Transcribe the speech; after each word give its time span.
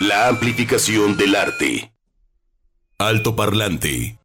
La 0.00 0.26
amplificación 0.28 1.16
del 1.16 1.36
arte. 1.36 1.92
Alto 2.98 3.36
parlante. 3.36 4.18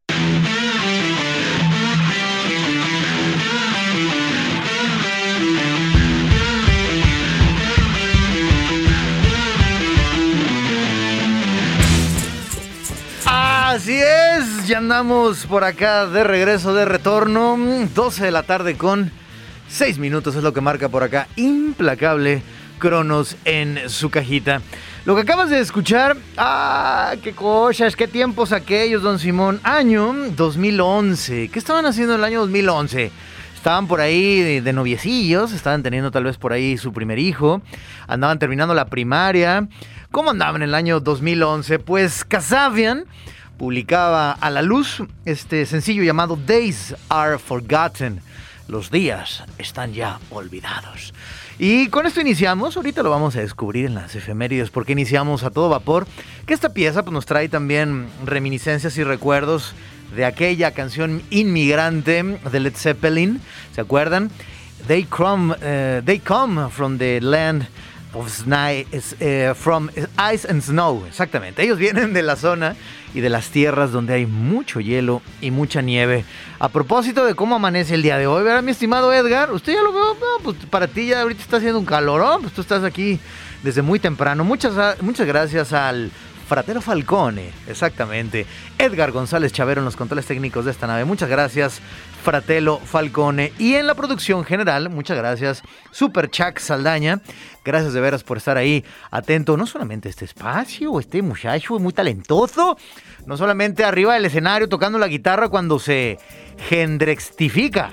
Así 13.25 13.93
es, 13.93 14.67
ya 14.67 14.79
andamos 14.79 15.45
por 15.45 15.63
acá 15.63 16.07
de 16.07 16.23
regreso, 16.23 16.73
de 16.73 16.86
retorno. 16.86 17.55
12 17.93 18.25
de 18.25 18.31
la 18.31 18.41
tarde 18.41 18.75
con 18.75 19.11
6 19.70 19.99
minutos 19.99 20.36
es 20.36 20.41
lo 20.41 20.51
que 20.51 20.61
marca 20.61 20.89
por 20.89 21.04
acá. 21.04 21.27
Implacable 21.36 22.41
Cronos 22.79 23.36
en 23.45 23.89
su 23.89 24.09
cajita. 24.09 24.61
Lo 25.10 25.16
que 25.16 25.21
acabas 25.21 25.50
de 25.50 25.60
escuchar, 25.60 26.16
ah, 26.38 27.15
qué 27.24 27.33
cosas, 27.33 27.96
qué 27.96 28.07
tiempos 28.07 28.52
aquellos, 28.52 29.02
don 29.02 29.18
Simón. 29.18 29.60
Año 29.64 30.14
2011. 30.36 31.50
¿Qué 31.50 31.57
estaban 31.57 31.88
haciendo 31.88 32.14
en 32.14 32.20
el 32.20 32.25
año 32.25 32.42
2011? 32.42 33.11
Estaban 33.56 33.88
por 33.88 34.02
ahí 34.02 34.39
de, 34.39 34.61
de 34.61 34.72
noviecillos, 34.72 35.52
estaban 35.52 35.81
teniendo 35.81 36.11
tal 36.11 36.25
vez 36.25 36.38
por 36.38 36.53
ahí 36.53 36.78
su 36.78 36.94
primer 36.94 37.17
hijo, 37.17 37.64
andaban 38.08 38.38
terminando 38.38 38.75
la 38.75 38.86
primaria. 38.86 39.67
¿Cómo 40.11 40.30
andaban 40.30 40.58
en 40.58 40.69
el 40.69 40.75
año 40.75 41.00
2011? 41.00 41.80
Pues 41.80 42.23
Casabian 42.23 43.05
publicaba 43.58 44.33
a 44.33 44.52
la 44.52 44.61
luz 44.61 45.02
este 45.25 45.66
sencillo 45.66 46.03
llamado 46.03 46.36
Days 46.36 46.94
Are 47.09 47.39
Forgotten. 47.39 48.22
Los 48.67 48.91
días 48.91 49.44
están 49.58 49.91
ya 49.91 50.19
olvidados. 50.30 51.16
Y 51.61 51.88
con 51.89 52.05
esto 52.05 52.22
iniciamos, 52.22 52.77
ahorita 52.77 53.03
lo 53.03 53.09
vamos 53.09 53.36
a 53.36 53.41
descubrir 53.41 53.88
en 53.88 53.94
las 53.94 54.16
efemérides, 54.16 54.69
porque 54.69 54.94
iniciamos 54.94 55.44
a 55.44 55.52
todo 55.52 55.67
vapor, 55.67 56.08
que 56.45 56.53
esta 56.53 56.69
pieza 56.69 57.03
pues, 57.03 57.11
nos 57.11 57.25
trae 57.25 57.49
también 57.49 58.08
reminiscencias 58.25 58.97
y 58.97 59.03
recuerdos 59.03 59.73
de 60.16 60.23
aquella 60.23 60.71
canción 60.71 61.21
inmigrante 61.29 62.23
de 62.23 62.59
Led 62.61 62.75
Zeppelin, 62.75 63.41
¿se 63.75 63.81
acuerdan? 63.81 64.31
They 64.88 65.03
come, 65.03 65.53
eh, 65.61 66.01
they 66.05 66.19
come 66.19 66.69
from 66.69 66.97
the 66.97 67.19
land 67.19 67.67
of 68.13 68.29
snow, 68.29 68.85
eh, 69.19 69.53
from 69.55 69.89
ice 70.17 70.47
and 70.47 70.61
snow, 70.61 71.05
exactamente. 71.07 71.63
Ellos 71.63 71.77
vienen 71.77 72.13
de 72.13 72.23
la 72.23 72.35
zona 72.35 72.75
y 73.13 73.21
de 73.21 73.29
las 73.29 73.49
tierras 73.49 73.91
donde 73.91 74.13
hay 74.13 74.25
mucho 74.25 74.79
hielo 74.79 75.21
y 75.41 75.51
mucha 75.51 75.81
nieve. 75.81 76.25
A 76.59 76.69
propósito 76.69 77.25
de 77.25 77.35
cómo 77.35 77.55
amanece 77.55 77.95
el 77.95 78.01
día 78.01 78.17
de 78.17 78.27
hoy, 78.27 78.43
¿verdad, 78.43 78.63
mi 78.63 78.71
estimado 78.71 79.13
Edgar? 79.13 79.51
Usted 79.51 79.73
ya 79.73 79.81
lo 79.81 79.93
veo, 79.93 80.16
pues 80.43 80.57
para 80.69 80.88
ti 80.88 81.07
ya 81.07 81.21
ahorita 81.21 81.41
está 81.41 81.57
haciendo 81.57 81.79
un 81.79 81.85
calorón, 81.85 82.41
pues 82.41 82.53
tú 82.53 82.61
estás 82.61 82.83
aquí 82.83 83.19
desde 83.63 83.81
muy 83.81 83.99
temprano. 83.99 84.44
Muchas, 84.44 85.01
muchas 85.01 85.27
gracias 85.27 85.73
al 85.73 86.11
Fratero 86.50 86.81
Falcone, 86.81 87.52
exactamente. 87.67 88.47
Edgar 88.80 89.11
González 89.11 89.53
Chavero 89.53 89.81
en 89.81 89.86
los 89.86 89.95
controles 89.95 90.25
técnicos 90.25 90.66
de 90.66 90.72
esta 90.72 90.88
nave. 90.88 91.06
Muchas 91.06 91.30
gracias, 91.30 91.80
Fratelo 92.23 92.80
Falcone. 92.80 93.53
Y 93.59 93.75
en 93.75 93.86
la 93.86 93.94
producción 93.94 94.44
general, 94.44 94.89
muchas 94.89 95.16
gracias, 95.16 95.61
Super 95.91 96.31
Chuck 96.31 96.58
Saldaña. 96.58 97.22
Gracias 97.64 97.94
de 97.94 98.02
veras 98.02 98.23
por 98.23 98.38
estar 98.38 98.58
ahí 98.58 98.83
atento, 99.11 99.58
no 99.58 99.67
solamente 99.67 100.08
a 100.08 100.09
este 100.09 100.25
espacio, 100.25 101.00
este 101.00 101.22
muchacho 101.22 101.78
muy 101.78 101.94
talentoso, 101.94 102.80
no 103.28 103.38
solamente 103.38 103.84
arriba 103.84 104.16
del 104.16 104.25
escenario 104.25 104.67
tocando 104.67 104.97
la 104.97 105.08
guitarra 105.08 105.50
cuando 105.50 105.78
se 105.78 106.17
gendrextifica. 106.67 107.91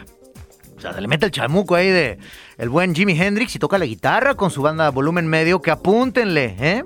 O 0.77 0.81
sea, 0.81 0.93
se 0.93 1.01
le 1.01 1.09
mete 1.09 1.27
el 1.27 1.33
chamuco 1.33 1.75
ahí 1.75 1.89
de 1.89 2.19
el 2.59 2.69
buen 2.69 2.95
Jimi 2.95 3.19
Hendrix 3.19 3.57
y 3.57 3.59
toca 3.59 3.79
la 3.79 3.87
guitarra 3.87 4.35
con 4.35 4.51
su 4.51 4.61
banda 4.61 4.91
volumen 4.91 5.27
medio, 5.27 5.63
que 5.63 5.71
apúntenle, 5.71 6.55
¿eh? 6.59 6.85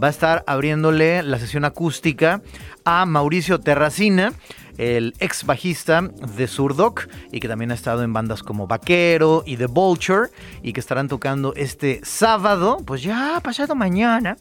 Va 0.00 0.08
a 0.08 0.10
estar 0.10 0.44
abriéndole 0.46 1.22
la 1.22 1.38
sesión 1.38 1.64
acústica 1.64 2.42
a 2.84 3.06
Mauricio 3.06 3.60
Terracina, 3.60 4.32
el 4.78 5.14
ex 5.18 5.44
bajista 5.44 6.00
de 6.00 6.46
Surdoc 6.46 7.08
y 7.30 7.40
que 7.40 7.48
también 7.48 7.70
ha 7.70 7.74
estado 7.74 8.02
en 8.02 8.12
bandas 8.12 8.42
como 8.42 8.66
Vaquero 8.66 9.42
y 9.44 9.56
The 9.56 9.66
Vulture 9.66 10.30
y 10.62 10.72
que 10.72 10.80
estarán 10.80 11.08
tocando 11.08 11.52
este 11.54 12.00
sábado, 12.04 12.78
pues 12.86 13.02
ya 13.02 13.40
pasado 13.42 13.74
mañana, 13.74 14.36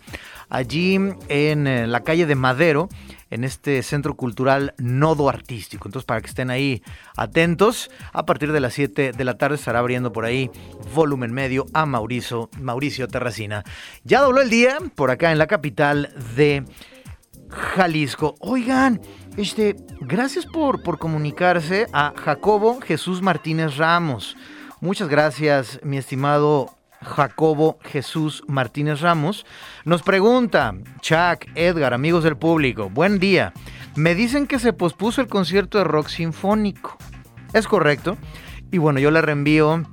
allí 0.49 0.95
en 1.27 1.67
eh, 1.67 1.87
la 1.87 2.03
calle 2.03 2.25
de 2.25 2.35
Madero 2.35 2.87
en 3.29 3.43
este 3.43 3.83
centro 3.83 4.15
cultural 4.15 4.73
nodo 4.77 5.29
artístico. 5.29 5.87
Entonces, 5.87 6.05
para 6.05 6.21
que 6.21 6.27
estén 6.27 6.49
ahí 6.49 6.81
atentos, 7.15 7.89
a 8.13 8.25
partir 8.25 8.51
de 8.51 8.59
las 8.59 8.73
7 8.73 9.11
de 9.11 9.23
la 9.23 9.37
tarde 9.37 9.55
estará 9.55 9.79
abriendo 9.79 10.13
por 10.13 10.25
ahí 10.25 10.49
volumen 10.93 11.33
medio 11.33 11.65
a 11.73 11.85
Mauricio, 11.85 12.49
Mauricio 12.59 13.07
Terracina. 13.07 13.63
Ya 14.03 14.21
dobló 14.21 14.41
el 14.41 14.49
día 14.49 14.77
por 14.95 15.11
acá 15.11 15.31
en 15.31 15.37
la 15.37 15.47
capital 15.47 16.13
de 16.35 16.63
Jalisco. 17.49 18.35
Oigan, 18.39 19.01
este, 19.37 19.75
gracias 20.01 20.45
por, 20.45 20.81
por 20.81 20.97
comunicarse 20.97 21.87
a 21.93 22.13
Jacobo 22.15 22.81
Jesús 22.81 23.21
Martínez 23.21 23.77
Ramos. 23.77 24.35
Muchas 24.81 25.09
gracias, 25.09 25.79
mi 25.83 25.97
estimado 25.97 26.77
Jacobo 27.01 27.77
Jesús 27.83 28.43
Martínez 28.47 29.01
Ramos, 29.01 29.45
nos 29.85 30.01
pregunta, 30.01 30.73
Chuck, 31.01 31.45
Edgar, 31.55 31.93
amigos 31.93 32.23
del 32.23 32.37
público, 32.37 32.89
buen 32.89 33.19
día. 33.19 33.53
Me 33.95 34.15
dicen 34.15 34.47
que 34.47 34.59
se 34.59 34.73
pospuso 34.73 35.21
el 35.21 35.27
concierto 35.27 35.77
de 35.77 35.83
rock 35.83 36.07
sinfónico. 36.07 36.97
¿Es 37.53 37.67
correcto? 37.67 38.17
Y 38.71 38.77
bueno, 38.79 38.99
yo 38.99 39.11
le 39.11 39.21
reenvío 39.21 39.83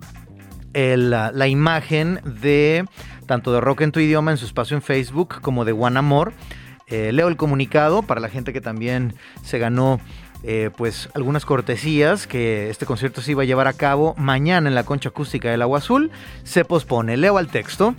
la, 0.72 1.30
la, 1.32 1.48
imagen 1.48 2.20
de 2.24 2.84
tanto 3.26 3.52
de 3.52 3.60
rock 3.60 3.82
en 3.82 3.92
tu 3.92 4.00
idioma 4.00 4.32
en 4.32 4.36
su 4.36 4.46
espacio 4.46 4.76
en 4.76 4.82
Facebook 4.82 5.40
como 5.40 5.64
de 5.64 5.72
One 5.72 5.98
Amor. 5.98 6.32
Eh, 6.86 7.12
leo 7.12 7.28
el 7.28 7.36
comunicado 7.36 8.02
para 8.02 8.20
la 8.20 8.28
gente 8.28 8.52
que 8.52 8.60
también 8.60 9.14
se 9.42 9.58
ganó 9.58 10.00
eh, 10.42 10.70
pues 10.76 11.08
algunas 11.14 11.46
cortesías 11.46 12.26
que 12.26 12.68
este 12.68 12.84
concierto 12.84 13.22
se 13.22 13.30
iba 13.30 13.42
a 13.42 13.46
llevar 13.46 13.66
a 13.66 13.72
cabo 13.72 14.14
mañana 14.18 14.68
en 14.68 14.74
la 14.74 14.84
concha 14.84 15.08
acústica 15.08 15.50
del 15.50 15.62
Agua 15.62 15.78
Azul. 15.78 16.10
Se 16.42 16.64
pospone. 16.64 17.16
Leo 17.16 17.38
al 17.38 17.48
texto. 17.48 17.94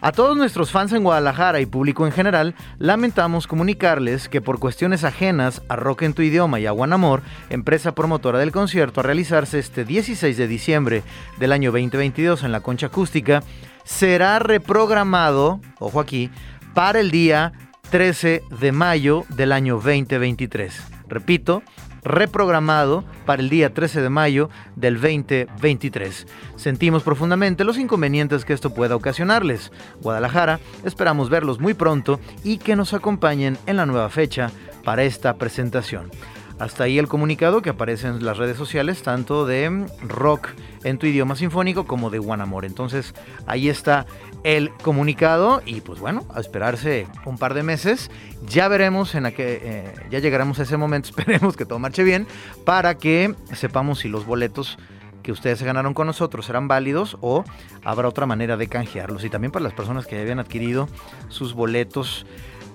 A 0.00 0.12
todos 0.12 0.36
nuestros 0.36 0.70
fans 0.70 0.92
en 0.92 1.04
Guadalajara 1.04 1.60
y 1.60 1.66
público 1.66 2.06
en 2.06 2.12
general, 2.12 2.54
lamentamos 2.78 3.46
comunicarles 3.46 4.28
que 4.28 4.42
por 4.42 4.58
cuestiones 4.58 5.04
ajenas 5.04 5.62
a 5.68 5.76
Rock 5.76 6.02
en 6.02 6.12
tu 6.12 6.22
idioma 6.22 6.60
y 6.60 6.66
a 6.66 6.70
Amor, 6.70 7.22
empresa 7.50 7.94
promotora 7.94 8.38
del 8.38 8.52
concierto 8.52 9.00
a 9.00 9.04
realizarse 9.04 9.58
este 9.58 9.84
16 9.84 10.36
de 10.36 10.48
diciembre 10.48 11.02
del 11.38 11.52
año 11.52 11.72
2022 11.72 12.44
en 12.44 12.52
la 12.52 12.60
Concha 12.60 12.88
Acústica, 12.88 13.42
será 13.84 14.38
reprogramado, 14.38 15.60
ojo 15.78 15.98
aquí, 15.98 16.30
para 16.74 17.00
el 17.00 17.10
día 17.10 17.52
13 17.90 18.42
de 18.60 18.72
mayo 18.72 19.24
del 19.28 19.52
año 19.52 19.74
2023. 19.74 20.82
Repito, 21.08 21.62
reprogramado 22.02 23.04
para 23.24 23.42
el 23.42 23.48
día 23.48 23.72
13 23.72 24.02
de 24.02 24.10
mayo 24.10 24.50
del 24.74 25.00
2023. 25.00 26.26
Sentimos 26.56 27.02
profundamente 27.04 27.64
los 27.64 27.78
inconvenientes 27.78 28.44
que 28.44 28.52
esto 28.52 28.74
pueda 28.74 28.96
ocasionarles. 28.96 29.70
Guadalajara, 30.02 30.58
esperamos 30.84 31.30
verlos 31.30 31.60
muy 31.60 31.74
pronto 31.74 32.20
y 32.42 32.58
que 32.58 32.76
nos 32.76 32.92
acompañen 32.92 33.56
en 33.66 33.76
la 33.76 33.86
nueva 33.86 34.08
fecha 34.08 34.50
para 34.84 35.04
esta 35.04 35.36
presentación. 35.36 36.10
Hasta 36.58 36.84
ahí 36.84 36.98
el 36.98 37.06
comunicado 37.06 37.60
que 37.60 37.70
aparece 37.70 38.08
en 38.08 38.24
las 38.24 38.38
redes 38.38 38.56
sociales, 38.56 39.02
tanto 39.02 39.44
de 39.44 39.86
rock 40.00 40.48
en 40.84 40.98
tu 40.98 41.06
idioma 41.06 41.36
sinfónico 41.36 41.86
como 41.86 42.08
de 42.08 42.18
One 42.18 42.42
Amor. 42.42 42.64
Entonces, 42.64 43.14
ahí 43.46 43.68
está 43.68 44.06
el 44.46 44.70
comunicado 44.70 45.60
y 45.66 45.80
pues 45.80 45.98
bueno, 45.98 46.24
a 46.32 46.38
esperarse 46.38 47.08
un 47.24 47.36
par 47.36 47.52
de 47.52 47.64
meses. 47.64 48.12
Ya 48.48 48.68
veremos 48.68 49.16
en 49.16 49.26
a 49.26 49.32
que 49.32 49.58
eh, 49.60 49.92
ya 50.08 50.20
llegaremos 50.20 50.60
a 50.60 50.62
ese 50.62 50.76
momento, 50.76 51.08
esperemos 51.16 51.56
que 51.56 51.66
todo 51.66 51.80
marche 51.80 52.04
bien 52.04 52.28
para 52.64 52.96
que 52.96 53.34
sepamos 53.52 53.98
si 53.98 54.08
los 54.08 54.24
boletos 54.24 54.78
que 55.24 55.32
ustedes 55.32 55.58
se 55.58 55.64
ganaron 55.64 55.94
con 55.94 56.06
nosotros 56.06 56.46
serán 56.46 56.68
válidos 56.68 57.18
o 57.22 57.42
habrá 57.82 58.06
otra 58.06 58.24
manera 58.24 58.56
de 58.56 58.68
canjearlos. 58.68 59.24
Y 59.24 59.30
también 59.30 59.50
para 59.50 59.64
las 59.64 59.72
personas 59.72 60.06
que 60.06 60.20
habían 60.20 60.38
adquirido 60.38 60.88
sus 61.28 61.52
boletos 61.52 62.24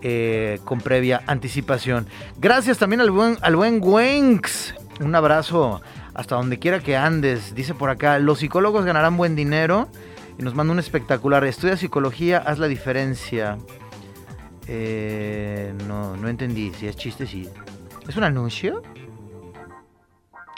eh, 0.02 0.60
con 0.66 0.82
previa 0.82 1.22
anticipación. 1.26 2.06
Gracias 2.38 2.80
también 2.80 3.00
al 3.00 3.12
buen, 3.12 3.38
al 3.40 3.56
buen 3.56 3.80
Wenx. 3.82 4.76
Un 5.00 5.16
abrazo 5.16 5.82
hasta 6.14 6.36
donde 6.36 6.60
quiera 6.60 6.82
que 6.82 6.98
andes. 6.98 7.56
Dice 7.56 7.74
por 7.74 7.90
acá, 7.90 8.20
los 8.20 8.40
psicólogos 8.40 8.84
ganarán 8.84 9.16
buen 9.16 9.38
dinero 9.38 9.88
y 10.38 10.44
nos 10.44 10.56
manda 10.56 10.74
un 10.74 10.80
espectacular. 10.80 11.44
Estudia 11.44 11.78
psicología, 11.78 12.40
haz 12.40 12.60
la 12.60 12.68
diferencia. 12.68 13.58
Eh, 14.68 15.74
no, 15.88 16.16
no 16.18 16.28
entendí. 16.28 16.72
Si 16.74 16.88
es 16.88 16.96
chiste, 16.96 17.28
sí. 17.28 17.50
¿Es 18.08 18.16
un 18.16 18.24
anuncio? 18.24 18.82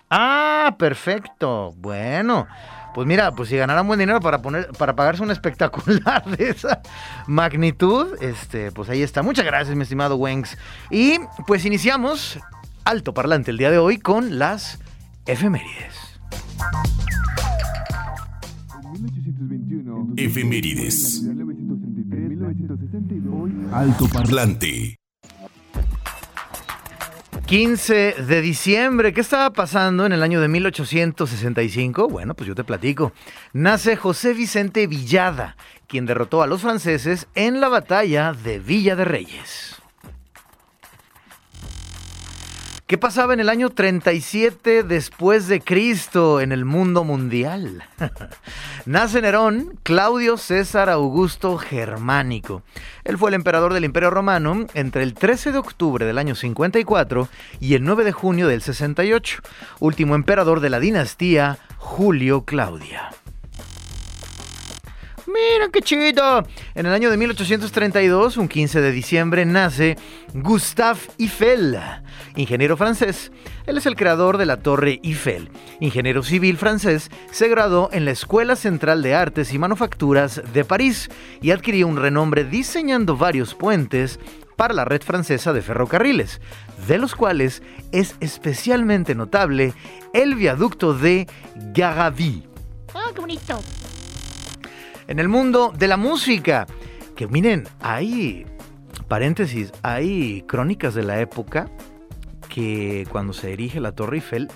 Ah, 0.10 0.76
perfecto. 0.78 1.74
Bueno. 1.78 2.48
Pues 2.94 3.08
mira, 3.08 3.32
pues 3.32 3.50
si 3.50 3.58
ganaran 3.58 3.88
buen 3.88 4.00
dinero 4.00 4.20
para 4.20 4.42
poner, 4.42 4.68
para 4.78 4.96
pagarse 4.96 5.24
un 5.24 5.32
espectacular 5.32 6.24
de 6.26 6.50
esa 6.50 6.82
magnitud, 7.26 8.22
este, 8.22 8.72
pues 8.72 8.88
ahí 8.90 9.02
está. 9.02 9.24
Muchas 9.24 9.46
gracias, 9.46 9.76
mi 9.76 9.82
estimado 9.82 10.16
Wengs. 10.16 10.58
Y 10.92 11.18
pues 11.48 11.66
iniciamos 11.66 12.40
alto 12.86 13.14
parlante 13.14 13.50
el 13.50 13.58
día 13.58 13.72
de 13.72 13.80
hoy 13.80 13.98
con 13.98 14.38
las 14.38 14.80
efemérides. 15.26 16.20
Efemérides. 20.16 21.24
Alto 23.72 24.08
Parlante. 24.08 25.00
15 27.46 28.16
de 28.28 28.42
diciembre, 28.42 29.14
¿qué 29.14 29.22
estaba 29.22 29.52
pasando 29.52 30.06
en 30.06 30.14
el 30.14 30.24
año 30.24 30.40
de 30.40 30.48
1865? 30.48 32.08
Bueno, 32.08 32.36
pues 32.36 32.48
yo 32.48 32.56
te 32.56 32.64
platico. 32.64 33.12
Nace 33.54 33.96
José 33.96 34.34
Vicente 34.34 34.88
Villada, 34.88 35.58
quien 35.88 36.06
derrotó 36.06 36.42
a 36.42 36.48
los 36.48 36.62
franceses 36.62 37.28
en 37.36 37.60
la 37.60 37.70
batalla 37.70 38.34
de 38.34 38.60
Villa 38.60 38.96
de 38.96 39.06
Reyes. 39.06 39.73
¿Qué 42.94 43.00
pasaba 43.00 43.34
en 43.34 43.40
el 43.40 43.50
año 43.50 43.72
37 43.72 44.84
después 44.84 45.48
de 45.48 45.62
Cristo 45.62 46.40
en 46.40 46.52
el 46.52 46.64
mundo 46.64 47.04
mundial? 47.04 47.82
Nace 48.86 49.20
Nerón, 49.20 49.80
Claudio 49.82 50.38
César 50.38 50.92
Augusto 50.92 51.58
Germánico. 51.58 52.62
Él 53.04 53.18
fue 53.18 53.32
el 53.32 53.34
emperador 53.34 53.74
del 53.74 53.86
Imperio 53.86 54.12
Romano 54.12 54.68
entre 54.76 55.02
el 55.02 55.16
13 55.16 55.54
de 55.54 55.58
octubre 55.58 56.06
del 56.06 56.20
año 56.20 56.36
54 56.36 57.28
y 57.60 57.74
el 57.74 57.84
9 57.84 58.04
de 58.04 58.12
junio 58.12 58.48
del 58.48 58.62
68, 58.62 59.42
último 59.80 60.14
emperador 60.14 60.60
de 60.60 60.70
la 60.70 60.80
dinastía 60.80 61.58
Julio 61.80 62.44
Claudia. 62.44 63.10
Mira 65.34 65.70
qué 65.72 65.82
chido. 65.82 66.44
En 66.76 66.86
el 66.86 66.94
año 66.94 67.10
de 67.10 67.18
1832, 67.18 68.38
un 68.38 68.48
15 68.48 68.82
de 68.82 68.92
diciembre, 68.92 69.46
nace 69.46 69.98
Gustave 70.34 71.00
Eiffel, 71.18 71.80
ingeniero 72.36 72.78
francés. 72.78 73.32
Él 73.66 73.78
es 73.78 73.88
el 73.88 73.96
creador 73.96 74.38
de 74.38 74.46
la 74.46 74.58
Torre 74.58 75.00
Eiffel. 75.02 75.50
Ingeniero 75.80 76.22
civil 76.22 76.58
francés, 76.58 77.10
se 77.32 77.48
graduó 77.48 77.90
en 77.92 78.06
la 78.06 78.12
Escuela 78.12 78.56
Central 78.56 79.02
de 79.02 79.16
Artes 79.16 79.54
y 79.54 79.58
Manufacturas 79.58 80.42
de 80.54 80.66
París 80.66 81.10
y 81.42 81.50
adquirió 81.50 81.88
un 81.88 81.98
renombre 81.98 82.44
diseñando 82.44 83.18
varios 83.18 83.56
puentes 83.56 84.20
para 84.56 84.76
la 84.76 84.86
red 84.86 85.02
francesa 85.02 85.52
de 85.52 85.64
ferrocarriles, 85.64 86.42
de 86.88 87.00
los 87.00 87.16
cuales 87.16 87.64
es 87.92 88.16
especialmente 88.20 89.16
notable 89.16 89.74
el 90.14 90.36
viaducto 90.36 90.94
de 90.94 91.28
Garabie. 91.74 92.44
¡Ah, 92.94 93.10
qué 93.16 93.22
bonito! 93.22 93.60
En 95.14 95.20
el 95.20 95.30
mundo 95.30 95.72
de 95.78 95.88
la 95.88 95.96
música, 95.96 96.66
que 97.16 97.28
miren, 97.28 97.66
hay, 97.82 98.48
paréntesis, 99.08 99.72
hay 99.84 100.42
crónicas 100.48 100.96
de 100.96 101.04
la 101.04 101.22
época 101.22 101.70
que 102.50 103.06
cuando 103.12 103.32
se 103.32 103.54
erige 103.54 103.80
la 103.80 103.92
Torre 103.92 104.18
Eiffel, 104.18 104.50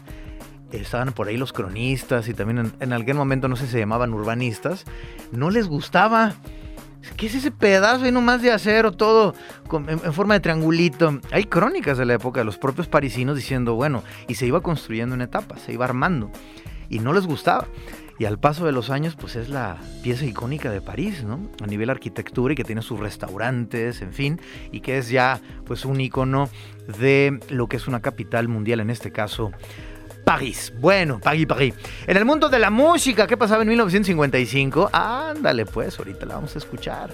estaban 0.72 1.14
por 1.14 1.28
ahí 1.28 1.38
los 1.38 1.54
cronistas 1.54 2.28
y 2.28 2.34
también 2.34 2.58
en, 2.58 2.74
en 2.80 2.92
algún 2.92 3.18
momento, 3.18 3.48
no 3.48 3.56
sé, 3.56 3.68
se 3.68 3.78
llamaban 3.78 4.16
urbanistas, 4.16 4.86
no 5.32 5.52
les 5.52 5.68
gustaba. 5.68 6.34
¿Qué 7.18 7.28
es 7.28 7.36
ese 7.36 7.52
pedazo 7.52 8.06
ahí 8.06 8.12
nomás 8.12 8.42
de 8.42 8.52
acero, 8.52 8.94
todo 8.94 9.36
en 9.72 10.12
forma 10.12 10.34
de 10.34 10.40
triangulito? 10.40 11.22
Hay 11.32 11.44
crónicas 11.44 12.00
de 12.00 12.06
la 12.06 12.16
época 12.16 12.40
de 12.40 12.46
los 12.46 12.58
propios 12.58 12.88
parisinos 12.88 13.36
diciendo, 13.36 13.76
bueno, 13.76 14.02
y 14.28 14.34
se 14.34 14.48
iba 14.48 14.62
construyendo 14.62 15.14
en 15.14 15.22
etapas, 15.22 15.62
se 15.62 15.74
iba 15.74 15.86
armando, 15.86 16.32
y 16.90 16.98
no 16.98 17.14
les 17.14 17.28
gustaba. 17.28 17.68
Y 18.20 18.26
al 18.26 18.40
paso 18.40 18.66
de 18.66 18.72
los 18.72 18.90
años, 18.90 19.16
pues 19.16 19.36
es 19.36 19.50
la 19.50 19.78
pieza 20.02 20.26
icónica 20.26 20.72
de 20.72 20.82
París, 20.82 21.24
¿no? 21.24 21.40
A 21.62 21.68
nivel 21.68 21.90
arquitectura 21.90 22.54
y 22.54 22.56
que 22.56 22.64
tiene 22.64 22.82
sus 22.82 23.00
restaurantes, 23.00 24.02
en 24.02 24.12
fin, 24.12 24.42
y 24.72 24.80
que 24.80 24.98
es 24.98 25.10
ya, 25.10 25.40
pues, 25.66 25.86
un 25.86 26.02
icono 26.02 26.50
de 27.00 27.40
lo 27.50 27.68
que 27.68 27.78
es 27.78 27.88
una 27.88 28.02
capital 28.02 28.48
mundial, 28.48 28.80
en 28.80 28.90
este 28.90 29.12
caso, 29.12 29.52
París. 30.26 30.74
Bueno, 30.80 31.20
París, 31.20 31.46
París. 31.46 31.76
En 32.06 32.18
el 32.18 32.26
mundo 32.26 32.50
de 32.50 32.60
la 32.60 32.70
música, 32.70 33.28
¿qué 33.28 33.38
pasaba 33.38 33.62
en 33.62 33.70
1955? 33.70 34.90
Ándale, 34.92 35.66
pues, 35.66 35.98
ahorita 36.00 36.26
la 36.26 36.36
vamos 36.36 36.56
a 36.56 36.58
escuchar. 36.58 37.12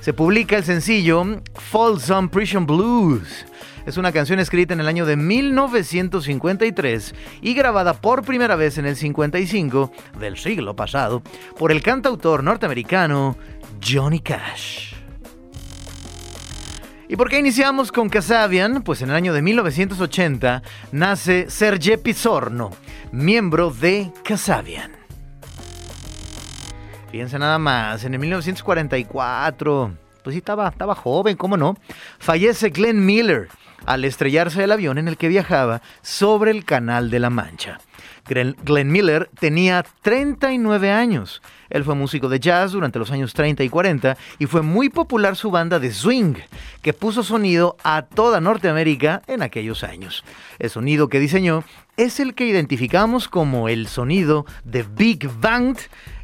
Se 0.00 0.12
publica 0.12 0.56
el 0.56 0.64
sencillo 0.64 1.42
Folsom 1.54 2.28
Prison 2.28 2.64
Blues. 2.64 3.44
Es 3.86 3.98
una 3.98 4.12
canción 4.12 4.38
escrita 4.38 4.72
en 4.72 4.80
el 4.80 4.88
año 4.88 5.04
de 5.04 5.16
1953 5.16 7.14
y 7.42 7.52
grabada 7.52 7.92
por 7.92 8.24
primera 8.24 8.56
vez 8.56 8.78
en 8.78 8.86
el 8.86 8.96
55 8.96 9.92
del 10.18 10.38
siglo 10.38 10.74
pasado 10.74 11.22
por 11.58 11.70
el 11.70 11.82
cantautor 11.82 12.42
norteamericano 12.42 13.36
Johnny 13.86 14.20
Cash. 14.20 14.94
¿Y 17.10 17.16
por 17.16 17.28
qué 17.28 17.38
iniciamos 17.38 17.92
con 17.92 18.08
Casabian? 18.08 18.82
Pues 18.82 19.02
en 19.02 19.10
el 19.10 19.16
año 19.16 19.34
de 19.34 19.42
1980 19.42 20.62
nace 20.92 21.50
Serge 21.50 21.98
Pisorno, 21.98 22.70
miembro 23.12 23.70
de 23.70 24.10
Casabian. 24.24 24.92
Fíjense 27.10 27.38
nada 27.38 27.58
más, 27.58 28.02
en 28.04 28.14
el 28.14 28.20
1944, 28.20 29.92
pues 30.22 30.32
sí 30.32 30.38
estaba, 30.38 30.68
estaba 30.68 30.94
joven, 30.94 31.36
¿cómo 31.36 31.58
no? 31.58 31.76
Fallece 32.18 32.70
Glenn 32.70 33.04
Miller 33.04 33.48
al 33.86 34.04
estrellarse 34.04 34.64
el 34.64 34.72
avión 34.72 34.98
en 34.98 35.08
el 35.08 35.16
que 35.16 35.28
viajaba 35.28 35.82
sobre 36.02 36.50
el 36.50 36.64
Canal 36.64 37.10
de 37.10 37.18
la 37.18 37.30
Mancha. 37.30 37.78
Glenn, 38.26 38.90
Miller 38.90 39.28
tenía 39.38 39.84
39 40.02 40.90
años. 40.90 41.42
Él 41.68 41.84
fue 41.84 41.94
músico 41.94 42.28
de 42.28 42.40
jazz 42.40 42.72
durante 42.72 42.98
los 42.98 43.10
años 43.10 43.34
30 43.34 43.62
y 43.64 43.68
40 43.68 44.16
y 44.38 44.46
fue 44.46 44.62
muy 44.62 44.88
popular 44.88 45.36
su 45.36 45.50
banda 45.50 45.78
de 45.78 45.92
swing, 45.92 46.34
que 46.80 46.94
puso 46.94 47.22
sonido 47.22 47.76
a 47.84 48.02
toda 48.02 48.40
Norteamérica 48.40 49.22
en 49.26 49.42
aquellos 49.42 49.84
años. 49.84 50.24
El 50.58 50.70
sonido 50.70 51.08
que 51.08 51.20
diseñó 51.20 51.64
es 51.96 52.18
el 52.18 52.34
que 52.34 52.46
identificamos 52.46 53.28
como 53.28 53.68
el 53.68 53.88
sonido 53.88 54.46
de 54.64 54.84
Big 54.84 55.28
Bang 55.40 55.76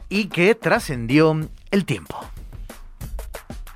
y 0.09 0.27
que 0.27 0.55
trascendió 0.55 1.49
el 1.71 1.85
tiempo. 1.85 2.19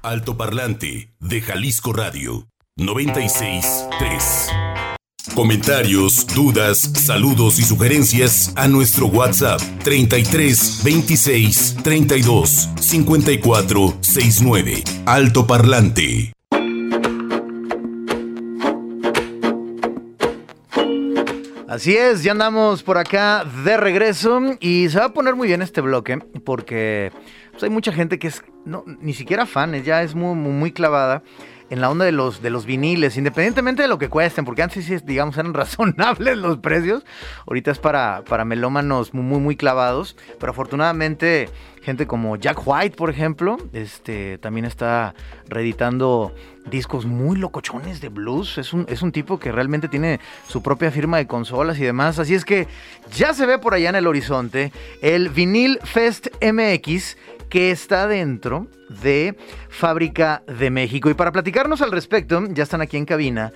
Alto 0.02 0.36
Parlante 0.36 1.14
de 1.20 1.40
Jalisco 1.40 1.92
Radio 1.92 2.46
963. 2.76 4.50
Comentarios, 5.36 6.26
dudas, 6.34 6.78
saludos 6.78 7.60
y 7.60 7.62
sugerencias 7.62 8.52
a 8.56 8.66
nuestro 8.66 9.06
WhatsApp 9.06 9.60
33 9.84 10.82
26 10.82 11.76
32 11.84 12.70
54 12.80 13.94
69. 14.00 14.82
Alto 15.06 15.46
Parlante. 15.46 16.32
Así 21.68 21.96
es, 21.96 22.24
ya 22.24 22.32
andamos 22.32 22.82
por 22.82 22.98
acá 22.98 23.44
de 23.64 23.76
regreso 23.76 24.40
y 24.58 24.88
se 24.88 24.98
va 24.98 25.04
a 25.04 25.12
poner 25.12 25.36
muy 25.36 25.46
bien 25.46 25.62
este 25.62 25.80
bloque 25.80 26.18
porque 26.44 27.12
pues, 27.52 27.62
hay 27.62 27.70
mucha 27.70 27.92
gente 27.92 28.18
que 28.18 28.26
es 28.26 28.42
no, 28.64 28.82
ni 28.86 29.14
siquiera 29.14 29.46
fan, 29.46 29.80
ya 29.84 30.02
es 30.02 30.16
muy, 30.16 30.34
muy 30.34 30.72
clavada 30.72 31.22
en 31.70 31.80
la 31.80 31.90
onda 31.90 32.04
de 32.04 32.12
los, 32.12 32.42
de 32.42 32.50
los 32.50 32.66
viniles, 32.66 33.16
independientemente 33.16 33.82
de 33.82 33.88
lo 33.88 33.98
que 33.98 34.08
cuesten, 34.08 34.44
porque 34.44 34.62
antes 34.62 34.84
sí, 34.84 34.96
digamos, 35.04 35.36
eran 35.36 35.54
razonables 35.54 36.36
los 36.38 36.58
precios, 36.58 37.04
ahorita 37.46 37.70
es 37.70 37.78
para, 37.78 38.22
para 38.28 38.44
melómanos 38.44 39.14
muy, 39.14 39.40
muy, 39.40 39.56
clavados, 39.56 40.16
pero 40.38 40.52
afortunadamente 40.52 41.48
gente 41.82 42.06
como 42.06 42.36
Jack 42.36 42.62
White, 42.64 42.96
por 42.96 43.10
ejemplo, 43.10 43.58
este, 43.72 44.38
también 44.38 44.64
está 44.64 45.14
reeditando 45.48 46.34
discos 46.70 47.04
muy 47.04 47.36
locochones 47.36 48.00
de 48.00 48.08
blues. 48.08 48.56
Es 48.56 48.72
un, 48.72 48.86
es 48.88 49.02
un 49.02 49.12
tipo 49.12 49.38
que 49.38 49.52
realmente 49.52 49.88
tiene 49.88 50.18
su 50.48 50.62
propia 50.62 50.90
firma 50.90 51.18
de 51.18 51.26
consolas 51.26 51.78
y 51.78 51.84
demás. 51.84 52.18
Así 52.18 52.34
es 52.34 52.44
que 52.44 52.66
ya 53.14 53.34
se 53.34 53.44
ve 53.44 53.58
por 53.58 53.74
allá 53.74 53.90
en 53.90 53.96
el 53.96 54.06
horizonte 54.06 54.72
el 55.02 55.28
Vinyl 55.28 55.78
Fest 55.84 56.28
MX 56.42 57.16
que 57.54 57.70
está 57.70 58.08
dentro 58.08 58.66
de 58.88 59.36
Fábrica 59.68 60.42
de 60.48 60.70
México. 60.70 61.08
Y 61.08 61.14
para 61.14 61.30
platicarnos 61.30 61.82
al 61.82 61.92
respecto, 61.92 62.42
ya 62.48 62.64
están 62.64 62.80
aquí 62.80 62.96
en 62.96 63.04
cabina. 63.04 63.52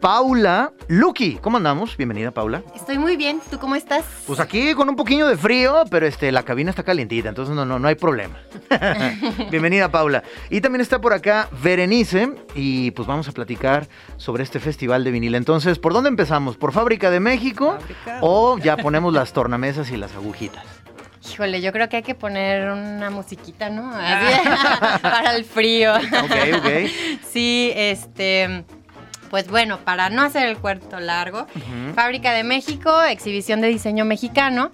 Paula 0.00 0.72
Lucky, 0.88 1.36
¿cómo 1.36 1.58
andamos? 1.58 1.98
Bienvenida, 1.98 2.30
Paula. 2.30 2.62
Estoy 2.74 2.96
muy 2.96 3.18
bien. 3.18 3.42
¿Tú 3.50 3.58
cómo 3.58 3.76
estás? 3.76 4.06
Pues 4.26 4.40
aquí 4.40 4.72
con 4.72 4.88
un 4.88 4.96
poquillo 4.96 5.26
de 5.26 5.36
frío, 5.36 5.84
pero 5.90 6.06
este, 6.06 6.32
la 6.32 6.44
cabina 6.44 6.70
está 6.70 6.82
calientita, 6.82 7.28
entonces 7.28 7.54
no, 7.54 7.66
no, 7.66 7.78
no 7.78 7.88
hay 7.88 7.94
problema. 7.94 8.38
Bienvenida, 9.50 9.90
Paula. 9.90 10.22
Y 10.48 10.62
también 10.62 10.80
está 10.80 11.02
por 11.02 11.12
acá 11.12 11.50
Berenice, 11.62 12.32
y 12.54 12.92
pues 12.92 13.06
vamos 13.06 13.28
a 13.28 13.32
platicar 13.32 13.86
sobre 14.16 14.44
este 14.44 14.60
festival 14.60 15.04
de 15.04 15.10
vinil. 15.10 15.34
Entonces, 15.34 15.78
¿por 15.78 15.92
dónde 15.92 16.08
empezamos? 16.08 16.56
¿Por 16.56 16.72
Fábrica 16.72 17.10
de 17.10 17.20
México? 17.20 17.76
¿O 18.22 18.56
ya 18.56 18.78
ponemos 18.78 19.12
las 19.12 19.34
tornamesas 19.34 19.90
y 19.90 19.98
las 19.98 20.14
agujitas? 20.14 20.81
Híjole, 21.30 21.60
yo 21.60 21.72
creo 21.72 21.88
que 21.88 21.98
hay 21.98 22.02
que 22.02 22.14
poner 22.14 22.70
una 22.70 23.10
musiquita, 23.10 23.70
¿no? 23.70 23.92
Así, 23.94 24.48
para 25.02 25.36
el 25.36 25.44
frío. 25.44 25.94
Ok, 25.94 26.32
ok. 26.58 26.70
Sí, 27.30 27.72
este. 27.74 28.64
Pues 29.30 29.48
bueno, 29.48 29.78
para 29.78 30.10
no 30.10 30.22
hacer 30.22 30.46
el 30.46 30.58
cuarto 30.58 31.00
largo, 31.00 31.46
Fábrica 31.94 32.32
de 32.34 32.44
México, 32.44 33.02
exhibición 33.02 33.62
de 33.62 33.68
diseño 33.68 34.04
mexicano, 34.04 34.72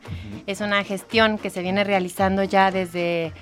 es 0.49 0.61
una 0.61 0.83
gestión 0.83 1.39
que 1.39 1.49
se 1.49 1.63
viene 1.63 1.85
realizando 1.85 2.43
ya 2.43 2.73
desde 2.73 3.33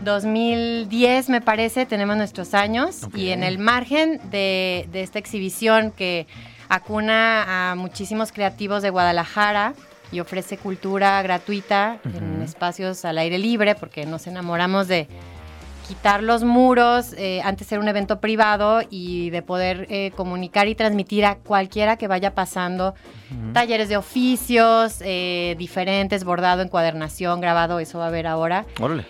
2010, 0.00 1.30
me 1.30 1.40
parece, 1.40 1.86
tenemos 1.86 2.18
nuestros 2.18 2.52
años, 2.52 3.08
y 3.14 3.30
en 3.30 3.42
el 3.42 3.56
margen 3.58 4.20
de, 4.30 4.86
de 4.92 5.02
esta 5.02 5.18
exhibición 5.18 5.92
que 5.92 6.26
acuna 6.68 7.70
a 7.70 7.74
muchísimos 7.74 8.30
creativos 8.30 8.82
de 8.82 8.90
Guadalajara 8.90 9.72
y 10.12 10.20
ofrece 10.20 10.58
cultura 10.58 11.20
gratuita 11.22 11.98
en 12.04 12.42
espacios 12.42 13.04
al 13.04 13.18
aire 13.18 13.38
libre, 13.38 13.74
porque 13.74 14.06
nos 14.06 14.26
enamoramos 14.26 14.88
de 14.88 15.08
quitar 15.86 16.22
los 16.22 16.42
muros, 16.42 17.14
eh, 17.16 17.40
antes 17.44 17.70
era 17.70 17.80
un 17.80 17.88
evento 17.88 18.20
privado 18.20 18.80
y 18.90 19.30
de 19.30 19.42
poder 19.42 19.86
eh, 19.88 20.10
comunicar 20.16 20.68
y 20.68 20.74
transmitir 20.74 21.24
a 21.24 21.36
cualquiera 21.36 21.96
que 21.96 22.08
vaya 22.08 22.34
pasando 22.34 22.94
talleres 23.52 23.88
de 23.88 23.96
oficios 23.96 25.00
eh, 25.00 25.56
diferentes, 25.58 26.22
bordado, 26.22 26.62
encuadernación, 26.62 27.40
grabado, 27.40 27.80
eso 27.80 27.98
va 27.98 28.04
a 28.04 28.08
haber 28.08 28.26
ahora. 28.26 28.66
Órale. 28.80 29.06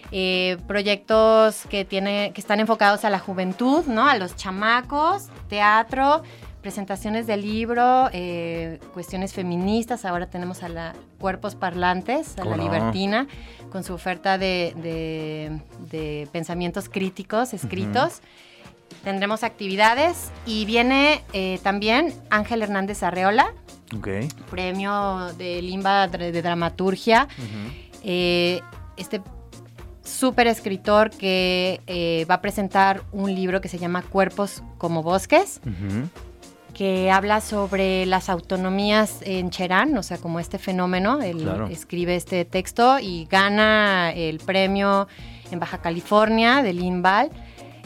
proyectos 0.66 1.62
que, 1.68 1.84
tiene, 1.84 2.32
que 2.34 2.40
están 2.40 2.60
enfocados 2.60 3.04
a 3.04 3.10
la 3.10 3.18
juventud, 3.18 3.84
¿no? 3.86 4.08
A 4.08 4.16
los 4.16 4.34
chamacos, 4.36 5.28
teatro, 5.48 6.22
presentaciones 6.66 7.28
de 7.28 7.36
libro, 7.36 8.10
cuestiones 8.92 9.32
feministas. 9.32 10.04
Ahora 10.04 10.26
tenemos 10.26 10.64
a 10.64 10.68
la 10.68 10.94
Cuerpos 11.20 11.54
Parlantes, 11.54 12.36
a 12.38 12.44
la 12.44 12.56
Libertina, 12.56 13.28
con 13.70 13.84
su 13.84 13.94
oferta 13.94 14.36
de, 14.36 15.60
pensamientos 16.32 16.88
críticos 16.88 17.54
escritos. 17.54 18.20
Tendremos 19.04 19.44
actividades 19.44 20.32
y 20.44 20.64
viene 20.64 21.22
eh, 21.32 21.60
también 21.62 22.12
Ángel 22.30 22.62
Hernández 22.62 23.04
Arreola, 23.04 23.54
premio 24.50 25.32
de 25.38 25.62
Limba 25.62 26.08
de, 26.08 26.42
Dramaturgia. 26.42 27.28
Eh, 28.02 28.60
este 28.96 29.22
súper 30.02 30.48
escritor 30.48 31.10
que 31.10 31.80
eh, 31.86 32.26
va 32.28 32.36
a 32.36 32.40
presentar 32.40 33.04
un 33.12 33.32
libro 33.32 33.60
que 33.60 33.68
se 33.68 33.78
llama 33.78 34.02
Cuerpos 34.02 34.64
como 34.78 35.04
Bosques 35.04 35.60
que 36.76 37.10
habla 37.10 37.40
sobre 37.40 38.04
las 38.04 38.28
autonomías 38.28 39.20
en 39.22 39.48
Cherán, 39.48 39.96
o 39.96 40.02
sea, 40.02 40.18
como 40.18 40.40
este 40.40 40.58
fenómeno. 40.58 41.22
Él 41.22 41.48
escribe 41.70 42.16
este 42.16 42.44
texto 42.44 42.98
y 42.98 43.26
gana 43.30 44.12
el 44.12 44.40
premio 44.40 45.08
en 45.50 45.58
Baja 45.58 45.78
California 45.78 46.62
del 46.62 46.82
INVAL, 46.82 47.30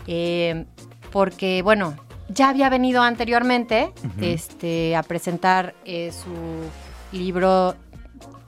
eh, 0.09 0.65
porque, 1.13 1.63
bueno, 1.63 1.95
ya 2.31 2.49
había 2.49 2.69
venido 2.69 3.01
anteriormente 3.03 3.93
este, 4.21 4.97
a 4.97 5.05
presentar 5.05 5.77
eh, 5.85 6.11
su 6.11 7.17
libro 7.17 7.77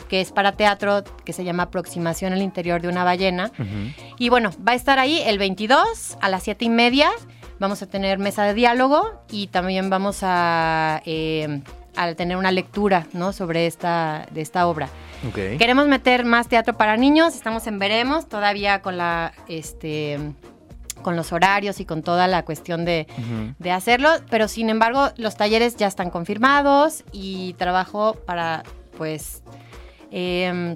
que 0.09 0.21
es 0.21 0.33
para 0.33 0.53
teatro, 0.53 1.05
que 1.25 1.33
se 1.33 1.45
llama 1.45 1.65
Aproximación 1.65 2.33
al 2.33 2.43
interior 2.43 2.83
de 2.83 2.89
una 2.89 3.05
ballena. 3.05 3.53
Y 4.19 4.29
bueno, 4.29 4.51
va 4.67 4.73
a 4.73 4.75
estar 4.75 4.99
ahí 4.99 5.23
el 5.25 5.39
22 5.39 6.19
a 6.21 6.29
las 6.29 6.43
7 6.43 6.65
y 6.65 6.69
media 6.69 7.11
Vamos 7.63 7.81
a 7.81 7.87
tener 7.87 8.19
mesa 8.19 8.43
de 8.43 8.55
diálogo 8.55 9.23
y 9.31 9.47
también 9.47 9.89
vamos 9.89 10.19
a, 10.23 11.01
eh, 11.07 11.63
tener 12.17 12.37
una 12.37 12.51
lectura 12.51 13.07
¿no? 13.13 13.33
sobre 13.33 13.69
esta, 13.69 14.27
de 14.33 14.41
esta 14.41 14.67
obra. 14.67 14.89
Queremos 15.33 15.87
meter 15.87 16.25
más 16.25 16.49
teatro 16.49 16.77
para 16.77 16.97
niños, 16.97 17.37
estamos 17.37 17.69
en 17.69 17.79
veremos, 17.79 18.29
todavía 18.29 18.83
con 18.83 18.97
la 18.97 19.33
este 19.47 20.19
con 21.03 21.15
los 21.15 21.33
horarios 21.33 21.79
y 21.79 21.85
con 21.85 22.03
toda 22.03 22.27
la 22.27 22.45
cuestión 22.45 22.85
de, 22.85 23.07
hacerlo, 23.71 24.11
pero 24.29 24.49
sin 24.49 24.69
embargo 24.69 25.11
los 25.17 25.37
talleres 25.37 25.77
ya 25.77 25.87
están 25.87 26.11
confirmados 26.11 27.05
y 27.13 27.53
trabajo 27.59 28.15
para, 28.27 28.65
pues, 28.99 29.45
em, 30.11 30.75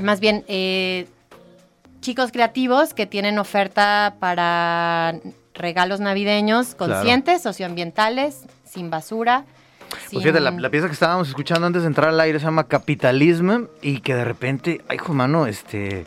más 0.00 0.18
bien, 0.18 0.44
eh, 0.48 1.06
chicos 2.00 2.32
creativos 2.32 2.92
que 2.92 3.06
tienen 3.06 3.38
oferta 3.38 4.16
para 4.18 5.20
regalos 5.54 6.00
navideños 6.00 6.74
conscientes, 6.74 7.42
socioambientales, 7.42 8.44
sin 8.64 8.90
basura. 8.90 9.44
Pues 9.90 10.22
fíjate, 10.22 10.40
la, 10.40 10.70
pieza 10.70 10.86
que 10.86 10.94
estábamos 10.94 11.28
escuchando 11.28 11.66
antes 11.66 11.82
de 11.82 11.88
entrar 11.88 12.08
al 12.08 12.20
aire 12.20 12.38
se 12.38 12.46
llama 12.46 12.66
Capitalismo 12.66 13.68
y 13.82 14.00
que 14.00 14.14
de 14.14 14.24
repente, 14.24 14.80
ay, 14.88 14.96
hijo 14.96 15.12
mano, 15.12 15.46
este, 15.46 16.06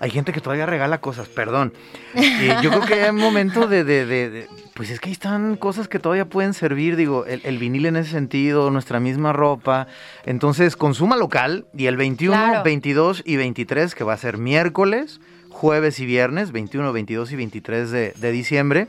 hay 0.00 0.10
gente 0.10 0.32
que 0.32 0.40
todavía 0.40 0.66
regala 0.66 0.98
cosas, 0.98 1.28
perdón. 1.28 1.72
Y 2.14 2.48
yo 2.62 2.70
creo 2.70 2.82
que 2.82 2.94
hay 2.94 3.10
un 3.10 3.16
momento 3.16 3.66
de, 3.66 4.48
pues 4.74 4.90
es 4.90 5.00
que 5.00 5.08
ahí 5.08 5.12
están 5.12 5.56
cosas 5.56 5.88
que 5.88 5.98
todavía 5.98 6.26
pueden 6.26 6.54
servir, 6.54 6.96
digo, 6.96 7.24
el, 7.26 7.58
vinil 7.58 7.86
en 7.86 7.96
ese 7.96 8.10
sentido, 8.10 8.70
nuestra 8.70 9.00
misma 9.00 9.32
ropa. 9.32 9.86
Entonces, 10.24 10.76
consuma 10.76 11.16
local 11.16 11.66
y 11.74 11.86
el 11.86 11.96
21, 11.96 12.62
22 12.62 13.22
y 13.24 13.36
23, 13.36 13.94
que 13.94 14.04
va 14.04 14.14
a 14.14 14.18
ser 14.18 14.38
miércoles, 14.38 15.20
jueves 15.56 16.00
y 16.00 16.06
viernes, 16.06 16.52
21, 16.52 16.92
22 16.92 17.32
y 17.32 17.36
23 17.36 17.90
de, 17.90 18.32
diciembre. 18.32 18.88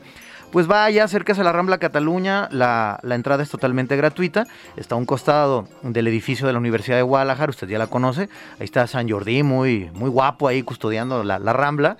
Pues 0.52 0.66
vaya, 0.66 1.04
acérquese 1.04 1.42
a 1.42 1.44
la 1.44 1.52
Rambla 1.52 1.76
Cataluña, 1.76 2.48
la, 2.50 3.00
entrada 3.10 3.42
es 3.42 3.50
totalmente 3.50 3.96
gratuita, 3.96 4.46
está 4.76 4.94
a 4.94 4.98
un 4.98 5.04
costado 5.04 5.68
del 5.82 6.06
edificio 6.06 6.46
de 6.46 6.54
la 6.54 6.58
Universidad 6.58 6.96
de 6.96 7.02
Guadalajara, 7.02 7.50
usted 7.50 7.68
ya 7.68 7.78
la 7.78 7.86
conoce, 7.88 8.30
ahí 8.58 8.64
está 8.64 8.86
San 8.86 9.10
Jordi, 9.10 9.42
muy, 9.42 9.90
muy 9.92 10.08
guapo 10.08 10.48
ahí 10.48 10.62
custodiando 10.62 11.22
la, 11.22 11.38
Rambla, 11.52 11.98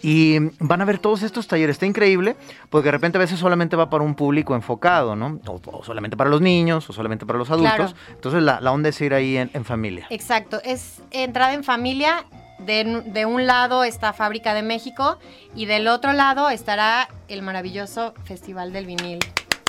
y 0.00 0.38
van 0.60 0.80
a 0.80 0.84
ver 0.84 1.00
todos 1.00 1.24
estos 1.24 1.48
talleres, 1.48 1.74
está 1.74 1.86
increíble, 1.86 2.36
porque 2.70 2.86
de 2.86 2.92
repente 2.92 3.18
a 3.18 3.20
veces 3.20 3.40
solamente 3.40 3.74
va 3.74 3.90
para 3.90 4.04
un 4.04 4.14
público 4.14 4.54
enfocado, 4.54 5.16
¿no? 5.16 5.40
O, 5.46 5.82
solamente 5.82 6.16
para 6.16 6.30
los 6.30 6.40
niños, 6.40 6.88
o 6.88 6.92
solamente 6.92 7.26
para 7.26 7.38
los 7.38 7.50
adultos, 7.50 7.96
entonces 8.10 8.42
la, 8.44 8.60
onda 8.70 8.90
es 8.90 9.00
ir 9.00 9.12
ahí 9.12 9.36
en, 9.36 9.50
en 9.54 9.64
familia. 9.64 10.06
Exacto, 10.10 10.60
es 10.62 11.02
entrada 11.10 11.52
en 11.52 11.64
familia 11.64 12.24
de, 12.58 13.26
un 13.26 13.46
lado 13.46 13.84
está 13.84 14.12
Fábrica 14.12 14.54
de 14.54 14.62
México 14.62 15.18
y 15.54 15.66
del 15.66 15.88
otro 15.88 16.12
lado 16.12 16.50
estará 16.50 17.08
el 17.28 17.42
maravilloso 17.42 18.14
Festival 18.24 18.72
del 18.72 18.86
Vinil. 18.86 19.18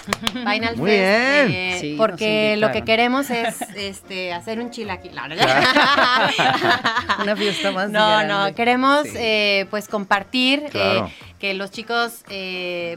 Final 0.33 0.75
Muy 0.77 0.89
bien. 0.89 1.03
Eh, 1.03 1.95
porque 1.97 2.55
lo 2.57 2.71
que 2.71 2.83
queremos 2.83 3.29
es 3.29 3.61
este, 3.75 4.33
hacer 4.33 4.59
un 4.59 4.71
chilaquil. 4.71 5.11
Una 7.21 7.35
fiesta 7.35 7.71
más. 7.71 7.91
No, 7.91 8.23
no, 8.23 8.55
queremos 8.55 9.05
eh, 9.15 9.67
pues 9.69 9.87
compartir, 9.87 10.63
eh, 10.73 11.03
que 11.37 11.53
los 11.53 11.69
chicos 11.69 12.23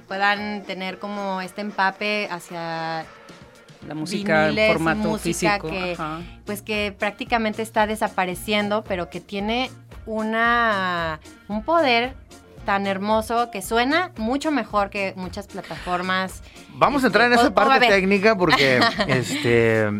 puedan 0.08 0.62
tener 0.62 0.98
como 0.98 1.42
este 1.42 1.60
empape 1.60 2.28
hacia 2.30 3.04
la 3.86 3.94
música 3.94 4.48
en 4.48 4.72
formato 4.72 5.18
físico. 5.18 5.68
que 5.68 5.96
pues 6.44 6.62
que 6.62 6.94
prácticamente 6.96 7.62
está 7.62 7.86
desapareciendo, 7.86 8.84
pero 8.84 9.10
que 9.10 9.20
tiene 9.20 9.70
una, 10.06 11.20
un 11.48 11.62
poder 11.64 12.14
tan 12.64 12.86
hermoso 12.86 13.50
que 13.50 13.62
suena 13.62 14.12
mucho 14.16 14.50
mejor 14.50 14.90
que 14.90 15.14
muchas 15.16 15.46
plataformas. 15.46 16.42
Vamos 16.74 17.02
a 17.04 17.08
entrar 17.08 17.26
en 17.26 17.32
este, 17.32 17.46
esa 17.46 17.54
parte 17.54 17.88
técnica 17.88 18.36
porque 18.36 18.80
este 19.08 19.90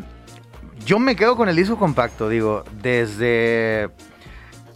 yo 0.85 0.99
me 0.99 1.17
quedo 1.17 1.37
con 1.37 1.49
el 1.49 1.57
disco 1.57 1.77
compacto, 1.77 2.29
digo, 2.29 2.65
desde 2.81 3.91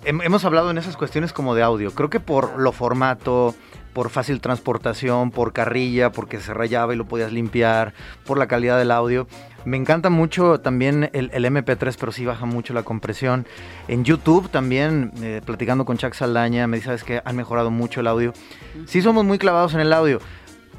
hemos 0.04 0.44
hablado 0.44 0.70
en 0.70 0.78
esas 0.78 0.96
cuestiones 0.96 1.32
como 1.32 1.54
de 1.54 1.62
audio. 1.62 1.92
Creo 1.92 2.10
que 2.10 2.20
por 2.20 2.58
lo 2.58 2.72
formato, 2.72 3.54
por 3.96 4.10
fácil 4.10 4.42
transportación, 4.42 5.30
por 5.30 5.54
carrilla, 5.54 6.12
porque 6.12 6.38
se 6.38 6.52
rayaba 6.52 6.92
y 6.92 6.98
lo 6.98 7.06
podías 7.06 7.32
limpiar, 7.32 7.94
por 8.26 8.36
la 8.36 8.46
calidad 8.46 8.76
del 8.78 8.90
audio. 8.90 9.26
Me 9.64 9.78
encanta 9.78 10.10
mucho 10.10 10.60
también 10.60 11.08
el, 11.14 11.30
MP3, 11.30 11.96
pero 11.98 12.12
sí 12.12 12.26
baja 12.26 12.44
mucho 12.44 12.74
la 12.74 12.82
compresión. 12.82 13.46
En 13.88 14.04
YouTube 14.04 14.50
también, 14.50 15.12
eh, 15.22 15.40
platicando 15.42 15.86
con 15.86 15.96
Chuck 15.96 16.12
Saldaña, 16.12 16.66
me 16.66 16.76
dice, 16.76 16.88
¿sabes 16.88 17.04
que 17.04 17.22
Han 17.24 17.36
mejorado 17.36 17.70
mucho 17.70 18.00
el 18.00 18.06
audio. 18.06 18.34
Sí 18.84 19.00
somos 19.00 19.24
muy 19.24 19.38
clavados 19.38 19.72
en 19.72 19.80
el 19.80 19.94
audio, 19.94 20.20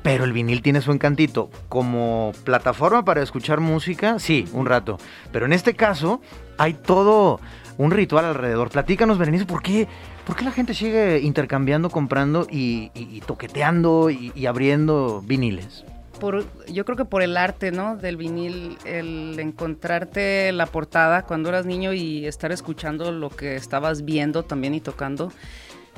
pero 0.03 0.23
el 0.23 0.31
vinil 0.31 0.61
tiene 0.61 0.81
su 0.81 0.91
encantito. 0.91 1.49
Como 1.69 2.33
plataforma 2.43 3.03
para 3.03 3.23
escuchar 3.23 3.61
música, 3.61 4.19
sí, 4.19 4.47
un 4.53 4.67
rato. 4.67 4.99
Pero 5.31 5.47
en 5.47 5.53
este 5.53 5.73
caso, 5.73 6.21
hay 6.59 6.75
todo 6.75 7.39
un 7.77 7.91
ritual 7.91 8.25
alrededor. 8.25 8.69
Platícanos, 8.69 9.17
Berenice, 9.17 9.45
¿por 9.45 9.61
qué 9.61 9.87
¿Por 10.27 10.35
qué 10.35 10.43
la 10.43 10.51
gente 10.51 10.73
sigue 10.73 11.21
intercambiando, 11.21 11.89
comprando 11.89 12.47
y, 12.51 12.89
toqueteando 13.25 14.09
y, 14.09 14.45
abriendo 14.45 15.23
viniles? 15.25 15.85
Por, 16.19 16.45
yo 16.67 16.83
creo 16.83 16.97
que 16.97 17.05
por 17.05 17.21
el 17.21 17.37
arte, 17.37 17.71
¿no? 17.71 17.95
Del 17.95 18.17
vinil, 18.17 18.77
el 18.83 19.39
encontrarte 19.39 20.51
la 20.51 20.65
portada 20.65 21.21
cuando 21.21 21.47
eras 21.47 21.65
niño 21.65 21.93
y 21.93 22.25
estar 22.25 22.51
escuchando 22.51 23.13
lo 23.13 23.29
que 23.29 23.55
estabas 23.55 24.03
viendo 24.03 24.43
también 24.43 24.75
y 24.75 24.81
tocando 24.81 25.31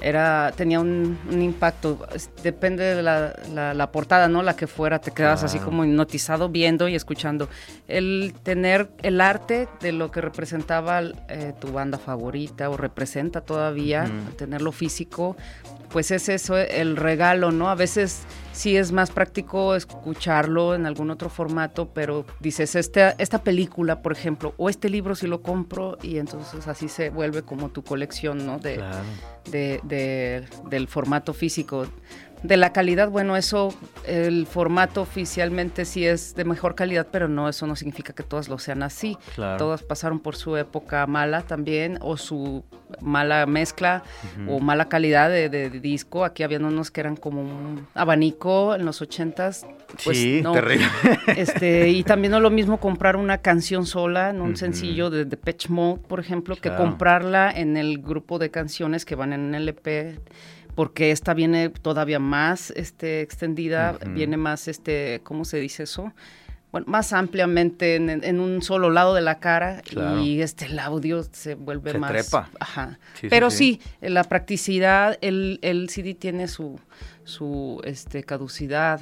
era 0.01 0.51
tenía 0.55 0.79
un, 0.79 1.17
impacto. 1.31 2.07
Depende 2.43 2.95
de 2.95 3.03
la, 3.03 3.89
portada, 3.91 4.27
¿no? 4.27 4.43
La 4.43 4.55
que 4.55 4.67
fuera, 4.67 4.99
te 4.99 5.11
quedas 5.11 5.43
así 5.43 5.59
como 5.59 5.85
hipnotizado 5.85 6.49
viendo 6.49 6.87
y 6.87 6.95
escuchando. 6.95 7.49
El 7.87 8.33
tener 8.43 8.89
el 9.01 9.21
arte 9.21 9.67
de 9.81 9.91
lo 9.91 10.11
que 10.11 10.21
representaba 10.21 11.01
eh, 11.01 11.53
tu 11.59 11.71
banda 11.71 11.97
favorita 11.97 12.69
o 12.69 12.77
representa 12.77 13.41
todavía, 13.41 14.09
tenerlo 14.37 14.71
físico, 14.71 15.35
pues 15.89 16.11
es 16.11 16.29
eso 16.29 16.57
el 16.57 16.95
regalo, 16.95 17.51
¿no? 17.51 17.69
A 17.69 17.75
veces 17.75 18.23
sí 18.59 18.75
es 18.75 18.91
más 18.91 19.09
práctico 19.09 19.73
escucharlo 19.73 20.75
en 20.75 20.85
algún 20.85 21.11
otro 21.11 21.29
formato, 21.29 21.93
pero 21.93 22.25
dices, 22.41 22.75
esta, 22.75 23.11
esta 23.11 23.41
película, 23.41 24.01
por 24.01 24.11
ejemplo, 24.11 24.53
o 24.57 24.69
este 24.69 24.89
libro 24.89 25.15
si 25.15 25.27
lo 25.27 25.41
compro 25.41 25.97
y 26.03 26.17
entonces 26.17 26.67
así 26.67 26.89
se 26.89 27.09
vuelve 27.09 27.43
como 27.43 27.69
tu 27.69 27.85
colección, 27.85 28.45
¿no? 28.45 28.59
De, 28.59 28.83
de, 29.49 30.43
del 30.69 30.87
formato 30.89 31.33
físico. 31.33 31.87
De 32.41 32.55
la 32.55 32.71
calidad, 32.71 33.09
bueno, 33.09 33.35
eso, 33.35 33.73
el 34.07 34.47
formato 34.47 35.01
oficialmente 35.01 35.83
sí 35.83 36.05
es 36.05 36.35
de 36.35 36.45
mejor 36.45 36.73
calidad, 36.73 37.07
pero 37.11 37.27
no, 37.27 37.49
eso 37.49 37.67
no 37.67 37.75
significa 37.75 38.13
que 38.13 38.23
todas 38.23 38.47
lo 38.47 38.57
sean 38.59 38.81
así. 38.81 39.17
Claro. 39.35 39.57
Todas 39.57 39.83
pasaron 39.83 40.19
por 40.21 40.37
su 40.37 40.55
época 40.55 41.05
mala 41.05 41.41
también, 41.41 41.97
o 42.01 42.15
su 42.15 42.63
mala 43.01 43.45
mezcla, 43.45 44.03
o 44.47 44.59
mala 44.61 44.87
calidad 44.87 45.29
de, 45.29 45.49
de- 45.49 45.69
de 45.69 45.79
disco. 45.81 46.23
Aquí 46.23 46.43
habían 46.43 46.63
unos 46.63 46.91
que 46.91 47.01
eran 47.01 47.17
como 47.17 47.41
un 47.41 47.85
abanico 47.93 48.73
en 48.73 48.85
los 48.85 49.01
ochentas. 49.01 49.65
Pues 50.05 50.17
sí, 50.17 50.39
no. 50.41 50.53
terrible. 50.53 50.85
Este, 51.35 51.89
y 51.89 52.03
también 52.03 52.31
no 52.31 52.37
es 52.37 52.43
lo 52.43 52.49
mismo 52.51 52.79
comprar 52.79 53.15
una 53.17 53.39
canción 53.39 53.85
sola 53.85 54.29
en 54.29 54.41
un 54.41 54.55
sencillo 54.55 55.09
de 55.09 55.25
Depeche 55.25 55.67
Mode, 55.69 56.01
por 56.07 56.19
ejemplo, 56.19 56.55
que 56.55 56.73
comprarla 56.73 57.51
en 57.51 57.75
el 57.75 57.99
grupo 58.01 58.39
de 58.39 58.49
canciones 58.49 59.03
que 59.05 59.15
van 59.15 59.33
en 59.33 59.53
LP, 59.55 60.19
porque 60.79 61.11
esta 61.11 61.33
viene 61.33 61.67
todavía 61.67 62.19
más 62.19 62.71
este, 62.71 63.19
extendida, 63.19 63.97
viene 64.15 64.37
más, 64.37 64.69
este, 64.69 65.19
¿cómo 65.25 65.43
se 65.43 65.57
dice 65.59 65.83
eso? 65.83 66.13
Bueno, 66.71 66.87
más 66.87 67.11
ampliamente 67.11 67.95
en, 67.97 68.09
en 68.09 68.39
un 68.39 68.61
solo 68.61 68.89
lado 68.89 69.13
de 69.13 69.19
la 69.19 69.39
cara 69.39 69.81
Claro. 69.81 70.21
y 70.21 70.41
este 70.41 70.67
el 70.67 70.79
audio 70.79 71.21
se 71.29 71.55
vuelve 71.55 71.91
Se 71.91 71.97
más 71.97 72.11
trepa. 72.11 72.49
ajá 72.61 72.97
Sí, 73.19 73.27
pero 73.29 73.49
sí. 73.51 73.81
sí, 73.99 74.07
la 74.07 74.23
practicidad 74.23 75.17
el, 75.19 75.59
el 75.63 75.89
CD 75.89 76.13
tiene 76.13 76.47
su 76.47 76.79
su 77.25 77.81
este 77.83 78.23
caducidad 78.23 79.01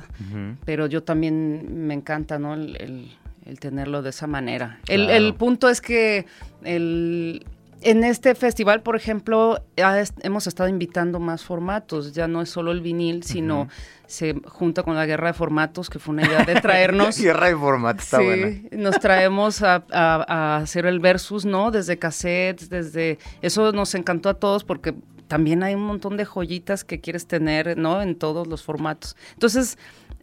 pero 0.65 0.87
yo 0.87 1.03
también 1.03 1.85
me 1.87 1.93
encanta, 1.93 2.39
¿no? 2.39 2.55
El, 2.55 2.75
el- 2.81 3.11
el 3.45 3.59
tenerlo 3.61 4.01
de 4.01 4.09
esa 4.09 4.27
manera. 4.27 4.79
El, 4.89 5.05
Claro. 5.05 5.17
el 5.25 5.33
punto 5.35 5.69
es 5.69 5.79
que 5.79 6.25
el, 6.65 7.45
en 7.81 8.03
este 8.03 8.33
festival, 8.35 8.81
por 8.81 8.95
ejemplo, 8.95 9.63
est- 9.75 10.17
hemos 10.23 10.47
estado 10.47 10.69
invitando 10.69 11.19
más 11.19 11.43
formatos. 11.43 12.13
Ya 12.13 12.27
no 12.27 12.41
es 12.41 12.49
solo 12.49 12.71
el 12.71 12.81
vinil, 12.81 13.23
sino 13.23 13.67
se 14.07 14.35
junta 14.45 14.83
con 14.83 14.95
la 14.95 15.05
guerra 15.05 15.27
de 15.27 15.33
formatos, 15.33 15.89
que 15.89 15.99
fue 15.99 16.13
una 16.13 16.25
idea 16.25 16.43
de 16.43 16.55
traernos. 16.61 17.17
Guerra 17.21 17.47
de 17.47 17.55
formato, 17.55 18.01
está 18.01 18.19
sí, 18.19 18.25
buena. 18.25 18.57
nos 18.71 18.99
traemos 18.99 19.61
a, 19.63 19.83
a- 19.91 20.25
a 20.27 20.57
hacer 20.57 20.85
el 20.85 20.99
versus, 20.99 21.45
¿no? 21.45 21.71
Desde 21.71 21.97
cassettes, 21.99 22.69
desde... 22.69 23.19
Eso 23.41 23.71
nos 23.71 23.93
encantó 23.95 24.29
a 24.29 24.33
todos 24.35 24.63
porque 24.63 24.95
también 25.27 25.61
hay 25.61 25.75
un 25.75 25.83
montón 25.83 26.15
de 26.15 26.23
joyitas 26.25 26.85
que 26.85 27.01
quieres 27.01 27.27
tener, 27.27 27.77
¿no? 27.77 28.01
En 28.01 28.15
todos 28.15 28.47
los 28.47 28.63
formatos. 28.63 29.17
Entonces, 29.33 29.77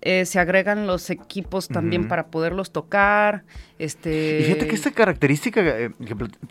eh, 0.06 0.26
se 0.26 0.38
agregan 0.38 0.87
los 0.87 1.08
equipos 1.08 1.66
también 1.68 2.08
para 2.08 2.26
poderlos 2.26 2.70
tocar. 2.73 3.44
Este... 3.78 4.38
Y 4.40 4.44
fíjate 4.44 4.66
que 4.68 4.75
esta 4.75 4.90
característica 4.90 5.61
eh, 5.62 5.90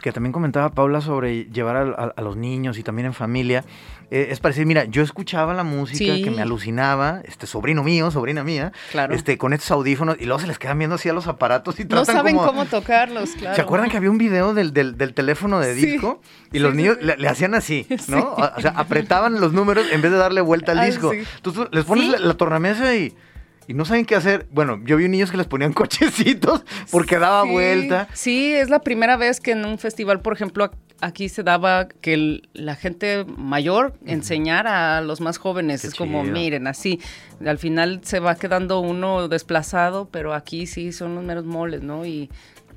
que, 0.01 0.11
también 0.11 0.33
comentaba 0.33 0.71
Paula 0.71 1.01
sobre 1.01 1.45
llevar 1.45 1.75
a, 1.77 1.81
a- 1.81 2.13
a 2.17 2.21
los 2.23 2.35
niños 2.35 2.79
y 2.79 2.83
también 2.83 3.05
en 3.05 3.13
familia, 3.13 3.63
eh, 4.09 4.27
es 4.31 4.39
parecer, 4.39 4.65
mira, 4.65 4.85
yo 4.85 5.03
escuchaba 5.03 5.53
la 5.53 5.63
música 5.63 6.15
Sí. 6.15 6.23
que 6.23 6.31
me 6.31 6.41
alucinaba, 6.41 7.21
este 7.25 7.45
sobrino 7.47 7.83
mío, 7.83 8.09
sobrina 8.11 8.43
mía, 8.43 8.71
Claro. 8.91 9.13
este 9.13 9.37
con 9.37 9.53
estos 9.53 9.69
audífonos 9.71 10.17
y 10.19 10.25
luego 10.25 10.39
se 10.39 10.47
les 10.47 10.57
quedan 10.59 10.79
viendo 10.79 10.95
así 10.95 11.07
a 11.09 11.13
los 11.13 11.27
aparatos 11.27 11.79
y 11.79 11.83
no 11.83 11.89
tratan 11.89 12.15
saben 12.15 12.35
como... 12.35 12.47
cómo 12.47 12.65
tocarlos, 12.65 13.31
claro. 13.35 13.55
¿Se 13.55 13.61
acuerdan 13.61 13.89
que 13.91 13.97
había 13.97 14.09
un 14.09 14.17
video 14.17 14.53
del, 14.55 14.73
del- 14.73 14.97
del 14.97 15.13
teléfono 15.13 15.59
de 15.59 15.75
Sí. 15.75 15.85
disco? 15.85 16.21
Y 16.51 16.57
Sí, 16.57 16.59
los 16.59 16.73
niños 16.73 16.97
le, 17.01 17.17
le 17.17 17.27
hacían 17.27 17.53
así, 17.53 17.85
¿no? 18.07 18.33
O, 18.33 18.61
sea, 18.61 18.71
apretaban 18.75 19.39
los 19.39 19.53
números 19.53 19.85
en 19.91 20.01
vez 20.01 20.11
de 20.11 20.17
darle 20.17 20.41
vuelta 20.41 20.71
al 20.73 20.85
disco. 20.87 21.11
sí. 21.11 21.19
Entonces 21.37 21.67
les 21.71 21.85
pones 21.85 22.07
la, 22.09 22.17
la 22.19 22.33
tornamesa 22.33 22.95
y, 22.95 23.15
y 23.67 23.73
no 23.73 23.85
saben 23.85 24.05
qué 24.05 24.15
hacer. 24.15 24.47
Bueno, 24.51 24.79
yo 24.85 24.97
vi 24.97 25.07
niños 25.07 25.31
que 25.31 25.37
les 25.37 25.47
ponían 25.47 25.73
cochecitos 25.73 26.63
porque 26.91 27.19
daba 27.19 27.43
Sí, 27.43 27.51
vuelta. 27.51 28.07
Sí, 28.13 28.53
es 28.53 28.69
la 28.69 28.79
primera 28.79 29.17
vez 29.17 29.39
que 29.39 29.51
en 29.51 29.65
un 29.65 29.77
festival, 29.79 30.21
por 30.21 30.33
ejemplo, 30.33 30.71
aquí 31.01 31.27
se 31.29 31.43
daba 31.43 31.87
que 31.87 32.13
el- 32.13 32.49
la 32.53 32.75
gente 32.75 33.25
mayor 33.37 33.93
enseñara 34.05 34.97
a 34.97 35.01
los 35.01 35.19
más 35.21 35.37
jóvenes. 35.37 35.81
Qué 35.81 35.87
es 35.87 35.95
como, 35.95 36.23
miren, 36.23 36.67
así. 36.67 36.99
Al 37.45 37.57
final 37.57 37.99
se 38.03 38.19
va 38.19 38.35
quedando 38.35 38.79
uno 38.79 39.27
desplazado, 39.27 40.07
pero 40.09 40.33
aquí 40.33 40.65
sí 40.65 40.91
son 40.93 41.15
los 41.15 41.23
meros 41.23 41.45
moles, 41.45 41.81
¿no? 41.83 42.05
Y, 42.05 42.29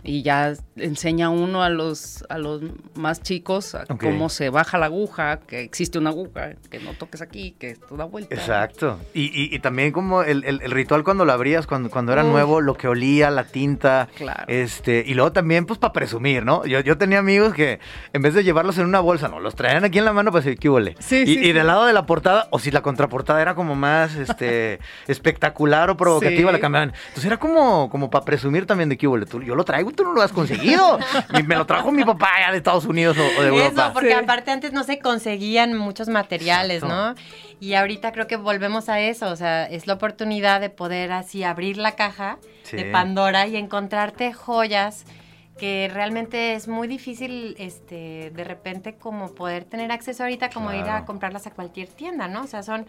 y 0.07 0.23
ya 0.23 0.55
enseña 0.77 1.29
uno 1.31 1.63
a 1.63 1.69
los, 1.69 2.25
a 2.29 2.39
los 2.39 2.63
más 2.95 3.23
chicos 3.23 3.75
a 3.75 3.85
cómo 3.87 4.29
se 4.29 4.51
baja 4.51 4.79
la 4.79 4.87
aguja, 4.87 5.41
que 5.41 5.61
existe 5.61 5.99
una 5.99 6.11
aguja, 6.11 6.53
que 6.71 6.79
no 6.79 6.93
toques 6.95 7.21
aquí, 7.23 7.57
que 7.59 7.71
esto 7.71 7.97
da 7.97 8.05
vuelta. 8.05 8.35
Exacto. 8.35 8.99
Y, 9.13 9.25
y- 9.25 9.55
y 9.55 9.59
también 9.59 9.93
como 9.93 10.23
el, 10.23 10.45
el- 10.45 10.63
el 10.63 10.71
ritual 10.71 11.03
cuando 11.05 11.25
lo 11.25 11.33
abrías, 11.33 11.67
cuando, 11.67 11.91
cuando 11.91 12.13
era 12.13 12.23
nuevo, 12.23 12.61
lo 12.61 12.75
que 12.75 12.89
olía, 12.89 13.31
la 13.31 13.45
tinta. 13.45 14.09
Claro. 14.15 14.45
Este, 14.49 15.03
y 15.07 15.15
luego 15.15 15.33
también, 15.33 15.67
pues, 15.67 15.79
para 15.79 15.93
presumir, 15.93 16.45
¿no? 16.45 16.65
Yo, 16.67 16.81
yo 16.81 16.97
tenía 16.97 17.19
amigos 17.19 17.53
que 17.53 17.81
en 18.13 18.23
vez 18.23 18.35
de 18.35 18.45
llevarlos 18.45 18.79
en 18.79 18.87
una 18.87 19.01
bolsa, 19.01 19.29
no, 19.29 19.41
los 19.41 19.55
traían 19.57 19.85
aquí 19.85 19.99
en 19.99 20.05
la 20.05 20.13
mano 20.13 20.31
para 20.31 20.45
decir, 20.45 20.59
¿qué 20.59 20.69
huele? 20.71 20.95
Sí, 21.01 21.17
y, 21.23 21.27
sí, 21.27 21.33
y 21.41 21.45
sí. 21.47 21.53
del 21.53 21.67
lado 21.67 21.85
de 21.87 21.93
la 21.93 22.07
portada, 22.07 22.47
o 22.51 22.59
si 22.61 22.71
la 22.71 22.81
contraportada 22.83 23.43
era 23.43 23.55
como 23.57 23.75
más 23.75 24.15
este, 24.15 24.79
espectacular 25.09 25.91
o 25.91 25.97
provocativa, 25.97 26.51
Sí. 26.51 26.53
la 26.53 26.61
cambiaban. 26.61 26.93
Entonces 27.09 27.25
era 27.25 27.39
como, 27.39 27.91
como 27.91 28.11
para 28.11 28.25
presumir 28.25 28.67
también 28.67 28.89
de 28.89 28.97
qué 28.97 29.07
huele. 29.09 29.27
Tú, 29.27 29.43
yo 29.43 29.55
lo 29.57 29.65
traigo 29.65 29.91
tú 29.97 30.05
no 30.05 30.13
lo 30.13 30.23
has 30.23 30.33
conseguido. 30.33 30.99
Y 31.39 31.43
me 31.43 31.57
lo 31.57 31.67
trajo 31.67 31.91
mi 31.91 32.05
papá 32.05 32.29
allá 32.37 32.53
de 32.53 32.59
Estados 32.59 32.85
Unidos 32.85 33.17
o, 33.19 33.23
o 33.41 33.43
de 33.43 33.49
Europa. 33.49 33.83
Eso, 33.87 33.93
porque 33.93 34.09
Sí. 34.11 34.15
aparte 34.15 34.51
antes 34.53 34.73
no 34.73 34.85
se 34.85 34.99
conseguían 35.01 35.77
muchos 35.77 36.09
materiales, 36.09 36.83
Exacto. 36.85 36.95
¿no? 36.95 37.15
Y 37.59 37.75
ahorita 37.75 38.13
creo 38.13 38.27
que 38.27 38.37
volvemos 38.37 38.89
a 38.89 39.01
eso, 39.01 39.29
o 39.31 39.37
sea, 39.37 39.65
es 39.65 39.87
la 39.87 39.95
oportunidad 39.95 40.61
de 40.61 40.71
poder 40.71 41.11
así 41.13 41.43
abrir 41.43 41.79
la 41.79 41.93
caja 41.97 42.39
Sí. 42.63 42.77
de 42.77 42.85
Pandora 42.85 43.47
y 43.47 43.57
encontrarte 43.57 44.33
joyas 44.33 45.05
que 45.59 45.89
realmente 45.91 46.53
es 46.53 46.69
muy 46.69 46.87
difícil, 46.87 47.57
este, 47.59 48.31
de 48.35 48.45
repente 48.45 48.97
como 48.97 49.35
poder 49.35 49.65
tener 49.65 49.91
acceso 49.91 50.23
ahorita, 50.25 50.51
como 50.51 50.71
ir 50.75 50.85
a 50.85 51.07
comprarlas 51.07 51.47
a 51.47 51.51
cualquier 51.51 51.89
tienda, 51.89 52.29
¿no? 52.29 52.43
O 52.43 52.47
sea, 52.47 52.63
son 52.63 52.87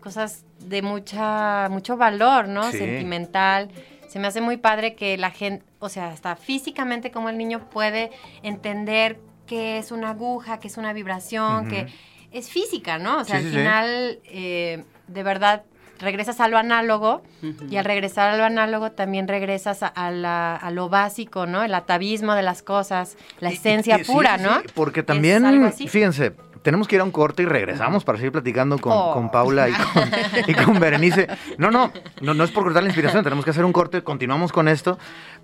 cosas 0.00 0.46
de 0.60 0.80
mucha, 0.80 1.68
mucho 1.70 1.98
valor, 1.98 2.48
¿no? 2.48 2.70
Sí. 2.72 2.78
Sentimental. 2.78 3.68
Se 4.16 4.20
me 4.20 4.28
hace 4.28 4.40
muy 4.40 4.56
padre 4.56 4.94
que 4.94 5.18
la 5.18 5.30
gente, 5.30 5.62
o 5.78 5.90
sea, 5.90 6.08
hasta 6.08 6.36
físicamente 6.36 7.10
como 7.10 7.28
el 7.28 7.36
niño 7.36 7.68
puede 7.68 8.10
entender 8.42 9.18
qué 9.46 9.76
es 9.76 9.92
una 9.92 10.08
aguja, 10.08 10.58
qué 10.58 10.68
es 10.68 10.78
una 10.78 10.94
vibración, 10.94 11.68
que 11.68 11.88
es 12.32 12.48
física, 12.48 12.96
¿no? 12.98 13.18
O 13.18 13.24
sea, 13.24 13.40
Sí, 13.40 13.40
al 13.40 13.42
sí, 13.42 13.50
sí. 13.50 13.56
final, 13.58 14.18
eh, 14.24 14.84
de 15.08 15.22
verdad, 15.22 15.64
regresas 15.98 16.40
a 16.40 16.48
lo 16.48 16.56
análogo 16.56 17.22
y 17.70 17.76
al 17.76 17.84
regresar 17.84 18.30
a 18.30 18.38
lo 18.38 18.44
análogo 18.44 18.90
también 18.92 19.28
regresas 19.28 19.82
a, 19.82 19.88
a 19.88 20.10
la- 20.10 20.56
a 20.56 20.70
lo 20.70 20.88
básico, 20.88 21.44
¿no? 21.44 21.62
El 21.62 21.74
atavismo 21.74 22.34
de 22.34 22.42
las 22.42 22.62
cosas, 22.62 23.18
la 23.40 23.50
y- 23.50 23.54
esencia 23.56 23.98
y- 24.00 24.04
pura, 24.04 24.38
sí, 24.38 24.44
¿no? 24.44 24.60
sí, 24.62 24.66
porque 24.74 25.02
también, 25.02 25.44
fíjense, 25.72 26.32
tenemos 26.66 26.88
que 26.88 26.96
ir 26.96 27.00
a 27.00 27.04
un 27.04 27.12
corte 27.12 27.44
y 27.44 27.46
regresamos 27.46 28.02
para 28.04 28.18
seguir 28.18 28.32
platicando 28.32 28.76
con, 28.78 28.92
Oh. 28.92 29.12
con 29.14 29.30
Paula 29.30 29.68
y 29.68 29.72
con, 29.72 30.02
y 30.48 30.54
con 30.54 30.80
Berenice. 30.80 31.28
No, 31.58 31.70
no, 31.70 31.92
no, 32.20 32.34
no 32.34 32.42
es 32.44 32.50
por 32.50 32.64
cortar 32.64 32.82
la 32.82 32.88
inspiración, 32.88 33.22
tenemos 33.22 33.44
que 33.44 33.52
hacer 33.52 33.64
un 33.64 33.72
corte, 33.72 34.02
continuamos 34.02 34.50
con 34.52 34.66
esto. 34.66 34.98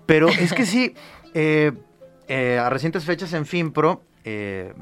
Pero 0.05 0.27
es 0.27 0.51
que 0.53 0.65
sí, 0.65 0.93
eh, 1.33 1.71
eh, 2.27 2.59
a 2.61 2.69
recientes 2.69 3.05
fechas 3.05 3.31
en 3.33 3.45
FinPro 3.45 4.03
eh, 4.25 4.73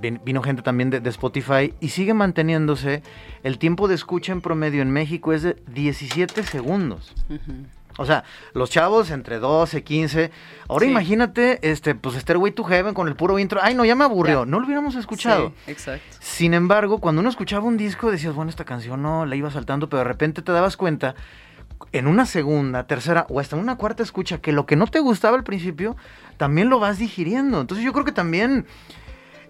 vin- 0.00 0.20
vino 0.24 0.42
gente 0.42 0.62
también 0.62 0.88
de, 0.90 1.00
de 1.00 1.10
Spotify 1.10 1.74
y 1.80 1.90
sigue 1.90 2.14
manteniéndose. 2.14 3.02
El 3.42 3.58
tiempo 3.58 3.86
de 3.88 3.94
escucha 3.94 4.32
en 4.32 4.40
promedio 4.40 4.80
en 4.82 4.90
México 4.90 5.32
es 5.34 5.42
de 5.42 5.56
17 5.68 6.42
segundos. 6.42 7.14
Ujú. 7.28 7.66
O 7.98 8.06
sea, 8.06 8.24
los 8.54 8.70
chavos 8.70 9.10
entre 9.10 9.38
12, 9.38 9.84
15. 9.84 10.30
Ahora 10.68 10.84
Sí. 10.86 10.90
imagínate, 10.90 11.58
este, 11.70 11.94
pues 11.94 12.16
Stairway 12.16 12.52
to 12.52 12.64
Heaven 12.64 12.94
con 12.94 13.06
el 13.08 13.16
puro 13.16 13.38
intro. 13.38 13.60
Ay, 13.62 13.74
no, 13.74 13.84
ya 13.84 13.94
me 13.94 14.04
aburrió. 14.04 14.44
Ya. 14.44 14.50
No 14.50 14.58
lo 14.60 14.66
hubiéramos 14.66 14.94
escuchado. 14.94 15.52
Sí, 15.66 15.70
exacto. 15.70 16.16
Sin 16.20 16.54
embargo, 16.54 16.98
cuando 16.98 17.20
uno 17.20 17.28
escuchaba 17.28 17.64
un 17.66 17.76
disco, 17.76 18.10
decías, 18.10 18.34
bueno, 18.34 18.48
esta 18.50 18.64
canción 18.64 19.02
no, 19.02 19.26
la 19.26 19.36
iba 19.36 19.50
saltando, 19.50 19.88
pero 19.88 19.98
de 19.98 20.04
repente 20.04 20.40
te 20.42 20.52
dabas 20.52 20.76
cuenta, 20.76 21.14
en 21.92 22.06
una 22.06 22.24
segunda, 22.26 22.86
tercera 22.86 23.26
o 23.28 23.40
hasta 23.40 23.56
en 23.56 23.62
una 23.62 23.76
cuarta 23.76 24.02
escucha, 24.02 24.38
que 24.38 24.52
lo 24.52 24.66
que 24.66 24.76
no 24.76 24.86
te 24.86 25.00
gustaba 25.00 25.36
al 25.36 25.44
principio, 25.44 25.96
también 26.38 26.70
lo 26.70 26.78
vas 26.78 26.98
digiriendo. 26.98 27.60
Entonces 27.60 27.84
yo 27.84 27.92
creo 27.92 28.04
que 28.04 28.12
también, 28.12 28.66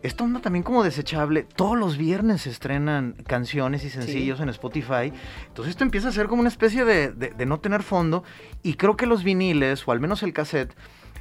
esta 0.02 0.24
onda 0.24 0.40
también 0.40 0.62
como 0.62 0.82
desechable, 0.82 1.44
todos 1.56 1.78
los 1.78 1.96
viernes 1.96 2.42
se 2.42 2.50
estrenan 2.50 3.14
canciones 3.26 3.84
y 3.84 3.90
sencillos 3.90 4.40
en 4.40 4.48
Spotify. 4.48 5.12
Entonces 5.46 5.70
esto 5.70 5.84
empieza 5.84 6.08
a 6.08 6.12
ser 6.12 6.26
como 6.26 6.40
una 6.40 6.48
especie 6.48 6.84
de, 6.84 7.12
de- 7.12 7.30
de 7.30 7.46
no 7.46 7.60
tener 7.60 7.82
fondo. 7.82 8.24
Y 8.62 8.74
creo 8.74 8.96
que 8.96 9.06
los 9.06 9.22
viniles, 9.24 9.82
o 9.86 9.92
al 9.92 10.00
menos 10.00 10.22
el 10.22 10.32
cassette, 10.32 10.74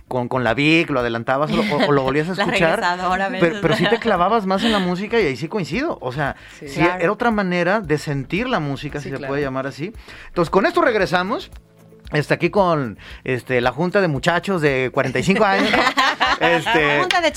con, 0.07 0.27
con 0.27 0.43
la 0.43 0.53
Vic, 0.53 0.89
lo 0.89 0.99
adelantabas 0.99 1.51
o, 1.51 1.55
lo- 1.57 1.87
o 1.87 1.91
lo 1.91 2.01
volvías 2.03 2.27
a 2.29 2.33
La 2.35 2.43
escuchar. 2.43 2.79
regresadora 2.81 3.25
a 3.25 3.29
veces. 3.29 3.47
Pero, 3.49 3.61
pero 3.61 3.75
sí 3.75 3.85
te 3.89 3.99
clavabas 3.99 4.45
más 4.45 4.63
en 4.63 4.71
la 4.71 4.79
música 4.79 5.19
y 5.21 5.25
ahí 5.27 5.35
sí 5.37 5.47
coincido. 5.47 5.97
O 6.01 6.11
sea, 6.11 6.35
Sí. 6.59 6.67
sí 6.67 6.79
Claro. 6.81 7.01
era 7.01 7.11
otra 7.11 7.31
manera 7.31 7.79
de 7.81 7.97
sentir 7.97 8.49
la 8.49 8.59
música, 8.59 8.99
Sí, 8.99 9.03
si 9.05 9.09
se 9.11 9.17
claro. 9.17 9.31
puede 9.31 9.41
llamar 9.43 9.67
así. 9.67 9.93
Entonces, 10.27 10.49
con 10.49 10.65
esto 10.65 10.81
regresamos. 10.81 11.49
Está 12.11 12.33
aquí 12.33 12.49
con 12.49 12.97
este, 13.23 13.61
la 13.61 13.71
junta 13.71 14.01
de 14.01 14.09
muchachos 14.09 14.61
de 14.61 14.89
45 14.93 15.45
años. 15.45 15.69
este, 16.41 16.99
Junta 16.99 17.21
de 17.21 17.31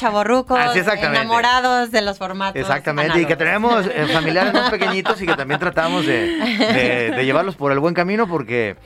exactamente. 0.80 1.20
enamorados 1.20 1.90
de 1.90 2.02
los 2.02 2.18
formatos. 2.18 2.60
Exactamente, 2.60 3.20
y 3.20 3.26
que 3.26 3.36
tenemos 3.36 3.86
eh, 3.86 4.06
familiares 4.12 4.52
más 4.52 4.70
pequeñitos 4.70 5.20
y 5.22 5.26
que 5.26 5.34
también 5.34 5.60
tratamos 5.60 6.06
de, 6.06 6.26
de- 6.36 7.10
de 7.16 7.24
llevarlos 7.24 7.54
por 7.56 7.72
el 7.72 7.78
buen 7.78 7.94
camino 7.94 8.26
porque 8.26 8.76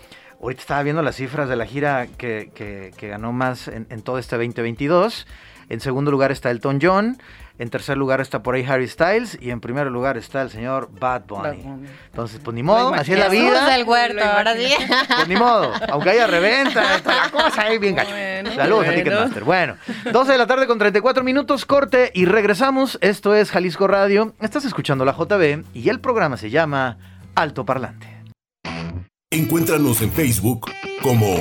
ahorita 0.43 0.61
estaba 0.61 0.83
viendo 0.83 1.03
las 1.03 1.17
cifras 1.17 1.49
de 1.49 1.57
la 1.57 1.67
gira 1.67 2.07
que, 2.17 2.51
que- 2.55 2.93
que 2.97 3.09
ganó 3.09 3.33
más 3.33 3.69
en, 3.69 3.87
en 3.91 4.03
todo 4.03 4.19
este 4.19 4.37
2022. 4.37 5.27
En 5.69 5.81
segundo 5.81 6.11
lugar 6.11 6.33
está 6.33 6.51
Elton 6.51 6.79
John. 6.81 7.19
En 7.59 7.71
tercer 7.71 7.97
lugar 7.97 8.21
está 8.21 8.43
por 8.43 8.55
ahí 8.55 8.65
Harry 8.65 8.87
Styles. 8.89 9.37
Y 9.41 9.51
en 9.51 9.61
primer 9.61 9.89
lugar 9.89 10.17
está 10.17 10.43
el 10.43 10.51
señor 10.51 10.89
Bad 10.93 11.25
Bunny. 11.27 11.43
Bad 11.43 11.57
Bunny. 11.57 11.89
Entonces, 12.07 12.41
pues 12.43 12.55
ni 12.55 12.63
modo, 12.63 12.95
así 12.95 13.13
es 13.13 13.19
la 13.19 13.29
vida. 13.29 13.69
del 13.71 13.85
huerto, 13.85 14.25
ahora 14.25 14.55
sí. 14.57 14.73
Pues 15.17 15.29
ni 15.29 15.37
modo, 15.37 15.73
aunque 15.91 16.11
haya 16.11 16.27
reventa, 16.27 16.95
está 16.97 17.17
la 17.17 17.31
cosa 17.31 17.63
ahí 17.63 17.79
bien 17.79 17.97
gacho. 17.97 18.11
Bueno, 18.11 18.55
Saludos 18.55 18.81
a 18.81 18.87
bueno. 18.87 19.03
Ticketmaster. 19.03 19.45
Bueno, 19.45 19.77
12 20.13 20.33
de 20.33 20.39
la 20.39 20.47
tarde 20.47 20.67
con 20.67 20.79
34 20.79 21.25
minutos, 21.25 21.65
corte 21.67 22.11
y 22.15 22.25
regresamos. 22.25 22.99
Esto 23.01 23.35
es 23.35 23.51
Jalisco 23.51 23.87
Radio. 23.89 24.35
Estás 24.41 24.65
escuchando 24.65 25.05
la 25.05 25.13
JB 25.13 25.65
y 25.75 25.89
el 25.89 26.01
programa 26.01 26.37
se 26.37 26.51
llama 26.51 26.99
Alto 27.35 27.65
Parlante. 27.65 28.19
Encuéntranos 29.31 30.01
en 30.01 30.11
Facebook 30.11 30.71
como 31.03 31.37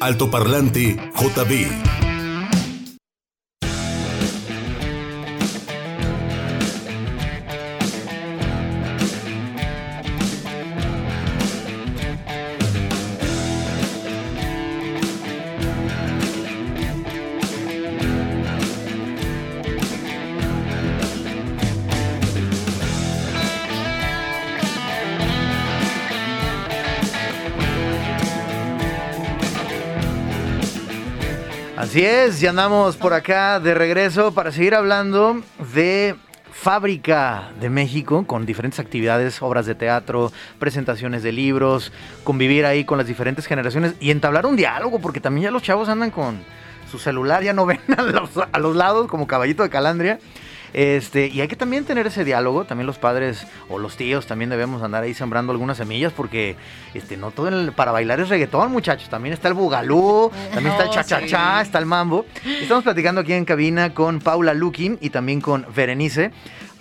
Altoparlante 0.00 1.10
JB. 1.16 1.97
Así 31.98 32.42
ya 32.42 32.50
andamos 32.50 32.96
por 32.96 33.12
acá 33.12 33.58
de 33.58 33.74
regreso 33.74 34.32
para 34.32 34.52
seguir 34.52 34.76
hablando 34.76 35.42
de 35.74 36.14
Fábrica 36.52 37.50
de 37.60 37.70
México 37.70 38.24
con 38.24 38.46
diferentes 38.46 38.78
actividades, 38.78 39.42
obras 39.42 39.66
de 39.66 39.74
teatro, 39.74 40.30
presentaciones 40.60 41.24
de 41.24 41.32
libros, 41.32 41.92
convivir 42.22 42.66
ahí 42.66 42.84
con 42.84 42.98
las 42.98 43.08
diferentes 43.08 43.46
generaciones 43.46 43.94
y 43.98 44.12
entablar 44.12 44.46
un 44.46 44.54
diálogo, 44.54 45.00
porque 45.00 45.18
también 45.18 45.46
ya 45.46 45.50
los 45.50 45.64
chavos 45.64 45.88
andan 45.88 46.12
con 46.12 46.38
su 46.88 47.00
celular, 47.00 47.42
ya 47.42 47.52
no 47.52 47.66
ven 47.66 47.80
a 48.52 48.58
los 48.60 48.76
lados 48.76 49.08
como 49.08 49.26
caballito 49.26 49.64
de 49.64 49.70
calandria. 49.70 50.20
Este, 50.74 51.28
y 51.28 51.40
hay 51.40 51.48
que 51.48 51.56
también 51.56 51.84
tener 51.84 52.06
ese 52.06 52.24
diálogo, 52.24 52.64
también 52.64 52.86
los 52.86 52.98
padres 52.98 53.46
o 53.68 53.78
los 53.78 53.96
tíos 53.96 54.26
también 54.26 54.50
debemos 54.50 54.82
andar 54.82 55.02
ahí 55.02 55.14
sembrando 55.14 55.50
algunas 55.52 55.76
semillas 55.78 56.12
porque 56.12 56.56
este, 56.94 57.16
no 57.16 57.30
todo 57.30 57.48
el- 57.48 57.72
para 57.72 57.90
bailar 57.92 58.20
es 58.20 58.28
reggaetón, 58.28 58.70
muchachos, 58.70 59.08
también 59.08 59.32
está 59.32 59.48
el 59.48 59.54
bugalú, 59.54 60.30
también 60.52 60.72
está 60.72 60.82
el 60.84 60.88
Oh, 60.90 60.92
cha-cha-cha, 60.92 61.60
está 61.62 61.78
el 61.78 61.86
mambo. 61.86 62.26
Estamos 62.60 62.84
platicando 62.84 63.20
aquí 63.22 63.32
en 63.32 63.44
cabina 63.44 63.94
con 63.94 64.20
Paula 64.20 64.52
Lukin 64.54 64.98
y 65.00 65.10
también 65.10 65.40
con 65.40 65.66
Berenice 65.74 66.30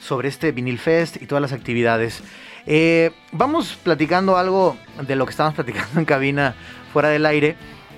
sobre 0.01 0.27
este 0.29 0.51
Vinil 0.51 0.79
Fest 0.79 1.21
y 1.21 1.25
todas 1.25 1.41
las 1.41 1.53
actividades. 1.53 2.21
Eh, 2.65 3.11
vamos 3.31 3.77
platicando 3.81 4.37
algo 4.37 4.75
de 5.07 5.15
lo 5.15 5.25
que 5.25 5.31
estábamos 5.31 5.55
platicando 5.55 5.99
en 5.99 6.05
cabina 6.05 6.55
fuera 6.91 7.07
del 7.09 7.25
aire. 7.25 7.55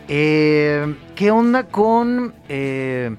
Eh, 0.07 0.95
¿Qué 1.15 1.31
onda 1.31 1.63
con, 1.65 2.33
eh, 2.47 3.15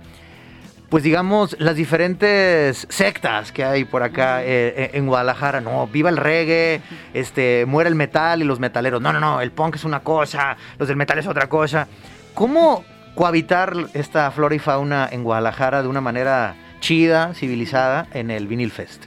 pues 0.91 1.05
digamos, 1.05 1.57
las 1.61 1.77
diferentes 1.77 2.87
sectas 2.91 3.53
que 3.53 3.65
hay 3.65 3.85
por 3.85 4.03
acá 4.03 4.43
eh, 4.43 4.91
en 4.93 5.07
Guadalajara? 5.07 5.61
No, 5.61 5.87
viva 5.87 6.11
el 6.11 6.17
reggae, 6.17 6.83
este, 7.15 7.65
muere 7.67 7.89
el 7.89 7.95
metal 7.95 8.43
y 8.43 8.45
los 8.45 8.59
metaleros. 8.59 9.01
No, 9.01 9.13
no, 9.13 9.21
no, 9.21 9.41
el 9.41 9.53
punk 9.53 9.77
es 9.77 9.85
una 9.85 10.01
cosa, 10.01 10.57
los 10.79 10.89
del 10.89 10.97
metal 10.97 11.19
es 11.19 11.29
otra 11.29 11.49
cosa. 11.49 11.87
¿Cómo 12.35 12.85
cohabitar 13.15 13.73
esta 13.95 14.31
flora 14.33 14.55
y 14.55 14.59
fauna 14.59 15.09
en 15.11 15.23
Guadalajara 15.23 15.83
de 15.83 15.89
una 15.89 16.01
manera 16.01 16.57
chida, 16.81 17.35
civilizada, 17.35 18.09
en 18.13 18.33
el 18.33 18.49
Vinyl 18.49 18.73
Fest? 18.73 19.05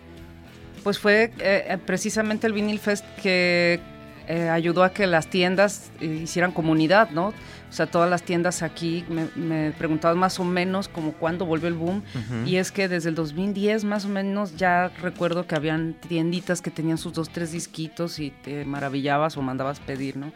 Pues 0.84 1.00
fue 1.00 1.32
eh, 1.40 1.66
eh, 1.68 1.78
precisamente 1.86 2.48
el 2.48 2.54
Vinyl 2.54 2.80
Fest 2.80 3.06
que 3.22 3.80
eh, 4.28 4.50
ayudó 4.50 4.84
a 4.84 4.94
que 4.94 5.08
las 5.08 5.28
tiendas 5.28 5.92
eh, 6.02 6.06
hicieran 6.24 6.52
comunidad, 6.52 7.10
¿no? 7.12 7.28
O 7.28 7.76
sea, 7.76 7.88
todas 7.88 8.10
las 8.10 8.22
tiendas 8.24 8.62
aquí 8.62 9.04
me, 9.10 9.28
me 9.36 9.72
preguntaban 9.72 10.18
más 10.18 10.40
o 10.40 10.44
menos 10.44 10.88
como 10.88 11.14
cuándo 11.14 11.46
volvió 11.46 11.68
el 11.68 11.74
boom. 11.74 12.04
Ujú. 12.14 12.46
Y 12.48 12.58
es 12.58 12.72
que 12.72 12.88
desde 12.88 13.10
el 13.10 13.16
2010 13.16 13.84
más 13.84 14.06
o 14.06 14.10
menos 14.10 14.56
ya 14.58 14.90
recuerdo 15.02 15.48
que 15.48 15.56
habían 15.56 15.96
tienditas 16.08 16.62
que 16.62 16.70
tenían 16.70 16.98
sus 17.00 17.14
dos, 17.14 17.30
tres 17.30 17.52
disquitos 17.52 18.20
y 18.20 18.30
te 18.30 18.64
maravillabas 18.66 19.38
o 19.38 19.42
mandabas 19.42 19.80
pedir, 19.80 20.18
¿no? 20.18 20.32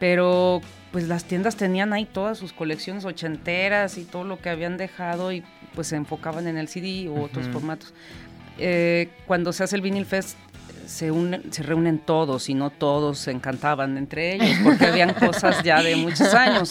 Pero 0.00 0.62
pues 0.92 1.06
las 1.06 1.24
tiendas 1.24 1.56
tenían 1.56 1.92
ahí 1.92 2.06
todas 2.06 2.38
sus 2.38 2.52
colecciones 2.52 3.04
ochenteras 3.04 3.96
y 3.98 4.04
todo 4.04 4.24
lo 4.24 4.40
que 4.40 4.48
habían 4.48 4.76
dejado 4.76 5.30
y 5.30 5.44
pues 5.74 5.88
se 5.88 5.96
enfocaban 5.96 6.48
en 6.48 6.56
el 6.56 6.68
CD 6.68 7.08
u 7.08 7.20
otros 7.22 7.44
Ujú. 7.44 7.52
formatos. 7.52 7.92
Eh, 8.58 9.08
cuando 9.26 9.52
se 9.52 9.62
hace 9.62 9.76
el 9.76 9.82
Vinyl 9.82 10.06
Fest 10.06 10.36
se, 10.90 11.12
unen- 11.12 11.52
se 11.52 11.62
reúnen 11.62 11.98
todos 11.98 12.48
y 12.48 12.54
no 12.54 12.70
todos 12.70 13.18
se 13.20 13.30
encantaban 13.30 13.96
entre 13.96 14.34
ellos 14.34 14.50
porque 14.64 14.86
habían 14.86 15.14
cosas 15.14 15.62
ya 15.62 15.80
de 15.82 15.94
muchos 15.94 16.34
años. 16.34 16.68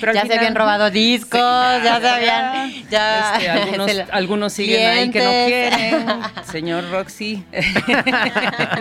Pero 0.00 0.12
ya 0.12 0.26
se 0.26 0.34
habían 0.34 0.54
robado 0.54 0.90
discos, 0.90 1.40
ya 1.40 1.98
se 2.00 2.08
habían. 2.08 2.88
Ya, 2.90 3.34
este, 3.36 3.48
algunos, 3.62 3.90
se 3.90 3.94
lo- 3.96 4.04
algunos 4.12 4.52
siguen 4.52 4.86
ahí 4.90 5.10
que 5.10 5.18
no 5.20 5.30
quieren. 5.46 6.06
Señor 6.50 6.90
Roxy. 6.90 7.42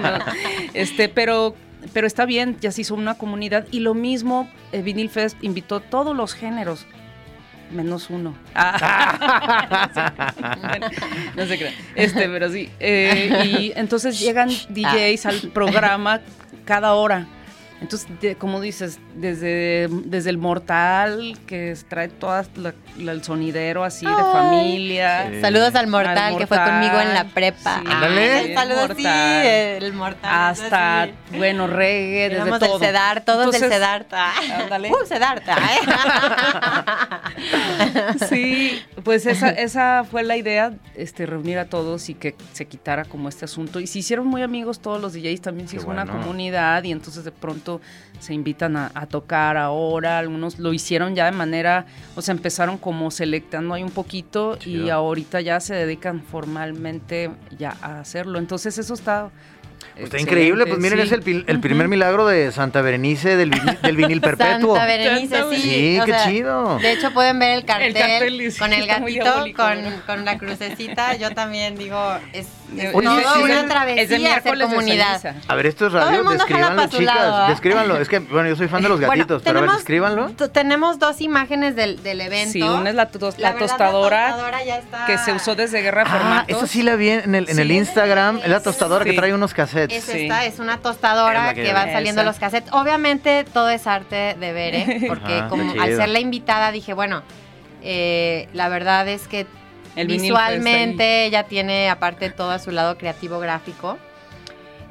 No, 0.01 0.19
este, 0.73 1.07
pero, 1.09 1.55
pero 1.93 2.07
está 2.07 2.25
bien, 2.25 2.57
ya 2.59 2.71
se 2.71 2.81
hizo 2.81 2.95
una 2.95 3.15
comunidad. 3.17 3.65
Y 3.71 3.79
lo 3.79 3.93
mismo, 3.93 4.49
eh, 4.71 4.81
Vinyl 4.81 5.09
Fest 5.09 5.37
invitó 5.41 5.79
todos 5.79 6.15
los 6.15 6.33
géneros. 6.33 6.85
Menos 7.73 8.09
uno. 8.09 8.35
Bueno, 10.61 10.87
no 11.35 11.45
se 11.45 11.57
crean. 11.57 11.73
Este, 11.95 12.29
pero 12.29 12.49
sí. 12.51 12.69
Eh, 12.79 13.43
y 13.45 13.73
entonces 13.79 14.19
llegan 14.19 14.49
DJs 14.69 15.25
al 15.25 15.39
programa 15.53 16.21
cada 16.65 16.93
hora. 16.93 17.25
Entonces, 17.81 18.07
de- 18.21 18.35
como 18.35 18.61
dices, 18.61 18.99
desde, 19.15 19.87
desde 20.05 20.29
el 20.29 20.37
mortal, 20.37 21.37
que 21.47 21.77
trae 21.87 22.07
todo 22.07 22.43
el 22.97 23.23
sonidero 23.23 23.83
así 23.83 24.05
de 24.05 24.11
familia. 24.13 25.29
Sí. 25.31 25.41
Saludos 25.41 25.75
al 25.75 25.87
mortal, 25.87 26.17
Al 26.17 26.37
que 26.37 26.47
fue 26.47 26.57
conmigo 26.57 26.99
en 26.99 27.13
la 27.13 27.25
prepa. 27.25 27.79
sí. 27.79 27.87
Ándale. 27.89 28.31
Ay, 28.33 28.53
Saludos, 28.53 28.87
sí, 28.97 29.03
Mortal. 29.03 29.45
el 29.83 29.93
mortal. 29.93 30.31
Hasta, 30.51 31.05
sí. 31.31 31.37
bueno, 31.37 31.67
reggae, 31.67 32.29
desde 32.29 32.35
Éramos 32.41 32.59
todo. 32.59 32.79
del 32.79 32.87
Sedar, 32.89 33.21
todos 33.25 33.39
del 33.45 33.55
Entonces, 33.55 33.69
Sedarta. 33.71 34.31
ándale. 34.61 34.91
Uh, 34.91 35.05
Sedarta, 35.07 35.55
¿eh? 35.57 35.79
Sí, 38.29 38.81
pues 39.03 39.25
esa, 39.25 39.49
esa 39.49 40.03
fue 40.09 40.23
la 40.23 40.37
idea, 40.37 40.73
este, 40.95 41.25
reunir 41.25 41.57
a 41.59 41.65
todos 41.65 42.09
y 42.09 42.13
que 42.13 42.35
se 42.53 42.65
quitara 42.65 43.05
como 43.05 43.29
este 43.29 43.45
asunto. 43.45 43.79
Y 43.79 43.87
se 43.87 43.99
hicieron 43.99 44.27
muy 44.27 44.41
amigos 44.41 44.79
todos 44.79 45.01
los 45.01 45.13
DJs, 45.13 45.41
también 45.41 45.67
se 45.67 45.75
Qué 45.75 45.81
hizo 45.81 45.89
una 45.91 46.05
comunidad 46.05 46.83
y 46.83 46.91
entonces 46.91 47.23
de 47.23 47.31
pronto 47.31 47.81
se 48.19 48.33
invitan 48.33 48.77
a, 48.77 48.91
a 48.93 49.02
tocar 49.07 49.57
ahora, 49.57 50.19
algunos 50.19 50.59
lo 50.59 50.73
hicieron 50.73 51.15
ya 51.15 51.25
de 51.25 51.31
manera, 51.31 51.85
o 52.15 52.21
sea, 52.21 52.33
empezaron 52.33 52.77
como 52.77 53.11
selectando 53.11 53.73
ahí 53.73 53.83
un 53.83 53.91
poquito 53.91 54.55
y 54.61 54.63
Chido. 54.63 54.93
ahorita 54.93 55.41
ya 55.41 55.59
se 55.59 55.73
dedican 55.75 56.21
formalmente 56.23 57.31
ya 57.57 57.75
a 57.81 57.99
hacerlo. 57.99 58.39
Entonces 58.39 58.77
eso 58.77 58.93
está... 58.93 59.29
Está 59.97 60.19
increíble, 60.19 60.65
pues 60.65 60.79
miren, 60.79 60.97
sí. 60.99 61.05
es 61.05 61.11
el, 61.11 61.23
pil- 61.23 61.43
el 61.45 61.59
primer 61.59 61.87
milagro 61.87 62.25
de 62.25 62.51
Santa 62.51 62.81
Berenice 62.81 63.35
del, 63.35 63.51
vinil- 63.51 63.79
del 63.81 63.95
vinil 63.95 64.21
perpetuo. 64.21 64.75
Santa 64.75 64.85
Berenice, 64.87 65.43
sí. 65.51 65.61
Sí, 65.61 65.99
o 66.01 66.05
qué 66.05 66.11
sea, 66.13 66.27
chido. 66.27 66.79
De 66.79 66.93
hecho, 66.93 67.11
pueden 67.13 67.37
ver 67.37 67.57
el 67.57 67.65
cartel, 67.65 67.93
cartel, 67.93 68.51
sí, 68.51 68.57
con 68.59 68.73
el 68.73 68.87
gatito, 68.87 69.25
con, 69.55 69.77
con 70.07 70.25
la 70.25 70.37
crucecita. 70.39 71.15
Yo 71.17 71.31
también 71.35 71.75
digo, 71.75 71.99
es, 72.31 72.47
Oye, 72.93 73.07
todo 73.23 73.33
sí, 73.35 73.41
una 73.43 73.59
es- 73.61 73.67
travesía 73.67 74.35
hacer 74.35 74.59
comunidad. 74.59 75.35
A 75.47 75.55
ver, 75.55 75.65
esto 75.67 75.85
es 75.87 75.91
Todo 75.93 76.01
el 76.01 76.07
radio, 76.07 76.23
mundo 76.23 76.43
jala 76.47 76.69
descríbanlo, 76.69 76.87
chicas. 76.89 77.15
lado. 77.15 77.47
Descríbanlo. 77.49 77.97
Es 77.97 78.09
que, 78.09 78.19
bueno, 78.19 78.49
yo 78.49 78.55
soy 78.55 78.67
fan 78.67 78.81
de 78.83 78.89
los 78.89 78.99
Bueno, 78.99 79.11
gatitos, 79.13 79.41
pero 79.43 79.59
a 79.59 79.61
ver, 79.61 79.71
descríbanlo. 79.71 80.29
tenemos 80.51 80.99
dos 80.99 81.21
imágenes 81.21 81.75
del, 81.75 82.01
del 82.03 82.21
evento. 82.21 82.51
Sí, 82.53 82.61
una 82.61 82.89
es 82.89 82.95
la, 82.95 83.09
tos- 83.09 83.37
La 83.37 83.49
la 83.49 83.53
verdad, 83.53 83.67
tostadora, 83.67 84.27
tostadora 84.29 84.63
ya 84.63 84.77
está- 84.77 85.05
que 85.05 85.17
se 85.17 85.31
usó 85.33 85.55
desde 85.55 85.81
Guerra 85.81 86.03
Ah, 86.05 86.09
Formatos. 86.17 86.57
eso 86.57 86.67
sí 86.67 86.83
la 86.83 86.95
vi 86.95 87.09
en 87.09 87.35
el, 87.35 87.49
en 87.49 87.59
el. 87.59 87.71
Instagram. 87.71 88.39
Es 88.43 88.49
la 88.49 88.61
tostadora 88.61 89.05
que 89.05 89.13
trae 89.13 89.33
unos 89.33 89.53
cassettes. 89.53 89.97
Es 89.97 90.03
Sí. 90.05 90.23
esta, 90.23 90.45
es 90.45 90.59
una 90.59 90.77
tostadora 90.79 91.53
que 91.53 91.63
que, 91.63 91.73
van 91.73 91.91
saliendo 91.91 92.21
Esa. 92.21 92.29
los 92.29 92.39
cassettes. 92.39 92.71
Obviamente 92.73 93.45
todo 93.53 93.69
es 93.69 93.87
arte 93.87 94.35
de 94.39 94.53
ver, 94.53 94.75
¿eh? 94.75 95.05
porque 95.07 95.39
Ajá, 95.39 95.47
como 95.49 95.71
al 95.81 95.95
ser 95.95 96.09
la 96.09 96.19
invitada 96.19 96.71
dije, 96.71 96.93
bueno, 96.93 97.23
eh, 97.81 98.47
la 98.53 98.69
verdad 98.69 99.07
es 99.07 99.27
que 99.27 99.45
El 99.95 100.07
visualmente 100.07 101.25
ella 101.25 101.43
tiene 101.43 101.89
aparte 101.89 102.29
todo 102.29 102.51
a 102.51 102.59
su 102.59 102.71
lado 102.71 102.97
creativo 102.97 103.39
gráfico. 103.39 103.97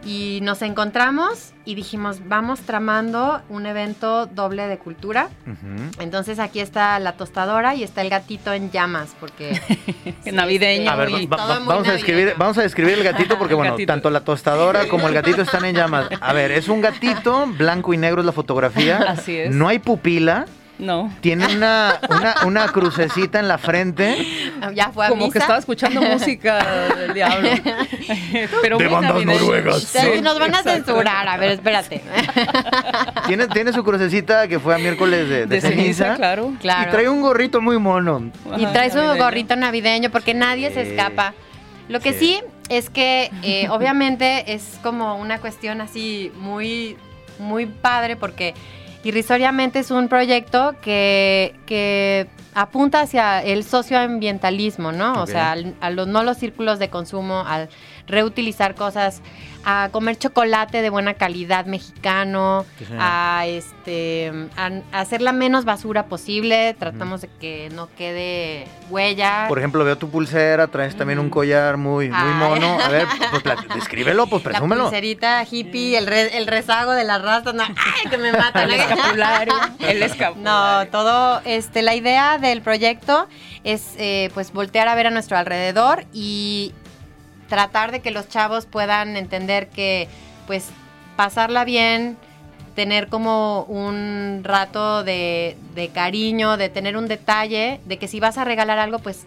Y 0.04 0.40
nos 0.42 0.62
encontramos 0.62 1.52
y 1.64 1.76
dijimos, 1.76 2.26
vamos 2.26 2.58
tramando 2.62 3.40
un 3.48 3.66
evento 3.66 4.26
doble 4.26 4.66
de 4.66 4.76
cultura. 4.76 5.28
Entonces 6.00 6.40
aquí 6.40 6.58
está 6.58 6.98
la 6.98 7.12
tostadora 7.12 7.76
y 7.76 7.84
está 7.84 8.00
el 8.00 8.10
gatito 8.10 8.52
en 8.52 8.72
llamas, 8.72 9.14
porque... 9.20 9.60
Navideño. 10.32 10.90
A 10.90 10.96
ver, 10.96 11.10
Muy- 11.10 11.26
va- 11.26 11.36
va- 11.36 11.46
todo 11.46 11.60
muy 11.60 11.68
vamos, 11.68 11.86
a 11.88 11.92
describir, 11.92 12.22
navideño. 12.24 12.38
vamos 12.40 12.58
a 12.58 12.62
describir 12.62 12.94
el 12.94 13.04
gatito 13.04 13.38
porque, 13.38 13.52
El 13.52 13.58
bueno, 13.58 13.72
gatito. 13.74 13.92
tanto 13.92 14.10
la 14.10 14.24
tostadora 14.24 14.88
como 14.88 15.06
el 15.06 15.14
gatito 15.14 15.42
están 15.42 15.64
en 15.66 15.76
llamas. 15.76 16.08
A 16.20 16.32
ver, 16.32 16.50
es 16.50 16.68
un 16.68 16.80
gatito, 16.80 17.46
blanco 17.56 17.94
y 17.94 17.96
negro 17.96 18.22
es 18.22 18.26
la 18.26 18.32
fotografía. 18.32 18.96
Así 19.08 19.36
es. 19.36 19.54
No 19.54 19.68
hay 19.68 19.78
pupila. 19.78 20.46
No. 20.78 21.12
Tiene 21.20 21.46
una, 21.54 22.00
una, 22.08 22.34
una 22.46 22.68
crucecita 22.68 23.38
en 23.38 23.46
la 23.48 23.58
frente. 23.58 24.16
Ya 24.74 24.90
fue 24.90 25.06
a 25.06 25.08
Como 25.08 25.24
misa. 25.26 25.32
que 25.32 25.38
estaba 25.40 25.58
escuchando 25.58 26.00
música 26.00 26.88
del 26.96 27.14
diablo. 27.14 27.48
Pero 28.62 28.78
De 28.78 28.86
bandas 28.88 29.24
noruegas. 29.24 29.82
Sí, 29.82 30.20
Nos 30.22 30.38
van 30.38 30.54
a 30.54 30.62
censurar, 30.62 31.28
a 31.28 31.36
ver, 31.36 31.50
espérate. 31.52 32.00
Tiene, 33.26 33.48
tiene 33.48 33.72
su 33.72 33.82
crucecita 33.84 34.46
que 34.48 34.58
fue 34.58 34.74
a 34.74 34.78
miércoles 34.78 35.28
de, 35.28 35.34
de 35.40 35.46
De 35.46 35.60
ceniza. 35.60 35.76
ceniza, 36.04 36.16
claro. 36.16 36.52
Claro. 36.60 36.88
Y 36.88 36.92
trae 36.92 37.08
un 37.08 37.20
gorrito 37.22 37.60
muy 37.60 37.78
mono. 37.78 38.30
Y 38.56 38.66
trae 38.66 38.90
su 38.90 38.96
navideño. 38.98 39.24
gorrito 39.24 39.56
navideño 39.56 40.10
porque 40.10 40.34
nadie 40.34 40.72
se 40.72 40.82
escapa. 40.82 41.34
Lo 41.88 42.00
que 42.00 42.12
Sí. 42.12 42.18
sí 42.18 42.40
es 42.68 42.88
que 42.90 43.30
eh, 43.42 43.68
obviamente 43.68 44.52
es 44.54 44.78
como 44.82 45.16
una 45.16 45.38
cuestión 45.40 45.80
así 45.80 46.32
muy, 46.36 46.96
muy 47.38 47.66
padre 47.66 48.16
porque 48.16 48.54
irrisoriamente 49.04 49.78
es 49.80 49.90
un 49.90 50.08
proyecto 50.08 50.74
que, 50.80 51.54
que 51.66 52.28
apunta 52.54 53.00
hacia 53.00 53.42
el 53.42 53.64
socioambientalismo, 53.64 54.92
¿no? 54.92 55.22
O 55.22 55.26
sea, 55.26 55.52
al- 55.52 55.74
a 55.80 55.90
los, 55.90 56.06
no 56.06 56.22
los 56.22 56.36
círculos 56.36 56.78
de 56.78 56.88
consumo, 56.90 57.44
al 57.46 57.68
reutilizar 58.06 58.74
cosas, 58.74 59.22
a 59.64 59.90
comer 59.92 60.18
chocolate 60.18 60.82
de 60.82 60.90
buena 60.90 61.14
calidad 61.14 61.66
mexicano, 61.66 62.66
a 62.98 63.44
este 63.46 64.32
a, 64.56 64.70
a 64.92 65.00
hacer 65.00 65.22
la 65.22 65.30
menos 65.32 65.64
basura 65.64 66.06
posible, 66.06 66.74
tratamos 66.76 67.20
de 67.20 67.28
que 67.40 67.68
no 67.72 67.88
quede 67.96 68.66
huella. 68.90 69.46
Por 69.48 69.58
ejemplo, 69.58 69.84
veo 69.84 69.96
tu 69.96 70.10
pulsera, 70.10 70.66
traes 70.66 70.96
también 70.96 71.20
un 71.20 71.30
collar 71.30 71.76
muy, 71.76 72.08
muy 72.08 72.16
Ay. 72.18 72.34
mono. 72.34 72.78
A 72.80 72.88
ver, 72.88 73.06
pues 73.30 73.42
descríbelo, 73.74 74.26
pues 74.26 74.42
la 74.44 74.50
presúmelo. 74.50 74.82
pulserita 74.84 75.44
hippie, 75.48 75.96
el, 75.96 76.08
re- 76.08 76.36
el 76.36 76.48
rezago 76.48 76.90
de 76.92 77.04
las 77.04 77.22
rastas, 77.22 77.54
no, 77.54 77.62
¡ay, 77.62 78.10
que 78.10 78.18
me 78.18 78.32
matan! 78.32 78.68
El 78.68 78.80
escapulario. 78.80 79.54
El 79.78 80.02
escapulario. 80.02 80.42
No, 80.42 80.86
todo, 80.90 81.40
este, 81.44 81.82
la 81.82 81.94
idea 81.94 82.38
del 82.38 82.62
proyecto 82.62 83.28
es, 83.62 83.94
eh, 83.96 84.30
pues, 84.34 84.52
voltear 84.52 84.88
a 84.88 84.94
ver 84.96 85.06
a 85.06 85.10
nuestro 85.10 85.38
alrededor 85.38 86.04
y 86.12 86.74
tratar 87.52 87.92
de 87.92 88.00
que 88.00 88.10
los 88.10 88.30
chavos 88.30 88.64
puedan 88.64 89.14
entender 89.14 89.68
que, 89.68 90.08
pues, 90.46 90.70
pasarla 91.16 91.66
bien, 91.66 92.16
tener 92.74 93.08
como 93.08 93.64
un 93.64 94.40
rato 94.42 95.04
de, 95.04 95.58
de 95.74 95.88
cariño, 95.90 96.56
de 96.56 96.70
tener 96.70 96.96
un 96.96 97.08
detalle, 97.08 97.78
de 97.84 97.98
que 97.98 98.08
si 98.08 98.20
vas 98.20 98.38
a 98.38 98.44
regalar 98.44 98.78
algo, 98.78 99.00
pues 99.00 99.26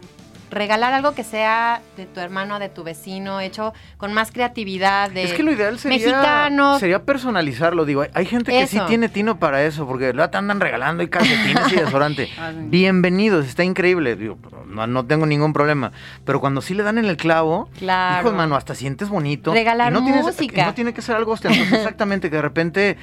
regalar 0.56 0.94
algo 0.94 1.14
que 1.14 1.24
sea 1.24 1.82
de 1.98 2.06
tu 2.06 2.20
hermano, 2.22 2.58
de 2.60 2.70
tu 2.70 2.84
vecino, 2.84 3.42
hecho 3.42 3.74
con 3.98 4.14
más 4.14 4.32
creatividad, 4.32 5.12
de 5.12 5.24
Es 5.24 5.34
que 5.34 5.44
lo 5.44 5.52
ideal 5.52 5.78
sería, 5.78 6.50
sería 6.80 7.04
personalizarlo. 7.04 7.86
Digo, 7.86 8.02
hay, 8.02 8.10
hay 8.14 8.26
gente 8.26 8.52
que 8.52 8.66
sí 8.66 8.80
tiene 8.88 9.10
tino 9.10 9.38
para 9.38 9.64
eso, 9.64 9.86
porque 9.86 10.14
luego 10.14 10.30
te 10.32 10.38
andan 10.38 10.60
regalando 10.60 11.04
y 11.04 11.10
calcetines 11.10 11.72
y 11.72 11.76
desodorante. 11.76 12.30
Ah. 12.38 12.52
Bienvenidos, 12.56 13.46
está 13.46 13.64
increíble. 13.64 14.16
Digo, 14.16 14.38
no, 14.68 14.88
no 14.88 15.06
tengo 15.06 15.26
ningún 15.26 15.54
problema. 15.54 15.92
Pero 16.26 16.40
cuando 16.40 16.62
sí 16.62 16.74
le 16.74 16.84
dan 16.84 16.98
en 16.98 17.06
el 17.06 17.18
clavo, 17.18 17.70
Claro. 17.78 18.22
hijo 18.22 18.32
de 18.32 18.38
mano, 18.38 18.56
hasta 18.56 18.76
sientes 18.76 19.10
bonito. 19.10 19.54
Regalar 19.54 19.92
y 19.92 19.94
no 19.94 20.04
tienes- 20.04 20.24
música. 20.24 20.62
y 20.62 20.66
no 20.66 20.74
tiene 20.74 20.94
que 20.94 21.02
ser 21.02 21.16
algo 21.16 21.32
ostentoso, 21.34 21.76
exactamente, 21.76 22.30
que 22.30 22.36
de 22.38 22.42
repente. 22.42 22.98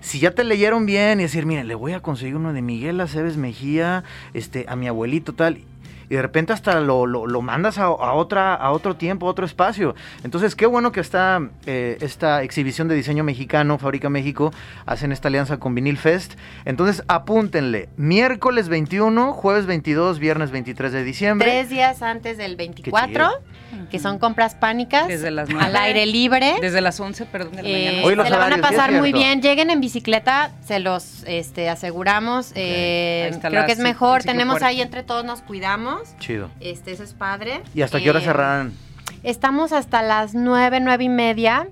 Si 0.00 0.20
ya 0.20 0.30
te 0.30 0.44
leyeron 0.44 0.86
bien 0.86 1.18
y 1.18 1.24
decir, 1.24 1.44
miren, 1.44 1.66
le 1.66 1.74
voy 1.74 1.92
a 1.92 2.00
conseguir 2.00 2.36
uno 2.36 2.52
de 2.52 2.62
Miguel 2.62 3.00
Aceves 3.00 3.36
Mejía, 3.36 4.04
este, 4.32 4.64
a 4.68 4.76
mi 4.76 4.86
abuelito 4.86 5.32
tal, 5.34 5.58
y 6.10 6.14
de 6.14 6.22
repente 6.22 6.52
hasta 6.52 6.80
lo, 6.80 7.06
lo- 7.06 7.26
lo 7.26 7.42
mandas 7.42 7.78
a, 7.78 7.84
a 7.84 8.12
otra, 8.14 8.54
a 8.54 8.70
otro 8.72 8.96
tiempo, 8.96 9.26
a 9.26 9.30
otro 9.30 9.44
espacio. 9.46 9.94
Entonces, 10.24 10.54
qué 10.54 10.66
bueno 10.66 10.92
que 10.92 11.00
está 11.00 11.40
eh, 11.66 11.98
esta 12.00 12.42
exhibición 12.42 12.88
de 12.88 12.94
diseño 12.94 13.24
mexicano, 13.24 13.78
Fábrica 13.78 14.08
México, 14.08 14.52
hacen 14.86 15.12
esta 15.12 15.28
alianza 15.28 15.58
con 15.58 15.74
Vinil 15.74 15.98
Fest. 15.98 16.34
Entonces, 16.64 17.02
apúntenle, 17.08 17.88
miércoles 17.96 18.68
21, 18.68 19.32
jueves 19.32 19.66
22, 19.66 20.18
viernes 20.18 20.50
23 20.50 20.92
de 20.92 21.04
diciembre. 21.04 21.48
Tres 21.50 21.68
días 21.68 22.02
antes 22.02 22.38
del 22.38 22.56
24, 22.56 23.28
que 23.90 23.98
son 23.98 24.18
compras 24.18 24.54
pánicas 24.54 25.08
Desde 25.08 25.30
las 25.30 25.48
al 25.50 25.54
nueve. 25.56 25.78
aire 25.78 26.06
libre. 26.06 26.54
Desde 26.60 26.80
las 26.80 26.98
11, 26.98 27.26
perdón, 27.26 27.56
de 27.56 27.62
la 27.62 27.68
Eh, 27.68 27.72
mañana. 27.86 28.06
Hoy 28.06 28.14
los 28.14 28.24
se 28.26 28.30
la 28.30 28.38
van 28.38 28.52
a 28.54 28.58
pasar 28.58 28.92
muy 28.92 29.12
bien. 29.12 29.42
Lleguen 29.42 29.70
en 29.70 29.80
bicicleta, 29.80 30.52
se 30.66 30.78
los 30.78 31.22
este, 31.26 31.68
aseguramos. 31.68 32.52
Eh, 32.54 33.30
creo 33.42 33.66
que 33.66 33.72
es 33.72 33.78
mejor. 33.78 34.22
Tenemos 34.24 34.62
ahí 34.62 34.80
entre 34.80 35.02
todos 35.02 35.24
nos 35.24 35.42
cuidamos. 35.42 35.97
Chido. 36.18 36.50
Este, 36.60 36.92
eso 36.92 37.02
es 37.04 37.14
padre. 37.14 37.62
¿Y 37.74 37.82
hasta 37.82 38.00
qué 38.00 38.10
hora 38.10 38.20
Eh, 38.20 38.24
cerrarán? 38.24 38.72
Estamos 39.22 39.72
hasta 39.72 40.02
las 40.02 40.34
nueve, 40.34 40.80
nueve 40.80 41.04
y 41.04 41.08
media. 41.08 41.68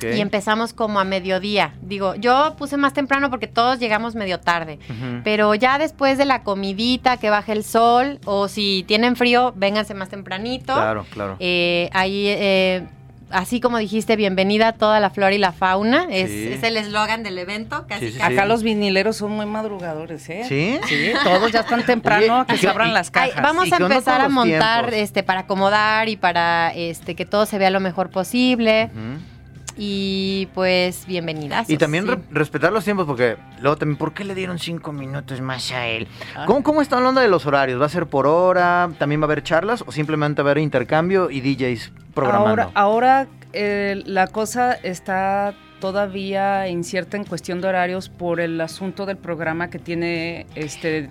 Y 0.00 0.20
empezamos 0.22 0.72
como 0.72 0.98
a 0.98 1.04
mediodía. 1.04 1.74
Digo, 1.82 2.14
yo 2.14 2.54
puse 2.56 2.78
más 2.78 2.94
temprano 2.94 3.28
porque 3.28 3.46
todos 3.46 3.78
llegamos 3.78 4.14
medio 4.14 4.40
tarde. 4.40 4.78
Pero 5.24 5.54
ya 5.54 5.76
después 5.78 6.16
de 6.16 6.24
la 6.24 6.42
comidita, 6.42 7.18
que 7.18 7.28
baje 7.28 7.52
el 7.52 7.64
sol, 7.64 8.18
o 8.24 8.48
si 8.48 8.82
tienen 8.88 9.14
frío, 9.14 9.52
vénganse 9.54 9.92
más 9.92 10.08
tempranito. 10.08 10.72
Claro, 10.72 11.04
claro. 11.12 11.36
Eh, 11.38 11.90
ahí, 11.92 12.24
eh, 12.28 12.86
así 13.30 13.60
como 13.60 13.78
dijiste, 13.78 14.16
bienvenida 14.16 14.68
a 14.68 14.72
toda 14.72 15.00
la 15.00 15.10
flora 15.10 15.34
y 15.34 15.38
la 15.38 15.52
fauna. 15.52 16.06
Es, 16.10 16.30
Sí. 16.30 16.48
es 16.52 16.62
el 16.62 16.76
eslogan 16.76 17.22
del 17.22 17.38
evento, 17.38 17.86
casi 17.88 18.06
Sí, 18.06 18.12
sí, 18.12 18.18
casi. 18.18 18.32
Acá 18.34 18.44
los 18.46 18.62
vinileros 18.62 19.16
son 19.16 19.32
muy 19.32 19.46
madrugadores, 19.46 20.28
¿eh? 20.30 20.42
¿Sí? 20.48 20.78
Sí, 20.88 21.12
todos 21.24 21.50
ya 21.52 21.60
están 21.60 21.84
temprano 21.84 22.38
Oye, 22.40 22.46
que 22.46 22.54
¿y 22.54 22.58
se 22.58 22.68
abran 22.68 22.92
las 22.94 23.08
Ay, 23.14 23.30
cajas. 23.30 23.42
vamos 23.42 23.66
¿Y 23.68 23.72
a 23.74 23.76
empezar 23.76 24.20
a 24.20 24.28
montar, 24.28 24.86
tiempos? 24.86 25.00
este, 25.00 25.22
para 25.22 25.40
acomodar 25.40 26.08
y 26.08 26.16
para 26.16 26.72
este 26.74 27.14
que 27.14 27.26
todo 27.26 27.46
se 27.46 27.58
vea 27.58 27.70
lo 27.70 27.80
mejor 27.80 28.10
posible. 28.10 28.90
Ujú. 28.92 29.33
Y 29.76 30.48
pues 30.54 31.04
bienvenidas. 31.06 31.68
Y 31.68 31.76
también 31.78 32.04
sí. 32.04 32.10
re- 32.10 32.20
respetar 32.30 32.72
los 32.72 32.84
tiempos, 32.84 33.06
porque 33.06 33.36
luego 33.60 33.76
también, 33.76 33.96
¿por 33.98 34.14
qué 34.14 34.24
le 34.24 34.34
dieron 34.34 34.58
cinco 34.58 34.92
minutos 34.92 35.40
más 35.40 35.72
a 35.72 35.86
él? 35.88 36.06
Ah. 36.36 36.44
¿Cómo, 36.46 36.62
¿Cómo 36.62 36.80
está 36.80 37.00
la 37.00 37.08
onda 37.08 37.22
de 37.22 37.28
los 37.28 37.44
horarios? 37.46 37.80
¿Va 37.80 37.86
a 37.86 37.88
ser 37.88 38.06
por 38.06 38.26
hora? 38.26 38.88
¿También 38.98 39.20
va 39.20 39.24
a 39.24 39.26
haber 39.26 39.42
charlas? 39.42 39.82
¿O 39.86 39.92
simplemente 39.92 40.42
va 40.42 40.50
a 40.50 40.52
haber 40.52 40.62
intercambio 40.62 41.30
y 41.30 41.40
DJs 41.40 41.92
programando? 42.14 42.62
Ahora, 42.62 42.70
ahora 42.74 43.26
eh, 43.52 44.02
la 44.06 44.28
cosa 44.28 44.72
está 44.74 45.54
todavía 45.80 46.68
incierta 46.68 47.16
en 47.16 47.24
cuestión 47.24 47.60
de 47.60 47.68
horarios 47.68 48.08
por 48.08 48.40
el 48.40 48.60
asunto 48.60 49.06
del 49.06 49.16
programa 49.16 49.70
que 49.70 49.78
tiene 49.78 50.46
este. 50.54 51.10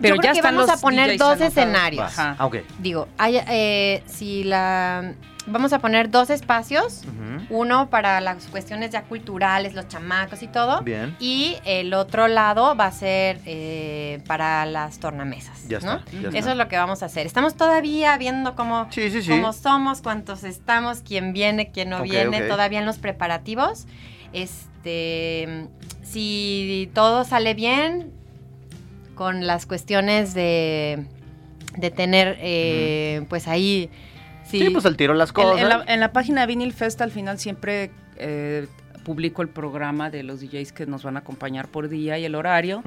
Pero 0.00 0.16
Yo 0.16 0.20
creo 0.20 0.22
ya 0.22 0.32
que 0.32 0.38
están 0.38 0.54
vamos 0.56 0.68
los 0.70 0.78
a 0.78 0.80
poner 0.82 1.10
DJs 1.10 1.18
dos 1.18 1.28
anotados. 1.28 1.52
escenarios. 1.52 2.18
Ajá. 2.18 2.36
Ah. 2.38 2.50
Digo, 2.80 3.06
hay, 3.18 3.36
eh, 3.48 4.02
si 4.06 4.42
la 4.44 5.14
vamos 5.46 5.72
a 5.72 5.78
poner 5.78 6.10
dos 6.10 6.30
espacios, 6.30 7.02
uno 7.50 7.90
para 7.90 8.20
las 8.20 8.46
cuestiones 8.46 8.90
ya 8.90 9.02
culturales, 9.02 9.74
los 9.74 9.88
chamacos 9.88 10.42
y 10.42 10.48
todo. 10.48 10.82
Bien. 10.82 11.14
Y 11.18 11.56
el 11.64 11.92
otro 11.94 12.28
lado 12.28 12.74
va 12.76 12.86
a 12.86 12.92
ser 12.92 13.40
eh, 13.44 14.20
para 14.26 14.64
las 14.66 14.98
tornamesas. 15.00 15.68
Ya 15.68 15.80
¿no? 15.80 15.96
está. 15.96 16.10
ya 16.12 16.18
Eso 16.28 16.38
está. 16.38 16.50
es 16.52 16.56
lo 16.56 16.68
que 16.68 16.76
vamos 16.76 17.02
a 17.02 17.06
hacer. 17.06 17.26
Estamos 17.26 17.54
todavía 17.56 18.16
viendo 18.16 18.54
cómo, 18.54 18.86
Sí, 18.90 19.10
sí, 19.10 19.22
sí. 19.22 19.30
cómo 19.30 19.52
somos, 19.52 20.00
cuántos 20.02 20.44
estamos, 20.44 21.00
quién 21.00 21.32
viene, 21.32 21.70
quién 21.70 21.90
no 21.90 22.02
viene, 22.02 22.42
todavía 22.42 22.78
en 22.78 22.86
los 22.86 22.98
preparativos. 22.98 23.86
Este, 24.32 25.68
si 26.02 26.90
todo 26.94 27.24
sale 27.24 27.54
bien 27.54 28.12
con 29.14 29.46
las 29.46 29.66
cuestiones 29.66 30.34
de, 30.34 31.06
de 31.76 31.90
tener, 31.90 32.36
eh, 32.40 33.24
pues 33.28 33.46
ahí, 33.48 33.90
sí, 34.58 34.66
Sí, 34.66 34.70
pues 34.70 34.86
al 34.86 34.96
tiro 34.96 35.14
las 35.14 35.32
cosas. 35.32 35.60
En, 35.60 35.68
la, 35.68 35.84
en 35.86 36.00
la 36.00 36.12
página 36.12 36.46
Vinyl 36.46 36.72
Fest 36.72 37.00
al 37.00 37.10
final 37.10 37.38
siempre 37.38 37.90
eh, 38.16 38.66
publico 39.04 39.42
el 39.42 39.48
programa 39.48 40.10
de 40.10 40.22
los 40.22 40.40
DJs 40.40 40.72
que 40.72 40.86
nos 40.86 41.04
van 41.04 41.16
a 41.16 41.20
acompañar 41.20 41.68
por 41.68 41.88
día 41.88 42.18
y 42.18 42.24
el 42.24 42.34
horario. 42.34 42.82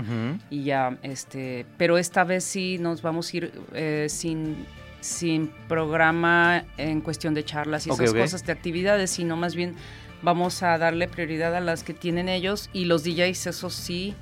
Y 0.49 0.63
ya, 0.63 0.97
este, 1.03 1.65
pero 1.77 1.97
esta 1.97 2.23
vez 2.23 2.43
sí 2.43 2.77
nos 2.80 3.01
vamos 3.01 3.32
a 3.32 3.38
ir 3.38 3.51
eh, 3.73 4.08
sin, 4.10 4.65
sin 4.99 5.51
programa 5.69 6.65
en 6.77 7.01
cuestión 7.01 7.34
de 7.34 7.45
charlas 7.45 7.88
y 7.88 7.91
esas 7.91 8.13
cosas 8.13 8.45
de 8.45 8.51
actividades, 8.51 9.12
sino 9.12 9.38
más 9.38 9.56
bien 9.56 9.75
vamos 10.21 10.63
a 10.63 10.77
darle 10.77 11.08
prioridad 11.08 11.56
a 11.56 11.60
las 11.60 11.84
que 11.84 11.93
tienen 11.93 12.27
ellos 12.27 12.69
y 12.73 12.86
los 12.86 13.03
DJs, 13.03 13.47
eso 13.47 13.69
sí, 13.69 14.15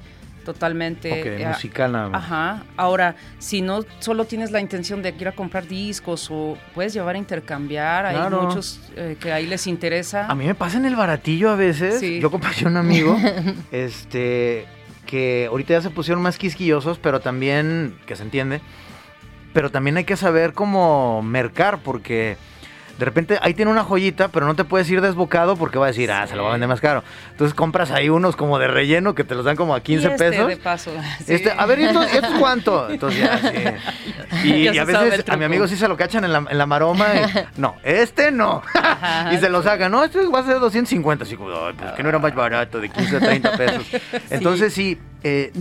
totalmente. 0.45 1.11
ok, 1.11 1.25
eh, 1.25 1.45
musical 1.47 1.91
nada 1.91 2.07
más. 2.09 2.23
Ajá. 2.23 2.63
Ahora, 2.77 3.15
si 3.39 3.61
no 3.61 3.83
solo 3.99 4.23
tienes 4.23 4.51
la 4.51 4.61
intención 4.61 5.01
de 5.01 5.09
ir 5.19 5.27
a 5.27 5.33
comprar 5.33 5.67
discos 5.67 6.29
o 6.31 6.57
puedes 6.73 6.93
llevar 6.93 7.15
a 7.15 7.17
intercambiar, 7.17 8.09
Claro. 8.13 8.39
hay 8.39 8.45
muchos 8.47 8.79
eh, 8.95 9.17
que 9.19 9.33
ahí 9.33 9.45
les 9.47 9.67
interesa. 9.67 10.27
A 10.27 10.35
mí 10.35 10.45
me 10.45 10.55
pasa 10.55 10.77
en 10.77 10.85
el 10.85 10.95
baratillo 10.95 11.49
a 11.51 11.55
veces. 11.55 11.99
Sí. 11.99 12.19
Yo 12.21 12.29
acompañé 12.29 12.65
a 12.65 12.69
un 12.69 12.77
amigo, 12.77 13.17
este, 13.73 14.65
que 15.05 15.47
ahorita 15.49 15.73
ya 15.73 15.81
se 15.81 15.89
pusieron 15.89 16.21
más 16.23 16.37
quisquillosos, 16.37 16.97
pero 16.99 17.19
también, 17.19 17.95
que 18.05 18.15
se 18.15 18.23
entiende, 18.23 18.61
pero 19.53 19.71
también 19.71 19.97
hay 19.97 20.03
que 20.03 20.15
saber 20.17 20.53
cómo 20.53 21.21
mercar, 21.21 21.79
porque 21.83 22.37
de 22.97 23.05
repente 23.05 23.37
ahí 23.41 23.53
tiene 23.53 23.71
una 23.71 23.83
joyita, 23.83 24.29
pero 24.29 24.45
no 24.45 24.55
te 24.55 24.63
puedes 24.63 24.89
ir 24.89 25.01
desbocado 25.01 25.55
porque 25.57 25.77
va 25.77 25.85
a 25.85 25.89
decir, 25.89 26.11
ah, 26.11 26.25
se 26.27 26.35
lo 26.35 26.43
va 26.43 26.49
a 26.49 26.51
vender 26.53 26.69
más 26.69 26.79
caro. 26.81 27.03
Entonces 27.31 27.53
compras 27.53 27.91
ahí 27.91 28.09
unos 28.09 28.35
como 28.35 28.57
de 28.59 28.67
relleno 28.67 29.13
que 29.15 29.23
te 29.23 29.35
los 29.35 29.43
dan 29.45 29.55
como 29.55 29.75
a 29.75 29.81
15 29.81 30.07
Y 30.07 30.11
este, 30.11 30.29
pesos. 30.29 30.47
de 30.47 30.57
paso. 30.57 30.91
sí. 31.25 31.33
Este, 31.33 31.51
a 31.51 31.65
ver, 31.65 31.79
¿y 31.79 31.83
esto, 31.85 32.01
esto 32.03 32.27
es 32.27 32.33
cuánto? 32.39 32.89
Entonces 32.89 33.19
ya, 33.21 33.37
sí. 33.39 34.47
Y, 34.47 34.77
a 34.77 34.85
veces 34.85 35.27
a 35.29 35.37
mi 35.37 35.45
amigo 35.45 35.67
sí 35.67 35.75
se 35.75 35.87
lo 35.87 35.97
cachan 35.97 36.23
en 36.23 36.31
la, 36.33 36.45
en 36.49 36.57
la 36.57 36.65
maroma. 36.65 37.07
y, 37.15 37.21
no, 37.59 37.75
este 37.83 38.31
no. 38.31 38.61
Ajá. 38.73 39.33
y 39.33 39.37
se 39.37 39.49
lo 39.49 39.61
sacan. 39.61 39.91
No, 39.91 40.03
este 40.03 40.25
va 40.27 40.39
a 40.39 40.43
ser 40.43 40.59
250. 40.59 41.23
Así 41.25 41.35
como, 41.35 41.49
"Ay, 41.49 41.73
pues 41.77 41.91
que 41.93 42.03
no 42.03 42.09
era 42.09 42.19
más 42.19 42.33
barato, 42.33 42.79
de 42.79 42.89
15 42.89 43.17
a 43.17 43.19
30 43.19 43.57
pesos. 43.57 43.85
Entonces 44.29 44.73
sí, 44.73 44.97
eh, 45.23 45.51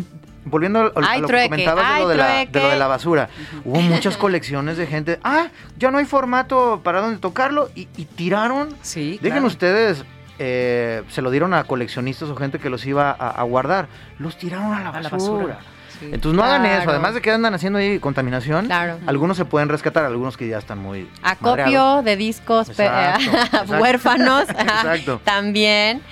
volviendo 0.44 0.80
a, 0.80 1.18
lo 1.18 1.28
que 1.28 1.44
comentabas 1.44 1.94
de 1.94 2.00
lo 2.00 2.08
de, 2.08 2.16
la, 2.16 2.46
de 2.46 2.60
lo 2.60 2.68
de 2.68 2.78
la 2.78 2.86
basura, 2.86 3.28
hubo 3.64 3.80
muchas 3.80 4.16
colecciones 4.16 4.76
de 4.76 4.86
gente, 4.86 5.18
ah, 5.24 5.48
ya 5.78 5.90
no 5.90 5.98
hay 5.98 6.04
formato 6.04 6.80
para 6.82 7.00
donde 7.00 7.18
tocarlo 7.18 7.70
y, 7.74 7.88
y 7.96 8.04
tiraron. 8.04 8.74
Sí, 8.82 9.18
Dejen 9.22 9.30
claro. 9.32 9.46
ustedes, 9.46 10.04
eh, 10.38 11.02
se 11.08 11.22
lo 11.22 11.30
dieron 11.30 11.54
a 11.54 11.64
coleccionistas 11.64 12.28
o 12.28 12.36
gente 12.36 12.58
que 12.58 12.70
los 12.70 12.84
iba 12.86 13.10
a, 13.10 13.30
a 13.30 13.42
guardar, 13.44 13.88
los 14.18 14.36
tiraron 14.36 14.72
a 14.72 14.80
la 14.82 14.90
A 14.90 15.00
la 15.00 15.08
basura. 15.08 15.58
Sí. 16.00 16.10
Entonces 16.12 16.36
no 16.36 16.42
hagan 16.44 16.62
Claro. 16.62 16.80
eso, 16.82 16.90
además 16.90 17.14
de 17.14 17.20
que 17.22 17.30
andan 17.30 17.54
haciendo 17.54 17.78
ahí 17.78 17.98
contaminación, 17.98 18.66
Claro. 18.66 18.98
algunos 19.06 19.36
se 19.36 19.44
pueden 19.44 19.68
rescatar, 19.68 20.04
algunos 20.04 20.36
que 20.36 20.48
ya 20.48 20.58
están 20.58 20.78
muy... 20.78 21.08
Acopio 21.22 21.50
madreados. 21.64 22.04
de 22.04 22.16
discos 22.16 22.70
pe- 22.70 22.84
Exacto, 22.86 23.30
exacto. 23.44 23.72
huérfanos 23.78 24.48
Exacto. 24.48 25.20
también. 25.24 26.02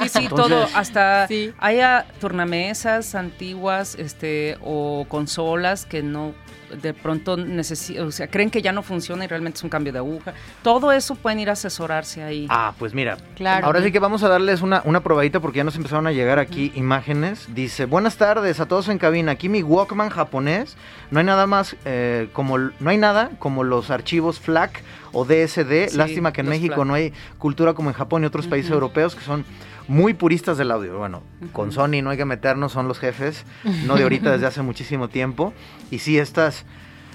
Sí, 0.00 0.08
sí, 0.08 0.18
Entonces- 0.24 0.28
todo, 0.28 0.68
hasta 0.74 1.26
Sí. 1.28 1.52
hay 1.58 1.80
tornamesas 2.20 3.14
antiguas, 3.14 3.94
este, 3.94 4.58
o 4.62 5.06
consolas 5.08 5.84
que 5.86 6.02
no 6.02 6.34
de 6.74 6.94
pronto 6.94 7.36
necesitan, 7.36 8.06
o 8.06 8.10
sea, 8.10 8.28
creen 8.28 8.50
que 8.50 8.62
ya 8.62 8.72
no 8.72 8.82
funciona 8.82 9.24
y 9.24 9.28
realmente 9.28 9.58
es 9.58 9.64
un 9.64 9.70
cambio 9.70 9.92
de 9.92 9.98
aguja. 9.98 10.34
Todo 10.62 10.92
eso 10.92 11.14
pueden 11.14 11.40
ir 11.40 11.50
a 11.50 11.52
asesorarse 11.52 12.22
ahí. 12.22 12.46
Ah, 12.50 12.72
pues 12.78 12.94
mira, 12.94 13.16
Claro. 13.36 13.66
Ahora 13.66 13.82
sí 13.82 13.90
que 13.90 13.98
vamos 13.98 14.22
a 14.22 14.28
darles 14.28 14.62
una, 14.62 14.82
una 14.84 15.00
probadita 15.00 15.40
porque 15.40 15.58
ya 15.58 15.64
nos 15.64 15.76
empezaron 15.76 16.06
a 16.06 16.12
llegar 16.12 16.38
aquí 16.38 16.72
imágenes. 16.74 17.46
Dice, 17.54 17.84
buenas 17.86 18.16
tardes 18.16 18.60
a 18.60 18.66
todos 18.66 18.88
en 18.88 18.98
cabina. 18.98 19.32
Aquí 19.32 19.48
mi 19.48 19.62
Walkman 19.62 20.10
japonés. 20.10 20.76
No 21.14 21.20
hay 21.20 21.26
nada 21.26 21.46
más 21.46 21.76
eh, 21.84 22.28
como 22.32 22.58
no 22.58 22.90
hay 22.90 22.98
nada 22.98 23.30
como 23.38 23.62
los 23.62 23.90
archivos 23.90 24.40
FLAC 24.40 24.82
o 25.12 25.24
DSD. 25.24 25.90
Sí, 25.90 25.96
Lástima 25.96 26.32
que 26.32 26.40
en 26.40 26.48
México 26.48 26.74
FLAC. 26.74 26.86
no 26.88 26.94
hay 26.94 27.12
cultura 27.38 27.74
como 27.74 27.88
en 27.90 27.94
Japón 27.94 28.24
y 28.24 28.26
otros 28.26 28.48
países 28.48 28.72
europeos 28.72 29.14
que 29.14 29.22
son 29.22 29.44
muy 29.86 30.14
puristas 30.14 30.58
del 30.58 30.72
audio. 30.72 30.98
Bueno, 30.98 31.22
con 31.52 31.70
Sony 31.70 32.02
no 32.02 32.10
hay 32.10 32.16
que 32.16 32.24
meternos, 32.24 32.72
son 32.72 32.88
los 32.88 32.98
jefes, 32.98 33.44
no 33.86 33.94
de 33.94 34.02
ahorita, 34.02 34.32
desde 34.32 34.46
hace 34.46 34.62
muchísimo 34.62 35.06
tiempo. 35.06 35.52
Y 35.92 36.00
sí, 36.00 36.18
estas, 36.18 36.64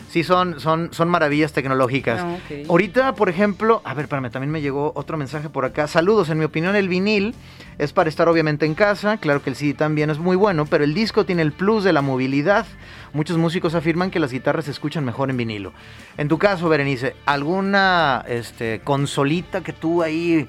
sí 0.10 0.24
son, 0.24 0.60
son, 0.60 0.89
son 0.91 1.10
maravillas 1.10 1.54
tecnológicas. 1.54 2.22
Ah. 2.22 2.38
Ahorita, 2.67 3.13
por 3.13 3.30
ejemplo, 3.30 3.82
a 3.86 3.93
ver, 3.93 4.06
espérame, 4.06 4.30
también 4.32 4.52
me 4.52 4.62
llegó 4.62 4.91
otro 4.95 5.17
mensaje 5.17 5.50
por 5.50 5.65
acá. 5.65 5.88
Saludos, 5.88 6.30
en 6.30 6.39
mi 6.39 6.45
opinión 6.45 6.76
el 6.76 6.89
vinil 6.89 7.36
es 7.78 7.93
para 7.93 8.10
estar 8.10 8.28
obviamente 8.28 8.65
en 8.65 8.76
casa, 8.76 9.17
claro 9.17 9.41
que 9.41 9.50
el 9.50 9.56
CD 9.56 9.74
también 9.74 10.10
es 10.10 10.19
muy 10.19 10.36
bueno, 10.36 10.65
pero 10.65 10.84
el 10.84 10.93
disco 10.93 11.26
tiene 11.26 11.41
el 11.41 11.54
plus 11.54 11.84
de 11.84 11.93
la 11.93 12.02
movilidad. 12.02 12.65
Muchos 13.13 13.38
músicos 13.38 13.74
afirman 13.74 14.12
que 14.12 14.19
las 14.19 14.32
guitarras 14.32 14.65
se 14.65 14.72
escuchan 14.72 15.06
mejor 15.06 15.30
en 15.30 15.38
vinilo. 15.38 15.74
En 16.17 16.28
tu 16.28 16.38
caso, 16.38 16.67
Berenice, 16.69 17.15
¿alguna 17.26 18.26
este, 18.28 18.82
consolita 18.84 19.62
que 19.62 19.74
tú 19.74 20.04
ahí 20.04 20.48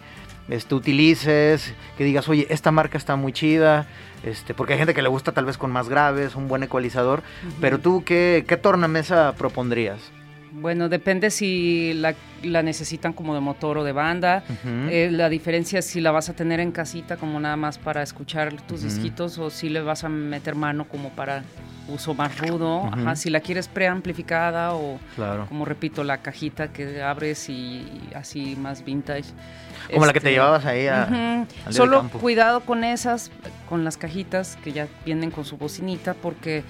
este, 0.50 0.74
utilices, 0.74 1.74
que 1.96 2.04
digas, 2.04 2.28
oye, 2.28 2.46
esta 2.50 2.70
marca 2.70 2.98
está 2.98 3.16
muy 3.16 3.32
chida? 3.32 3.86
Este, 4.22 4.52
porque 4.52 4.74
hay 4.74 4.78
gente 4.78 4.92
que 4.94 5.02
le 5.02 5.08
gusta 5.08 5.32
tal 5.32 5.46
vez 5.46 5.56
con 5.56 5.70
más 5.70 5.88
graves, 5.88 6.34
un 6.34 6.48
buen 6.48 6.62
ecualizador, 6.62 7.22
pero 7.60 7.78
tú, 7.78 8.04
¿qué, 8.04 8.44
qué 8.46 8.56
tornamesa 8.58 9.34
propondrías? 9.36 9.98
Bueno, 10.52 10.88
depende 10.88 11.30
si 11.30 11.92
la, 11.94 12.14
la 12.42 12.62
necesitan 12.62 13.12
como 13.12 13.34
de 13.34 13.40
motor 13.40 13.78
o 13.78 13.84
de 13.84 13.92
banda. 13.92 14.42
Ujú. 14.48 14.88
Eh, 14.90 15.08
la 15.12 15.28
diferencia 15.28 15.78
es 15.78 15.84
si 15.86 16.00
la 16.00 16.10
vas 16.10 16.28
a 16.28 16.32
tener 16.34 16.58
en 16.58 16.72
casita 16.72 17.16
como 17.16 17.38
nada 17.38 17.56
más 17.56 17.78
para 17.78 18.02
escuchar 18.02 18.52
tus 18.62 18.80
Ujú. 18.80 18.88
disquitos 18.88 19.38
o 19.38 19.50
si 19.50 19.68
le 19.68 19.80
vas 19.80 20.02
a 20.02 20.08
meter 20.08 20.54
mano 20.56 20.86
como 20.88 21.10
para 21.10 21.44
uso 21.88 22.14
más 22.14 22.36
rudo. 22.38 22.80
Ujú. 22.82 22.88
Ajá, 22.94 23.16
si 23.16 23.30
la 23.30 23.40
quieres 23.40 23.68
preamplificada 23.68 24.74
o 24.74 24.98
Claro. 25.14 25.46
como 25.46 25.64
repito 25.64 26.02
la 26.02 26.18
cajita 26.18 26.72
que 26.72 27.00
abres 27.00 27.48
y 27.48 27.86
así 28.14 28.56
más 28.56 28.84
vintage. 28.84 29.26
Como 29.92 30.04
la 30.04 30.12
que 30.12 30.20
te 30.20 30.28
Este, 30.28 30.32
llevabas 30.32 30.66
ahí 30.66 30.86
a, 30.88 31.04
al 31.04 31.72
Solo 31.72 31.98
campo. 31.98 32.18
cuidado 32.18 32.60
con 32.60 32.82
esas, 32.84 33.30
con 33.68 33.84
las 33.84 33.96
cajitas 33.96 34.56
que 34.64 34.72
ya 34.72 34.88
vienen 35.06 35.30
con 35.30 35.44
su 35.44 35.56
bocinita, 35.56 36.14
porque 36.14 36.64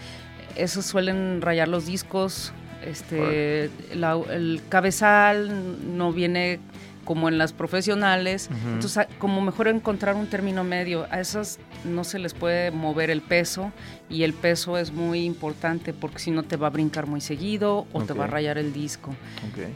esos 0.57 0.85
suelen 0.85 1.41
rayar 1.41 1.69
los 1.69 1.87
discos. 1.87 2.53
Este, 2.85 3.71
la- 3.95 4.19
el 4.31 4.61
cabezal 4.69 5.97
no 5.97 6.13
viene 6.13 6.61
como 7.05 7.29
en 7.29 7.39
las 7.39 7.53
profesionales. 7.53 8.49
Entonces, 8.75 9.07
como 9.19 9.41
mejor 9.41 9.67
encontrar 9.69 10.15
un 10.15 10.27
término 10.29 10.63
medio. 10.63 11.07
A 11.11 11.19
esas 11.19 11.59
no 11.85 12.05
se 12.05 12.19
les 12.21 12.35
puede 12.35 12.71
mover 12.71 13.11
el 13.11 13.21
peso 13.21 13.73
y 14.09 14.23
el 14.23 14.33
peso 14.33 14.79
es 14.79 14.93
muy 14.93 15.25
importante 15.25 15.93
porque 15.93 16.21
si 16.21 16.31
no 16.31 16.45
te 16.45 16.57
va 16.57 16.69
a 16.69 16.71
brincar 16.71 17.07
muy 17.09 17.21
seguido 17.21 17.87
o 17.93 18.03
te 18.05 18.13
va 18.13 18.25
a 18.25 18.27
rayar 18.29 18.59
el 18.59 18.73
disco. 18.73 19.13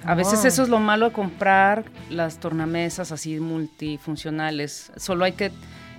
A 0.04 0.14
veces 0.14 0.44
eso 0.44 0.62
es 0.62 0.68
lo 0.68 0.78
malo 0.78 1.06
de 1.08 1.12
comprar 1.12 1.84
las 2.08 2.38
tornamesas 2.38 3.10
así 3.10 3.40
multifuncionales. 3.40 4.92
Solo 4.96 5.24
hay 5.24 5.32
que 5.32 5.50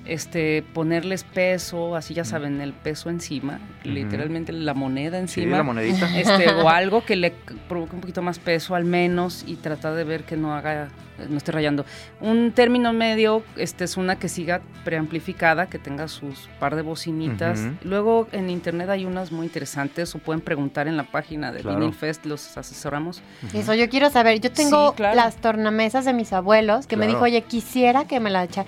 este, 0.06 0.64
ponerles 0.74 1.24
peso, 1.24 1.96
así 1.96 2.14
ya 2.14 2.24
saben, 2.26 2.62
el 2.62 2.74
peso 2.74 3.10
encima, 3.10 3.60
literalmente 3.84 4.52
la 4.52 4.74
moneda 4.74 5.18
Sí, 5.28 5.42
encima. 5.42 5.58
la 5.58 5.64
monedita. 5.64 6.08
este, 6.20 6.50
o 6.54 6.70
algo 6.70 7.04
que 7.06 7.16
le 7.16 7.34
provoque 7.68 7.96
un 7.96 8.02
poquito 8.02 8.22
más 8.22 8.40
peso 8.40 8.76
al 8.76 8.86
menos 8.86 9.44
y 9.48 9.56
tratar 9.56 9.96
de 9.96 10.04
ver 10.04 10.24
que 10.24 10.38
no 10.38 10.54
haga 10.54 10.90
no 11.30 11.38
esté 11.38 11.54
rayando. 11.54 11.86
Un 12.20 12.52
término 12.52 12.92
medio 12.92 13.42
este 13.56 13.86
es 13.86 13.96
una 13.96 14.18
que 14.18 14.28
siga 14.28 14.60
preamplificada, 14.84 15.68
que 15.68 15.80
tenga 15.80 16.10
sus 16.10 16.50
par 16.60 16.76
de 16.76 16.82
bocinitas. 16.82 17.62
Luego 17.84 18.28
en 18.34 18.50
internet 18.50 18.90
hay 18.90 19.06
unas 19.06 19.32
muy 19.32 19.46
interesantes 19.46 20.14
o 20.14 20.20
pueden 20.20 20.42
preguntar 20.42 20.90
en 20.90 20.98
la 20.98 21.04
página 21.04 21.54
de 21.54 21.62
Claro. 21.62 21.80
Vinyl 21.80 21.94
Fest, 21.94 22.26
los 22.26 22.58
asesoramos. 22.58 23.22
Eso 23.54 23.74
yo 23.74 23.88
quiero 23.90 24.10
saber. 24.10 24.42
Yo 24.42 24.52
tengo 24.52 24.90
Sí, 24.92 24.96
claro. 24.98 25.16
las 25.16 25.38
tornamesas 25.38 26.04
de 26.04 26.12
mis 26.12 26.34
abuelos 26.34 26.86
que 26.86 26.98
me 26.98 27.08
dijo, 27.08 27.22
oye, 27.22 27.42
quisiera 27.44 28.06
que 28.06 28.20
me 28.20 28.30
la 28.30 28.44
echa. 28.44 28.66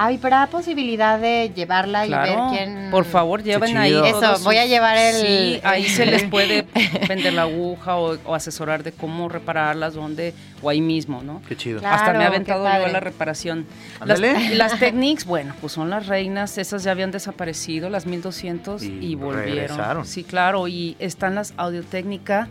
Ay, 0.00 0.18
pero 0.22 0.36
hay 0.36 0.46
posibilidad 0.46 1.18
de 1.18 1.50
llevarla 1.54 2.06
y 2.06 2.10
ver 2.10 2.38
quién. 2.50 2.88
por 2.90 3.04
favor, 3.04 3.42
lleven 3.42 3.76
ahí. 3.76 3.92
Eso, 3.92 4.20
todos 4.20 4.44
voy 4.44 4.56
a 4.56 4.64
llevar 4.64 4.96
el- 4.96 5.14
Sí, 5.16 5.60
ahí 5.64 5.84
se 5.88 6.06
les 6.06 6.22
puede 6.30 6.66
vender 7.08 7.32
la 7.32 7.42
aguja 7.42 7.96
o, 7.96 8.16
o 8.24 8.34
asesorar 8.34 8.84
de 8.84 8.92
cómo 8.92 9.28
repararlas, 9.28 9.94
dónde, 9.94 10.34
o 10.62 10.70
ahí 10.70 10.80
mismo, 10.80 11.22
¿no? 11.24 11.42
Qué 11.48 11.56
chido. 11.56 11.80
Claro, 11.80 11.96
Hasta 11.96 12.12
me 12.12 12.22
ha 12.24 12.28
aventado 12.28 12.62
yo 12.64 12.68
a 12.86 12.88
la 12.88 13.00
reparación. 13.00 13.66
Las, 14.04 14.18
Ándale. 14.20 14.54
las 14.54 14.78
Technics, 14.78 15.24
bueno, 15.24 15.52
pues 15.60 15.72
son 15.72 15.90
las 15.90 16.06
reinas, 16.06 16.58
esas 16.58 16.84
ya 16.84 16.92
habían 16.92 17.10
desaparecido, 17.10 17.90
las 17.90 18.06
1200, 18.06 18.84
y, 18.84 18.86
Y 19.00 19.14
volvieron. 19.16 19.44
regresaron. 19.54 20.06
Sí, 20.06 20.22
claro, 20.22 20.68
y 20.68 20.94
están 21.00 21.34
las 21.34 21.54
Audio-Técnica, 21.56 22.48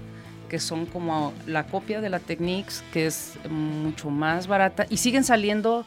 que 0.49 0.59
son 0.59 0.85
como 0.85 1.33
la 1.45 1.63
copia 1.65 2.01
de 2.01 2.09
la 2.09 2.19
Technics, 2.19 2.83
que 2.91 3.05
es 3.05 3.33
mucho 3.49 4.09
más 4.09 4.47
barata, 4.47 4.85
y 4.89 4.97
siguen 4.97 5.23
saliendo 5.23 5.85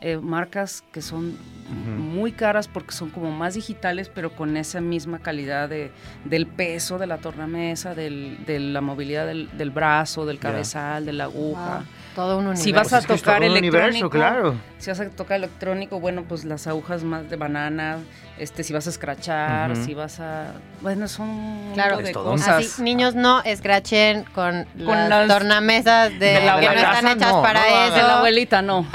eh, 0.00 0.16
marcas 0.18 0.84
que 0.92 1.02
son 1.02 1.36
muy 1.68 2.32
caras 2.32 2.68
porque 2.68 2.92
son 2.92 3.10
como 3.10 3.30
más 3.30 3.54
digitales, 3.54 4.10
pero 4.14 4.34
con 4.34 4.56
esa 4.56 4.80
misma 4.80 5.18
calidad 5.18 5.68
de, 5.68 5.90
del 6.24 6.46
peso 6.46 6.98
de 6.98 7.06
la 7.06 7.18
tornamesa, 7.18 7.94
del, 7.94 8.38
de 8.46 8.60
la 8.60 8.80
movilidad 8.80 9.26
del, 9.26 9.50
del 9.58 9.70
brazo, 9.70 10.24
del 10.24 10.38
cabezal, 10.38 11.04
de 11.04 11.12
la 11.12 11.24
aguja. 11.24 11.78
Wow, 11.78 11.86
todo 12.14 12.38
un 12.38 12.44
universo. 12.46 12.64
Si 12.64 12.72
vas 12.72 12.86
a 12.88 12.90
Pues 12.90 13.00
es 13.02 13.06
que 13.06 13.14
es 13.14 13.22
tocar 13.22 13.38
todo 13.40 13.50
un 13.50 13.56
universo, 13.58 13.88
electrónico, 13.88 14.10
claro. 14.10 14.54
si 14.78 14.90
vas 14.90 15.00
a 15.00 15.08
tocar 15.10 15.36
electrónico, 15.36 16.00
bueno, 16.00 16.24
pues 16.28 16.44
las 16.44 16.66
agujas 16.66 17.02
más 17.04 17.28
de 17.30 17.36
banana, 17.36 17.98
este, 18.38 18.62
si 18.64 18.72
vas 18.72 18.86
a 18.86 18.90
escrachar, 18.90 19.74
si 19.76 19.94
vas 19.94 20.20
a, 20.20 20.52
bueno, 20.80 21.08
son 21.08 21.72
Claro. 21.74 21.98
de 21.98 22.12
cosas. 22.12 22.48
Así, 22.66 22.82
niños 22.82 23.14
no 23.14 23.42
escrachen 23.44 24.24
con, 24.34 24.66
las, 24.76 25.08
las- 25.08 25.28
tornamesas 25.28 26.10
de, 26.10 26.18
de 26.18 26.44
la 26.44 26.60
que 26.60 26.66
no 26.66 26.72
están 26.72 27.06
hechas 27.08 27.32
No, 27.32 27.42
para 27.42 27.60
no 27.60 27.66
eso. 27.84 27.94
De 27.94 28.02
la 28.02 28.16
abuelita, 28.18 28.62
no. 28.62 28.86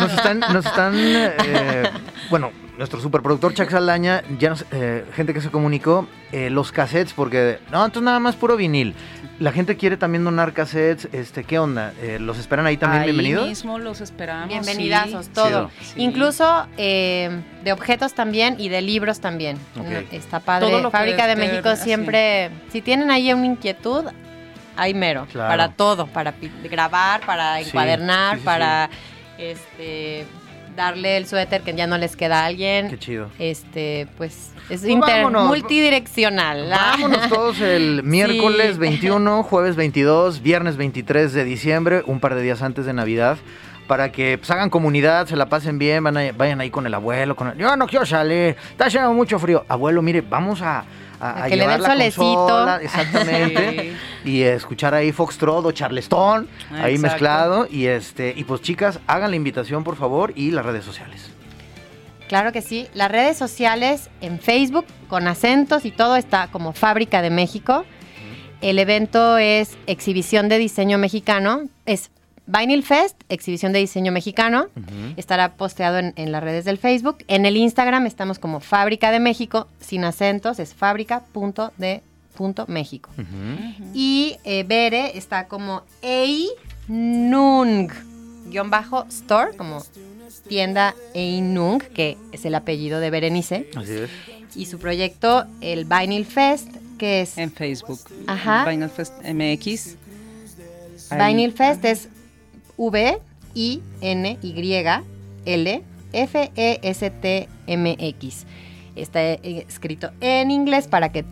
Nos 0.00 0.12
están, 0.12 0.40
nos 0.40 0.66
están 0.66 0.92
eh, 0.96 1.90
bueno, 2.30 2.50
nuestro 2.78 3.00
superproductor 3.00 3.54
Chuck 3.54 3.70
Saldaña, 3.70 4.22
ya 4.38 4.50
nos, 4.50 4.66
eh, 4.70 5.04
gente 5.14 5.32
que 5.32 5.40
se 5.40 5.50
comunicó, 5.50 6.06
eh, 6.32 6.50
los 6.50 6.72
cassettes, 6.72 7.12
porque, 7.12 7.58
no, 7.70 7.84
entonces 7.84 8.04
nada 8.04 8.20
más 8.20 8.36
puro 8.36 8.56
vinil. 8.56 8.94
La 9.38 9.52
gente 9.52 9.76
quiere 9.76 9.96
también 9.96 10.24
donar 10.24 10.52
cassettes, 10.54 11.08
este, 11.12 11.44
¿qué 11.44 11.58
onda? 11.58 11.92
Eh, 12.00 12.18
¿Los 12.18 12.38
esperan 12.38 12.66
ahí 12.66 12.76
también? 12.76 13.02
Ahí 13.02 13.08
Bienvenidos. 13.08 13.46
mismo 13.46 13.78
los 13.78 14.00
esperamos. 14.00 14.48
Bienvenidazos, 14.48 15.26
sí. 15.26 15.32
todo. 15.34 15.70
Sí. 15.80 15.94
Incluso 15.96 16.66
eh, 16.78 17.42
de 17.62 17.72
objetos 17.72 18.14
también 18.14 18.56
y 18.58 18.70
de 18.70 18.80
libros 18.80 19.20
también. 19.20 19.58
Está 20.10 20.40
padre. 20.40 20.68
Todo 20.68 20.80
lo 20.80 20.90
que 20.90 20.96
Fábrica 20.96 21.26
de 21.26 21.36
México 21.36 21.76
siempre, 21.76 22.50
si 22.70 22.80
tienen 22.80 23.10
ahí 23.10 23.30
una 23.32 23.46
inquietud, 23.46 24.04
hay 24.76 24.94
mero. 24.94 25.26
Claro. 25.30 25.50
Para 25.50 25.68
todo, 25.72 26.06
para 26.06 26.34
grabar, 26.64 27.20
para 27.26 27.60
encuadernar, 27.60 28.36
sí, 28.36 28.40
sí, 28.40 28.44
para 28.44 28.90
este 29.38 30.26
darle 30.76 31.16
el 31.16 31.26
suéter 31.26 31.62
que 31.62 31.74
ya 31.74 31.86
no 31.86 31.98
les 31.98 32.14
queda 32.16 32.42
a 32.42 32.46
alguien. 32.46 32.88
Qué 32.90 32.98
chido. 32.98 33.28
Este, 33.38 34.06
pues 34.16 34.50
es 34.70 34.80
Pues 34.80 34.84
inter- 34.84 35.16
vámonos. 35.24 35.46
multidireccional. 35.48 36.72
¿ah? 36.72 36.92
Vámonos 36.92 37.28
todos 37.28 37.60
el 37.60 38.02
miércoles 38.04 38.74
Sí. 38.74 38.78
21, 38.78 39.42
jueves 39.42 39.76
22, 39.76 40.42
viernes 40.42 40.76
23 40.76 41.32
de 41.32 41.44
diciembre, 41.44 42.02
un 42.06 42.20
par 42.20 42.34
de 42.34 42.42
días 42.42 42.62
antes 42.62 42.84
de 42.86 42.92
Navidad, 42.92 43.38
para 43.86 44.10
que 44.12 44.36
pues, 44.38 44.50
hagan 44.50 44.68
comunidad, 44.70 45.26
se 45.26 45.36
la 45.36 45.46
pasen 45.48 45.78
bien, 45.78 46.02
van 46.04 46.16
a- 46.16 46.32
vayan 46.32 46.60
ahí 46.60 46.70
con 46.70 46.86
el 46.86 46.94
abuelo. 46.94 47.36
Con 47.36 47.48
el- 47.48 47.58
yo 47.58 47.76
no 47.76 47.86
quiero 47.86 48.04
salir, 48.04 48.56
está 48.70 48.86
haciendo 48.86 49.12
mucho 49.14 49.38
frío. 49.38 49.64
Abuelo, 49.68 50.02
mire, 50.02 50.20
vamos 50.22 50.60
a, 50.62 50.84
a, 51.20 51.44
que 51.44 51.56
le 51.56 51.62
llevar 51.62 51.76
dé 51.76 51.82
la 51.82 51.88
solecito. 51.92 52.24
consola, 52.36 52.76
exactamente, 52.82 53.94
Sí. 54.24 54.30
y 54.30 54.42
escuchar 54.42 54.94
ahí 54.94 55.12
Foxtrot 55.12 55.64
o 55.64 55.72
Charleston, 55.72 56.48
ahí 56.72 56.94
Exacto. 56.94 57.00
mezclado. 57.02 57.68
Y 57.70 57.86
este 57.86 58.32
y 58.36 58.44
pues 58.44 58.60
chicas, 58.62 59.00
hagan 59.06 59.30
la 59.30 59.36
invitación 59.36 59.84
por 59.84 59.96
favor 59.96 60.32
y 60.36 60.50
las 60.50 60.64
redes 60.66 60.84
sociales. 60.84 61.30
Claro 62.28 62.50
que 62.52 62.60
sí. 62.60 62.88
Las 62.94 63.10
redes 63.10 63.36
sociales 63.36 64.10
en 64.20 64.40
Facebook 64.40 64.84
con 65.08 65.28
acentos 65.28 65.84
y 65.84 65.92
todo 65.92 66.16
está 66.16 66.48
como 66.48 66.72
Fábrica 66.72 67.22
de 67.22 67.30
México. 67.30 67.84
El 68.60 68.78
evento 68.78 69.38
es 69.38 69.76
exhibición 69.86 70.48
de 70.48 70.58
diseño 70.58 70.98
mexicano. 70.98 71.62
Es 71.84 72.10
Vinyl 72.46 72.84
Fest, 72.84 73.20
exhibición 73.28 73.72
de 73.72 73.80
diseño 73.80 74.12
mexicano. 74.12 74.68
Estará 75.16 75.54
posteado 75.54 75.98
en, 75.98 76.12
en 76.16 76.30
las 76.32 76.42
redes 76.42 76.64
del 76.64 76.78
Facebook. 76.78 77.18
En 77.28 77.44
el 77.44 77.56
Instagram 77.56 78.06
estamos 78.06 78.38
como 78.38 78.60
Fábrica 78.60 79.10
de 79.10 79.18
México, 79.18 79.66
sin 79.80 80.04
acentos, 80.04 80.60
es 80.60 80.74
fábrica.de.méxico. 80.74 83.10
Y 83.94 84.36
eh, 84.44 84.64
Bere 84.64 85.18
está 85.18 85.48
como 85.48 85.82
Einung, 86.02 87.90
guion 88.48 88.70
bajo 88.70 89.04
store, 89.08 89.56
como 89.56 89.82
tienda 90.48 90.94
Einung, 91.14 91.80
que 91.80 92.16
es 92.32 92.44
el 92.44 92.54
apellido 92.54 93.00
de 93.00 93.10
Berenice. 93.10 93.68
Así 93.74 93.92
es. 93.92 94.10
Y 94.54 94.66
su 94.66 94.78
proyecto, 94.78 95.46
el 95.60 95.84
Vinyl 95.84 96.24
Fest, 96.24 96.68
que 96.98 97.22
es 97.22 97.36
En 97.36 97.50
Facebook. 97.50 97.98
Ajá. 98.26 98.64
Vinyl 98.64 98.88
Fest 98.88 99.12
MX. 99.24 99.96
Vinyl 101.10 101.52
Fest 101.52 101.84
es 101.84 102.08
V 102.76 103.18
I 103.54 103.82
N 104.00 104.38
Y 104.42 105.02
L 105.44 105.82
F 106.12 106.50
E 106.56 106.80
S 106.82 107.10
T 107.10 107.48
M 107.66 107.96
X. 107.98 108.46
Está 108.94 109.22
eh, 109.22 109.64
escrito 109.68 110.10
en 110.20 110.50
inglés 110.50 110.88
para 110.88 111.12
que 111.12 111.24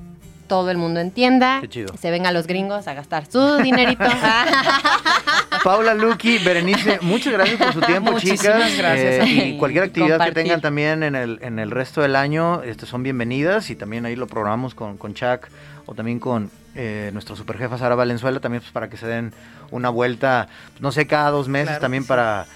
todo 0.47 0.71
el 0.71 0.79
mundo 0.79 1.01
entienda. 1.01 1.61
Qué 1.61 1.69
chido. 1.69 1.97
Se 1.97 2.11
vengan 2.11 2.35
los 2.35 2.47
gringos 2.47 2.87
a 2.89 2.95
gastar 2.95 3.27
su 3.27 3.57
dinerito. 3.59 4.05
Paula, 5.65 5.95
Lucky, 5.95 6.39
Berenice, 6.39 6.99
muchas 7.01 7.33
gracias 7.33 7.59
por 7.59 7.73
su 7.73 7.81
tiempo, 7.81 8.13
Muchísimas 8.13 8.41
chicas. 8.41 8.79
gracias 8.79 9.21
a 9.21 9.27
y 9.27 9.57
cualquier 9.59 9.85
actividad 9.85 10.23
que 10.25 10.33
tengan 10.33 10.61
también 10.61 11.03
en 11.03 11.15
el, 11.15 11.39
en 11.43 11.59
el 11.59 11.71
resto 11.71 12.03
del 12.03 12.17
año, 12.17 12.63
este, 12.63 12.87
son 12.87 13.03
bienvenidas 13.03 13.71
y 13.71 13.77
también 13.77 14.05
ahí 14.05 14.17
lo 14.17 14.27
programamos 14.27 14.75
con, 14.75 14.99
con 14.99 15.15
Chuck 15.15 15.49
o 15.87 15.95
también 15.95 16.19
con 16.19 16.51
eh, 16.75 17.11
nuestro 17.13 17.37
superjefa 17.37 17.79
Sara 17.79 17.95
Valenzuela, 17.95 18.41
también 18.41 18.61
pues, 18.61 18.73
para 18.73 18.91
que 18.91 18.97
se 18.97 19.07
den 19.07 19.33
una 19.71 19.89
vuelta, 19.89 20.49
no 20.81 20.93
sé, 20.93 21.07
cada 21.07 21.31
dos 21.31 21.49
meses 21.49 21.69
Claro 21.69 21.81
también 21.81 22.03
sí. 22.03 22.09
para... 22.09 22.47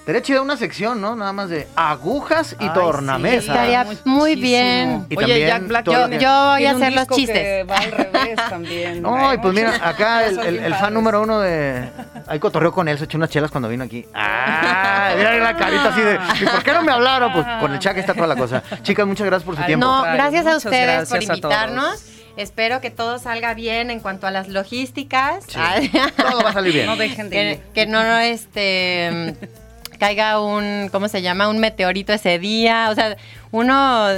Estaría 0.00 0.22
chida 0.22 0.42
una 0.42 0.56
sección, 0.56 1.00
¿no? 1.00 1.14
Nada 1.14 1.32
más 1.32 1.50
de 1.50 1.68
agujas 1.76 2.56
y 2.58 2.64
Ay, 2.64 2.70
tornamesas. 2.72 3.44
sí, 3.44 3.50
Estaría 3.50 3.84
muy 3.84 3.96
muchísimo. 4.04 4.42
bien. 4.42 5.06
Y 5.10 5.16
Oye, 5.16 5.26
también 5.26 5.48
Jack 5.48 5.62
Black 5.68 5.84
Yo 6.18 6.52
voy 6.52 6.66
a 6.66 6.70
hacer 6.70 6.92
los 6.94 7.06
chistes. 7.08 7.36
que 7.36 7.64
va 7.64 7.76
al 7.76 7.92
revés 7.92 8.36
también. 8.48 9.02
No, 9.02 9.32
y 9.34 9.38
pues 9.38 9.54
mira, 9.54 9.74
acá 9.86 10.26
el, 10.26 10.74
fan 10.74 10.94
número 10.94 11.20
uno 11.22 11.40
de... 11.40 11.90
Ahí 12.26 12.38
cotorreó 12.38 12.72
con 12.72 12.88
él, 12.88 12.98
se 12.98 13.04
echó 13.04 13.18
unas 13.18 13.28
chelas 13.30 13.50
cuando 13.50 13.68
vino 13.68 13.84
aquí. 13.84 14.06
¡Ah! 14.14 15.12
Mira 15.16 15.36
la 15.38 15.56
carita 15.56 15.88
así 15.90 16.00
de... 16.00 16.18
¿Y 16.40 16.44
por 16.46 16.62
qué 16.62 16.72
no 16.72 16.82
me 16.82 16.92
hablaron? 16.92 17.32
Pues 17.32 17.46
con 17.60 17.72
el 17.72 17.78
chat 17.78 17.96
está 17.98 18.14
toda 18.14 18.26
la 18.26 18.36
cosa. 18.36 18.62
Chicas, 18.82 19.06
muchas 19.06 19.26
gracias 19.26 19.44
por 19.44 19.56
su 19.56 19.62
tiempo. 19.64 19.86
No, 19.86 20.02
gracias 20.02 20.46
a 20.46 20.56
ustedes 20.56 21.08
por 21.10 21.18
gracias 21.18 21.30
a 21.30 21.34
invitarnos. 21.34 22.04
Espero 22.36 22.80
que 22.80 22.90
todo 22.90 23.18
salga 23.18 23.52
bien 23.54 23.90
en 23.90 24.00
cuanto 24.00 24.26
a 24.26 24.30
las 24.30 24.48
logísticas. 24.48 25.44
Ay, 25.54 25.90
Todo 26.16 26.42
va 26.42 26.50
a 26.50 26.52
salir 26.54 26.72
bien. 26.72 26.86
No 26.86 26.96
dejen 26.96 27.28
de 27.28 27.36
que, 27.36 27.62
que 27.74 27.86
no 27.86 28.00
este 28.18 29.36
caiga 30.00 30.40
un 30.40 30.88
¿cómo 30.90 31.06
se 31.06 31.22
llama? 31.22 31.48
un 31.48 31.60
meteorito 31.60 32.12
ese 32.12 32.40
día. 32.40 32.88
O 32.90 32.94
sea, 32.96 33.16
uno 33.52 34.08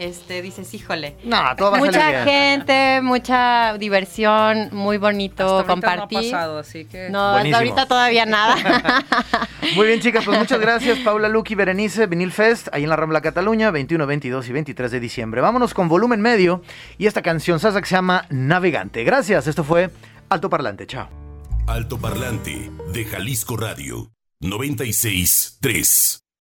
este 0.00 0.40
dices, 0.40 0.72
híjole. 0.72 1.16
No, 1.24 1.38
todo 1.56 1.72
va 1.72 1.76
a 1.76 1.80
Mucha 1.80 2.00
salir 2.00 2.24
bien. 2.24 2.28
gente, 2.28 3.00
mucha 3.02 3.76
diversión, 3.76 4.70
muy 4.72 4.96
bonito 4.96 5.58
Hasta 5.58 5.72
compartir. 5.72 6.18
No 6.18 6.18
ha 6.18 6.22
pasado, 6.22 6.58
así 6.58 6.84
que. 6.86 7.10
No, 7.10 7.30
hasta 7.30 7.56
ahorita 7.56 7.86
todavía 7.86 8.24
nada. 8.24 8.56
Muy 9.76 9.86
bien, 9.86 10.00
chicas, 10.00 10.24
pues 10.24 10.38
muchas 10.38 10.58
gracias. 10.58 10.98
Paula, 11.00 11.28
Lucky, 11.28 11.54
Berenice, 11.54 12.06
Vinil 12.06 12.32
Fest, 12.32 12.68
ahí 12.72 12.84
en 12.84 12.88
la 12.88 12.96
Rambla 12.96 13.20
Cataluña, 13.20 13.70
21, 13.70 14.06
22 14.06 14.48
y 14.48 14.52
23 14.52 14.90
de 14.90 15.00
diciembre. 15.00 15.40
Vámonos 15.42 15.74
con 15.74 15.88
volumen 15.88 16.20
medio 16.22 16.62
y 16.96 17.06
esta 17.06 17.20
canción 17.20 17.60
sasa 17.60 17.80
que 17.80 17.86
se 17.86 17.94
llama 17.94 18.24
Navegante. 18.30 19.04
Gracias, 19.04 19.46
esto 19.46 19.62
fue 19.62 19.90
Alto 20.30 20.48
Parlante. 20.48 20.86
Chao. 20.86 21.08
Alto 21.66 21.98
Parlante 21.98 22.70
de 22.92 23.04
Jalisco 23.04 23.56
Radio 23.56 24.10
96.3. 24.42 26.19